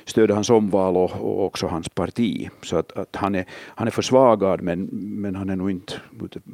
stödja 0.05 0.35
hans 0.35 0.51
omval 0.51 0.97
och, 0.97 1.13
och 1.13 1.45
också 1.45 1.67
hans 1.67 1.89
parti. 1.89 2.51
Så 2.63 2.77
att, 2.77 2.93
att, 2.93 3.17
han, 3.17 3.35
är, 3.35 3.45
han 3.51 3.87
är 3.87 3.91
försvagad 3.91 4.63
men, 4.63 4.89
men 4.93 5.35
han 5.35 5.51
är 5.51 5.57
nog 5.57 5.71
inte, 5.71 5.95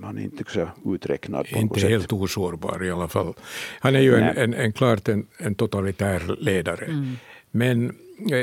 han 0.03 0.19
är 0.19 0.23
inte 0.23 0.45
så 0.47 0.69
uträknad. 0.95 1.47
På 1.53 1.59
inte 1.59 1.81
helt 1.81 2.03
sätt. 2.03 2.13
osårbar 2.13 2.85
i 2.85 2.91
alla 2.91 3.09
fall. 3.09 3.35
Han 3.81 3.95
är 3.95 4.01
ju 4.01 4.15
en, 4.15 4.37
en, 4.37 4.55
en, 4.55 4.73
klart 4.73 5.09
en, 5.09 5.27
en 5.39 5.55
totalitär 5.55 6.37
ledare. 6.39 6.85
Mm. 6.85 7.17
Men 7.51 7.93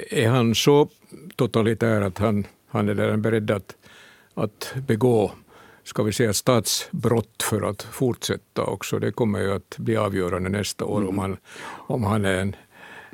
är 0.10 0.28
han 0.28 0.56
så 0.56 0.90
totalitär 1.36 2.02
att 2.02 2.18
han, 2.18 2.48
han 2.68 2.90
är 2.90 2.96
där 2.96 3.18
beredd 3.18 3.52
att, 3.52 3.76
att 4.34 4.74
begå 4.88 5.32
ska 5.84 6.04
vi 6.04 6.14
säga 6.14 6.34
statsbrott 6.34 7.44
för 7.44 7.70
att 7.70 7.82
fortsätta 7.82 8.64
också. 8.64 9.00
Det 9.00 9.12
kommer 9.12 9.40
ju 9.40 9.54
att 9.54 9.78
bli 9.78 9.98
avgörande 9.98 10.50
nästa 10.50 10.86
år 10.86 10.98
mm. 10.98 11.10
om, 11.10 11.20
han, 11.20 11.38
om 11.68 12.04
han 12.04 12.26
är 12.26 12.40
en, 12.42 12.56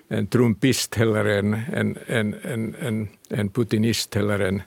en 0.08 0.28
trumpist 0.28 0.98
eller 0.98 1.26
en, 1.26 1.54
en, 1.54 1.98
en, 2.08 2.36
en, 2.44 2.76
en, 2.80 3.08
en 3.30 3.50
putinist 3.50 4.16
eller 4.16 4.40
en, 4.40 4.62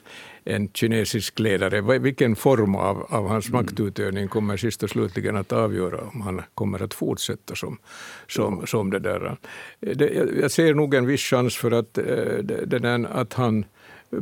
en 0.47 0.69
kinesisk 0.73 1.39
ledare. 1.39 1.99
Vilken 1.99 2.35
form 2.35 2.75
av, 2.75 3.05
av 3.09 3.27
hans 3.27 3.49
mm. 3.49 3.61
maktutövning 3.61 4.27
kommer 4.27 4.57
sist 4.57 4.83
och 4.83 4.89
slutligen 4.89 5.35
att 5.35 5.51
avgöra 5.51 6.01
om 6.13 6.21
han 6.21 6.41
kommer 6.53 6.83
att 6.83 6.93
fortsätta 6.93 7.55
som, 7.55 7.77
som, 8.27 8.67
som 8.67 8.89
det 8.89 8.99
där. 8.99 9.37
Det, 9.79 10.05
jag 10.41 10.51
ser 10.51 10.73
nog 10.73 10.93
en 10.93 11.05
viss 11.05 11.21
chans 11.21 11.57
för 11.57 11.71
att, 11.71 11.97
eh, 11.97 12.03
det, 12.43 12.79
den, 12.79 13.05
att 13.05 13.33
han 13.33 13.65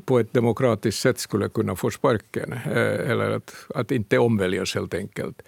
på 0.05 0.19
ett 0.19 0.33
demokratiskt 0.33 1.01
sätt 1.01 1.19
skulle 1.19 1.49
kunna 1.49 1.75
få 1.75 1.91
sparken, 1.91 2.53
eh, 2.53 3.11
eller 3.11 3.31
att, 3.31 3.55
att 3.75 3.91
inte 3.91 4.17
omväljas 4.17 4.75
helt 4.75 4.93
enkelt. 4.93 5.41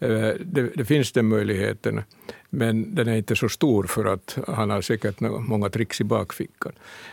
Eh, 0.00 0.32
det, 0.40 0.70
det, 0.74 0.84
finns 0.84 1.12
den 1.12 1.26
möjligheten, 1.26 2.02
men 2.50 2.94
den 2.94 3.08
är 3.08 3.16
inte 3.16 3.36
så 3.36 3.48
stor 3.48 3.84
för 3.84 4.04
att 4.04 4.38
han 4.48 4.70
har 4.70 4.80
säkert 4.80 5.20
många 5.20 5.68
tricks 5.68 6.00
i 6.00 6.04
bakfickan. 6.04 6.72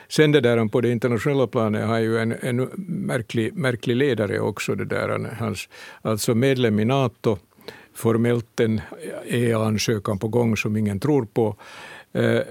Sen 0.10 0.32
det 0.32 0.41
där 0.41 0.67
på 0.67 0.82
det 0.82 0.89
internationella 0.89 1.48
planet 1.48 1.88
har 1.88 2.00
ju 2.00 2.17
en, 2.17 2.36
en 2.41 2.70
märklig, 2.88 3.54
märklig 3.56 3.96
ledare 3.96 4.39
också. 4.39 4.76
Det 4.76 4.86
där, 4.86 5.36
hans, 5.39 5.70
alltså 6.02 6.36
medlem 6.36 6.80
i 6.80 6.86
Nato, 6.86 7.38
formellt 7.94 8.60
en 8.60 8.82
EA-ansökan 9.26 10.20
på 10.20 10.28
gång 10.28 10.58
som 10.58 10.78
ingen 10.78 11.00
tror 11.00 11.26
på. 11.26 11.56
Eh, 12.13 12.41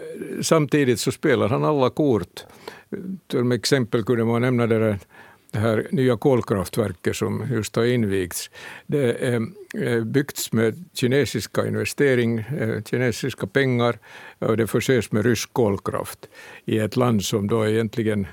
samtidigt 0.42 1.00
så 1.00 1.12
spelar 1.12 1.48
han 1.48 1.64
alla 1.64 1.90
kort. 1.90 2.44
Som 3.30 3.52
exempel 3.52 4.04
kunde 4.04 4.24
man 4.24 4.42
nämna 4.42 4.66
det 4.66 4.78
där 4.78 4.98
det 5.52 5.58
här 5.58 5.86
nya 5.90 6.16
kolkraftverket 6.16 7.16
som 7.16 7.46
just 7.50 7.76
har 7.76 7.84
invigts, 7.84 8.50
det 8.86 9.12
är 9.12 9.40
byggts 10.04 10.52
med 10.52 10.84
kinesiska 10.94 11.66
investering, 11.66 12.38
eh, 12.38 12.82
kinesiska 12.82 13.46
pengar 13.46 13.98
och 14.38 14.56
det 14.56 14.66
förses 14.66 15.12
med 15.12 15.24
rysk 15.24 15.52
kolkraft 15.52 16.28
i 16.64 16.78
ett 16.78 16.96
land 16.96 17.24
som 17.24 17.48
då 17.48 17.66
egentligen 17.66 18.26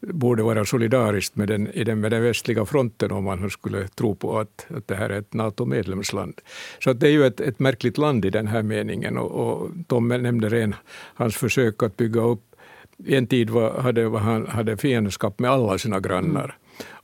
borde 0.00 0.42
vara 0.42 0.64
solidariskt 0.64 1.36
med 1.36 1.48
den, 1.48 1.70
den, 1.74 2.00
med 2.00 2.10
den 2.10 2.22
västliga 2.22 2.64
fronten 2.66 3.12
om 3.12 3.24
man 3.24 3.50
skulle 3.50 3.88
tro 3.88 4.14
på 4.14 4.38
att, 4.38 4.66
att 4.76 4.88
det 4.88 4.94
här 4.94 5.10
är 5.10 5.18
ett 5.18 5.34
NATO-medlemsland. 5.34 6.40
Så 6.78 6.92
det 6.92 7.06
är 7.06 7.10
ju 7.10 7.26
ett, 7.26 7.40
ett 7.40 7.58
märkligt 7.58 7.98
land 7.98 8.24
i 8.24 8.30
den 8.30 8.46
här 8.46 8.62
meningen. 8.62 9.18
Och, 9.18 9.30
och 9.30 9.70
Tom 9.88 10.08
nämnde 10.08 10.48
redan 10.48 10.74
hans 11.14 11.36
försök 11.36 11.82
att 11.82 11.96
bygga 11.96 12.20
upp 12.20 12.53
i 12.98 13.16
en 13.16 13.26
tid 13.26 13.50
var, 13.50 13.80
hade, 13.80 14.08
var 14.08 14.20
han 14.20 14.46
hade 14.46 14.76
fiendskap 14.76 15.38
med 15.38 15.50
alla 15.50 15.78
sina 15.78 16.00
grannar. 16.00 16.56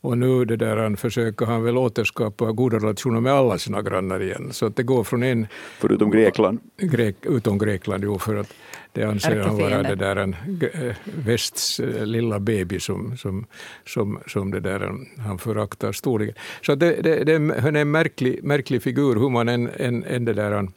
och 0.03 0.19
nu 0.19 0.45
det 0.45 0.57
där, 0.57 0.77
han 0.77 0.97
försöker 0.97 1.47
han 1.47 1.63
väl 1.63 1.79
återskapa 1.79 2.53
goda 2.53 2.77
relationer 2.77 3.21
med 3.21 3.33
alla 3.33 3.59
sina 3.59 3.83
grannar 3.83 4.23
igen. 4.23 4.49
Så 4.53 4.67
att 4.67 4.77
det 4.77 4.83
går 4.83 5.05
från 5.05 5.23
en... 5.23 5.47
Förutom 5.79 6.11
Grekland? 6.11 6.59
Grek, 6.79 7.17
utom 7.23 7.59
Grekland, 7.59 8.05
jo, 8.05 8.19
för 8.19 8.37
att 8.37 8.55
det 8.93 9.05
anser 9.05 9.41
han 9.41 9.57
vara 9.57 9.83
det 9.83 9.95
där 9.95 10.17
en 10.17 10.37
eh, 10.73 10.97
västs 11.25 11.81
eh, 11.81 12.07
lilla 12.07 12.41
baby 12.41 12.81
som, 12.81 13.17
som, 13.17 13.47
som, 13.87 14.19
som 14.27 14.51
det 14.51 14.61
där 14.61 14.93
han 15.19 15.39
föraktar 15.39 15.93
storligen. 15.93 16.35
Så 16.63 16.75
det, 16.75 17.03
det, 17.03 17.25
det, 17.25 17.61
han 17.61 17.77
är 17.77 17.81
en 17.81 17.91
märklig, 17.91 18.45
märklig 18.45 18.83
figur, 18.83 19.17
hur 19.17 19.29
man 19.29 19.49
än, 19.49 19.69
än, 19.77 20.05
än 20.05 20.25
det 20.25 20.33
där 20.33 20.69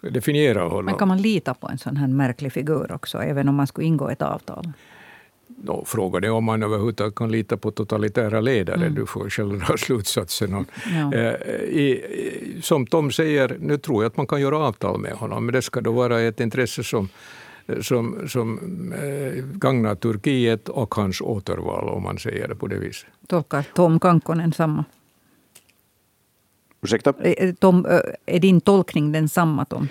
definierar 0.00 0.68
honom. 0.68 0.84
Men 0.84 0.94
kan 0.94 1.08
man 1.08 1.22
lita 1.22 1.54
på 1.54 1.68
en 1.68 1.78
sån 1.78 1.96
här 1.96 2.08
märklig 2.08 2.52
figur 2.52 2.92
också, 2.92 3.18
även 3.18 3.48
om 3.48 3.54
man 3.54 3.66
skulle 3.66 3.86
ingå 3.86 4.08
ett 4.08 4.22
avtal? 4.22 4.72
No, 5.62 5.84
frågan 5.86 6.24
är 6.24 6.30
om 6.30 6.44
man 6.44 6.62
överhuvudtaget 6.62 7.14
kan 7.14 7.30
lita 7.30 7.56
på 7.56 7.70
totalitära 7.70 8.40
ledare. 8.40 8.76
Mm. 8.76 8.94
Du 8.94 9.06
får 9.06 9.30
själv 9.30 9.58
dra 9.58 9.76
slutsatsen. 9.78 10.66
Ja. 10.92 11.14
eh, 11.14 11.34
i, 11.62 12.60
som 12.62 12.86
Tom 12.86 13.10
säger, 13.10 13.56
nu 13.60 13.78
tror 13.78 14.02
jag 14.02 14.10
att 14.10 14.16
man 14.16 14.26
kan 14.26 14.40
göra 14.40 14.58
avtal 14.58 15.00
med 15.00 15.12
honom, 15.12 15.46
men 15.46 15.52
det 15.52 15.62
ska 15.62 15.80
då 15.80 15.92
vara 15.92 16.20
ett 16.20 16.40
intresse 16.40 16.84
som 16.84 17.08
som, 17.80 18.28
som 18.28 18.58
eh, 18.92 19.44
gagnar 19.44 19.94
Turkiet 19.94 20.68
och 20.68 20.94
hans 20.94 21.20
återval, 21.20 21.88
om 21.88 22.02
man 22.02 22.18
säger 22.18 22.48
det 22.48 22.54
på 22.54 22.66
det 22.66 22.78
viset. 22.78 23.08
Tolkar 23.26 23.64
Tom 23.74 24.00
Kankkonen 24.00 24.52
samma? 24.52 24.84
Ursäkta? 26.82 27.12
Tom, 27.58 27.86
är 28.26 28.38
din 28.38 28.60
tolkning 28.60 29.12
densamma, 29.12 29.64
Tom? 29.64 29.88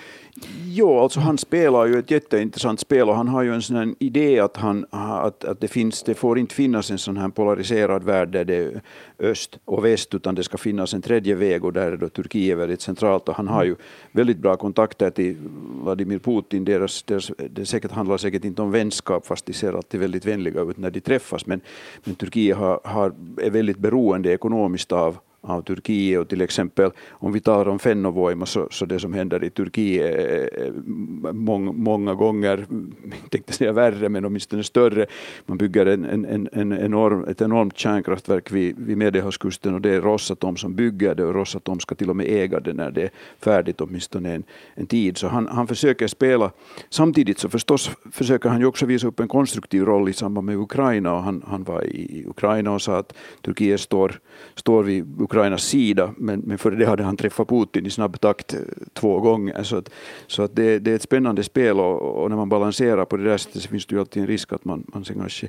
Jo, 0.64 1.00
alltså 1.00 1.20
han 1.20 1.38
spelar 1.38 1.86
ju 1.86 2.00
ett 2.00 2.12
jätteintressant 2.12 2.80
spel 2.80 3.10
och 3.10 3.16
han 3.16 3.28
har 3.28 3.44
ju 3.44 3.54
en 3.54 3.62
sån 3.62 3.96
idé 4.00 4.40
att, 4.40 4.58
han, 4.58 4.86
att, 4.90 5.44
att 5.44 5.60
det, 5.60 5.68
finns, 5.68 6.04
det 6.04 6.14
får 6.14 6.40
inte 6.40 6.56
finnas 6.56 6.92
en 6.92 6.98
sån 6.98 7.18
här 7.18 7.30
polariserad 7.30 8.04
värld 8.04 8.30
där 8.30 8.46
det 8.46 8.56
är 8.56 8.82
öst 9.20 9.60
och 9.66 9.86
väst 9.86 10.14
utan 10.14 10.36
det 10.36 10.44
ska 10.44 10.58
finnas 10.58 10.94
en 10.94 11.02
tredje 11.02 11.36
väg 11.36 11.66
och 11.66 11.74
där 11.74 11.92
är 11.92 11.98
då 11.98 12.10
Turkiet 12.10 12.58
väldigt 12.58 12.82
centralt 12.82 13.30
och 13.30 13.36
han 13.36 13.48
har 13.48 13.64
ju 13.64 13.76
väldigt 14.12 14.38
bra 14.38 14.56
kontakter 14.56 15.10
till 15.10 15.38
Vladimir 15.84 16.20
Putin. 16.20 16.66
Deras, 16.66 17.04
deras, 17.04 17.32
det 17.50 17.66
säkert 17.66 17.92
handlar 17.92 18.18
säkert 18.18 18.46
inte 18.46 18.62
om 18.62 18.72
vänskap 18.72 19.28
fast 19.28 19.46
de 19.46 19.54
ser 19.54 19.74
alltid 19.74 20.00
väldigt 20.00 20.26
vänliga 20.26 20.62
ut 20.62 20.78
när 20.78 20.92
de 20.92 21.00
träffas 21.00 21.46
men, 21.46 21.62
men 22.04 22.16
Turkiet 22.16 22.58
har, 22.58 22.80
har, 22.84 23.14
är 23.42 23.50
väldigt 23.50 23.78
beroende 23.78 24.34
ekonomiskt 24.34 24.92
av 24.92 25.18
av 25.48 25.62
Turkiet 25.62 26.20
och 26.20 26.28
till 26.30 26.42
exempel 26.42 26.92
om 27.10 27.32
vi 27.32 27.40
talar 27.40 27.68
om 27.68 27.80
Fennovoima 27.80 28.46
så, 28.46 28.68
så 28.72 28.86
det 28.86 29.00
som 29.00 29.14
händer 29.14 29.44
i 29.44 29.50
Turkiet 29.50 30.06
eh, 30.06 30.26
eh, 30.26 30.68
är 30.68 31.34
många, 31.34 31.72
många 31.72 32.14
gånger, 32.14 32.58
jag 33.22 33.32
tänkte 33.32 33.54
säga 33.54 33.72
värre 33.72 34.10
men 34.10 34.26
åtminstone 34.26 34.64
större. 34.64 35.06
Man 35.46 35.58
bygger 35.58 35.86
en, 35.86 36.06
en, 36.06 36.50
en 36.52 36.74
enorm, 36.74 37.24
ett 37.24 37.42
enormt 37.42 37.78
kärnkraftverk 37.78 38.52
vid, 38.52 38.80
vid 38.80 38.98
Medelhavskusten 38.98 39.74
och 39.74 39.82
det 39.82 39.90
är 39.90 40.02
Rosatom 40.02 40.58
som 40.58 40.76
bygger 40.76 41.16
det 41.16 41.26
och 41.26 41.36
Rosatom 41.36 41.80
ska 41.80 41.96
till 41.96 42.10
och 42.10 42.16
med 42.16 42.26
äga 42.26 42.60
det 42.60 42.74
när 42.74 42.92
det 42.92 43.04
är 43.04 43.10
färdigt 43.40 43.82
åtminstone 43.82 44.36
en, 44.36 44.44
en 44.76 44.88
tid. 44.88 45.18
Så 45.18 45.28
han, 45.28 45.48
han 45.48 45.68
försöker 45.68 46.08
spela, 46.08 46.52
samtidigt 46.90 47.40
så 47.40 47.50
förstås 47.50 47.92
försöker 48.12 48.50
han 48.50 48.60
ju 48.60 48.66
också 48.66 48.86
visa 48.86 49.08
upp 49.08 49.20
en 49.20 49.28
konstruktiv 49.28 49.86
roll 49.86 50.10
i 50.10 50.14
samband 50.14 50.46
med 50.46 50.58
Ukraina 50.58 51.14
och 51.14 51.24
han, 51.24 51.44
han 51.48 51.64
var 51.64 51.84
i 51.84 52.26
Ukraina 52.28 52.72
och 52.72 52.82
sa 52.82 52.98
att 52.98 53.14
Turkiet 53.42 53.82
står, 53.82 54.20
står 54.56 54.84
vid 54.84 55.22
Ukrainas 55.38 55.64
sida, 55.64 56.14
men, 56.18 56.40
men 56.40 56.58
före 56.58 56.76
det 56.76 56.86
hade 56.86 57.04
han 57.04 57.18
träffat 57.18 57.48
Putin 57.50 57.86
i 57.86 57.90
snabb 57.90 58.20
takt 58.20 58.54
eh, 58.54 58.60
två 58.94 59.20
gånger. 59.20 59.64
Så, 59.64 59.78
att, 59.78 59.90
så 60.28 60.44
att 60.44 60.56
det, 60.56 60.80
det 60.80 60.92
är 60.92 60.96
ett 60.96 61.02
spännande 61.02 61.44
spel 61.44 61.80
och, 61.80 62.24
och, 62.24 62.30
när 62.30 62.38
man 62.38 62.50
balanserar 62.50 63.06
på 63.06 63.18
det 63.18 63.24
där 63.24 63.38
sättet 63.38 63.62
så 63.62 63.70
finns 63.70 63.86
det 63.86 63.96
ju 63.96 64.00
alltid 64.00 64.22
en 64.22 64.28
risk 64.28 64.54
att 64.54 64.66
man, 64.66 64.84
man 64.94 65.06
sen 65.06 65.20
kanske 65.20 65.48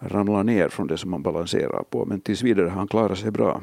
ramlar 0.00 0.44
ner 0.44 0.68
från 0.68 0.86
det 0.86 0.96
som 0.96 1.10
man 1.10 1.22
balanserar 1.22 1.82
på. 1.90 2.04
Men 2.04 2.20
tills 2.20 2.42
vidare 2.42 2.68
har 2.68 2.76
han 2.76 2.88
klarat 2.88 3.18
sig 3.18 3.30
bra. 3.30 3.60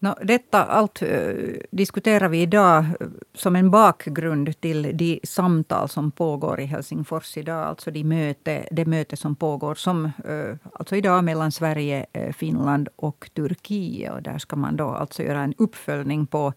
No, 0.00 0.14
detta 0.22 0.64
allt 0.64 1.02
eh, 1.02 1.34
diskuterar 1.70 2.28
vi 2.28 2.42
idag 2.42 2.78
eh, 2.78 3.06
som 3.34 3.56
en 3.56 3.70
bakgrund 3.70 4.60
till 4.60 4.96
de 4.96 5.20
samtal 5.24 5.88
som 5.88 6.10
pågår 6.10 6.60
i 6.60 6.64
Helsingfors 6.64 7.36
idag. 7.36 7.66
Alltså 7.66 7.90
de 7.90 8.04
möte, 8.04 8.68
det 8.70 8.84
möte 8.84 9.16
som 9.16 9.36
pågår 9.36 9.74
som, 9.74 10.04
eh, 10.04 10.56
alltså 10.72 10.96
idag 10.96 11.24
mellan 11.24 11.52
Sverige, 11.52 12.06
Finland 12.32 12.88
och 12.96 13.30
Turkiet. 13.34 14.12
Och 14.12 14.22
där 14.22 14.38
ska 14.38 14.56
man 14.56 14.76
då 14.76 14.88
alltså 14.88 15.22
göra 15.22 15.40
en 15.40 15.54
uppföljning 15.58 16.26
på 16.26 16.52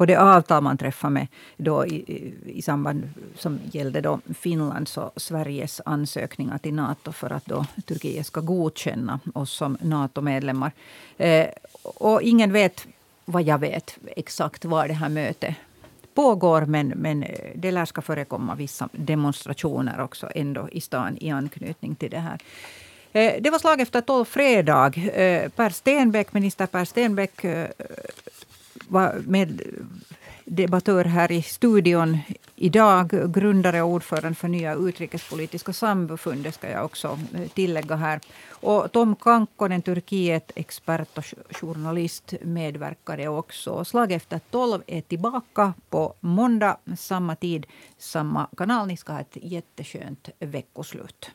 på 0.00 0.06
det 0.06 0.16
avtal 0.16 0.62
man 0.62 0.78
träffade 0.78 1.12
med 1.12 1.26
då 1.56 1.86
i, 1.86 2.34
i 2.46 2.62
samband 2.62 3.08
som 3.36 3.60
gällde 3.72 4.00
då 4.00 4.20
Finlands 4.34 4.96
och 4.96 5.12
Sveriges 5.16 5.80
ansökningar 5.84 6.58
till 6.58 6.74
Nato 6.74 7.12
för 7.12 7.32
att 7.32 7.46
då 7.46 7.66
Turkiet 7.86 8.26
ska 8.26 8.40
godkänna 8.40 9.20
oss 9.34 9.50
som 9.50 9.78
Nato-medlemmar. 9.80 10.72
Eh, 11.16 11.46
och 11.82 12.22
ingen 12.22 12.52
vet, 12.52 12.86
vad 13.24 13.42
jag 13.42 13.58
vet, 13.58 13.98
exakt 14.16 14.64
var 14.64 14.88
det 14.88 14.94
här 14.94 15.08
mötet 15.08 15.54
pågår 16.14 16.66
men, 16.66 16.88
men 16.88 17.22
eh, 17.22 17.50
det 17.54 17.70
lär 17.70 17.84
ska 17.84 18.02
förekomma 18.02 18.54
vissa 18.54 18.88
demonstrationer 18.92 20.00
också 20.00 20.30
ändå 20.34 20.68
i 20.72 20.80
stan 20.80 21.16
i 21.20 21.30
anknytning 21.30 21.94
till 21.94 22.10
det 22.10 22.18
här. 22.18 22.38
Eh, 23.12 23.42
det 23.42 23.50
var 23.50 23.58
slag 23.58 23.80
efter 23.80 24.00
tolv 24.00 24.24
fredag. 24.24 24.92
Eh, 24.96 25.48
per 25.48 25.70
Stenbeck, 25.70 26.32
minister 26.32 26.66
Per 26.66 26.84
Stenbeck 26.84 27.44
var 28.90 29.22
med 29.26 29.62
debattör 30.44 31.04
här 31.04 31.32
i 31.32 31.42
studion 31.42 32.18
idag. 32.56 33.32
Grundare 33.34 33.82
och 33.82 33.90
ordförande 33.90 34.34
för 34.34 34.48
Nya 34.48 34.74
utrikespolitiska 34.74 35.72
samfundet 35.72 36.54
ska 36.54 36.70
jag 36.70 36.84
också 36.84 37.18
eh, 37.34 37.48
tillägga 37.48 37.96
här. 37.96 38.20
Och 38.50 38.92
Tom 38.92 39.16
Kankkonen, 39.16 39.82
Turkiet, 39.82 40.52
expert 40.54 41.18
och 41.18 41.24
journalist, 41.50 42.34
medverkade 42.42 43.28
också. 43.28 43.84
Slag 43.84 44.12
efter 44.12 44.40
tolv 44.50 44.82
är 44.86 45.00
tillbaka 45.00 45.72
på 45.90 46.14
måndag 46.20 46.76
samma 46.98 47.36
tid, 47.36 47.66
samma 47.98 48.48
kanal. 48.56 48.86
Ni 48.86 48.96
ska 48.96 49.12
ha 49.12 49.20
ett 49.20 49.36
jätteskönt 49.42 50.28
veckoslut. 50.38 51.30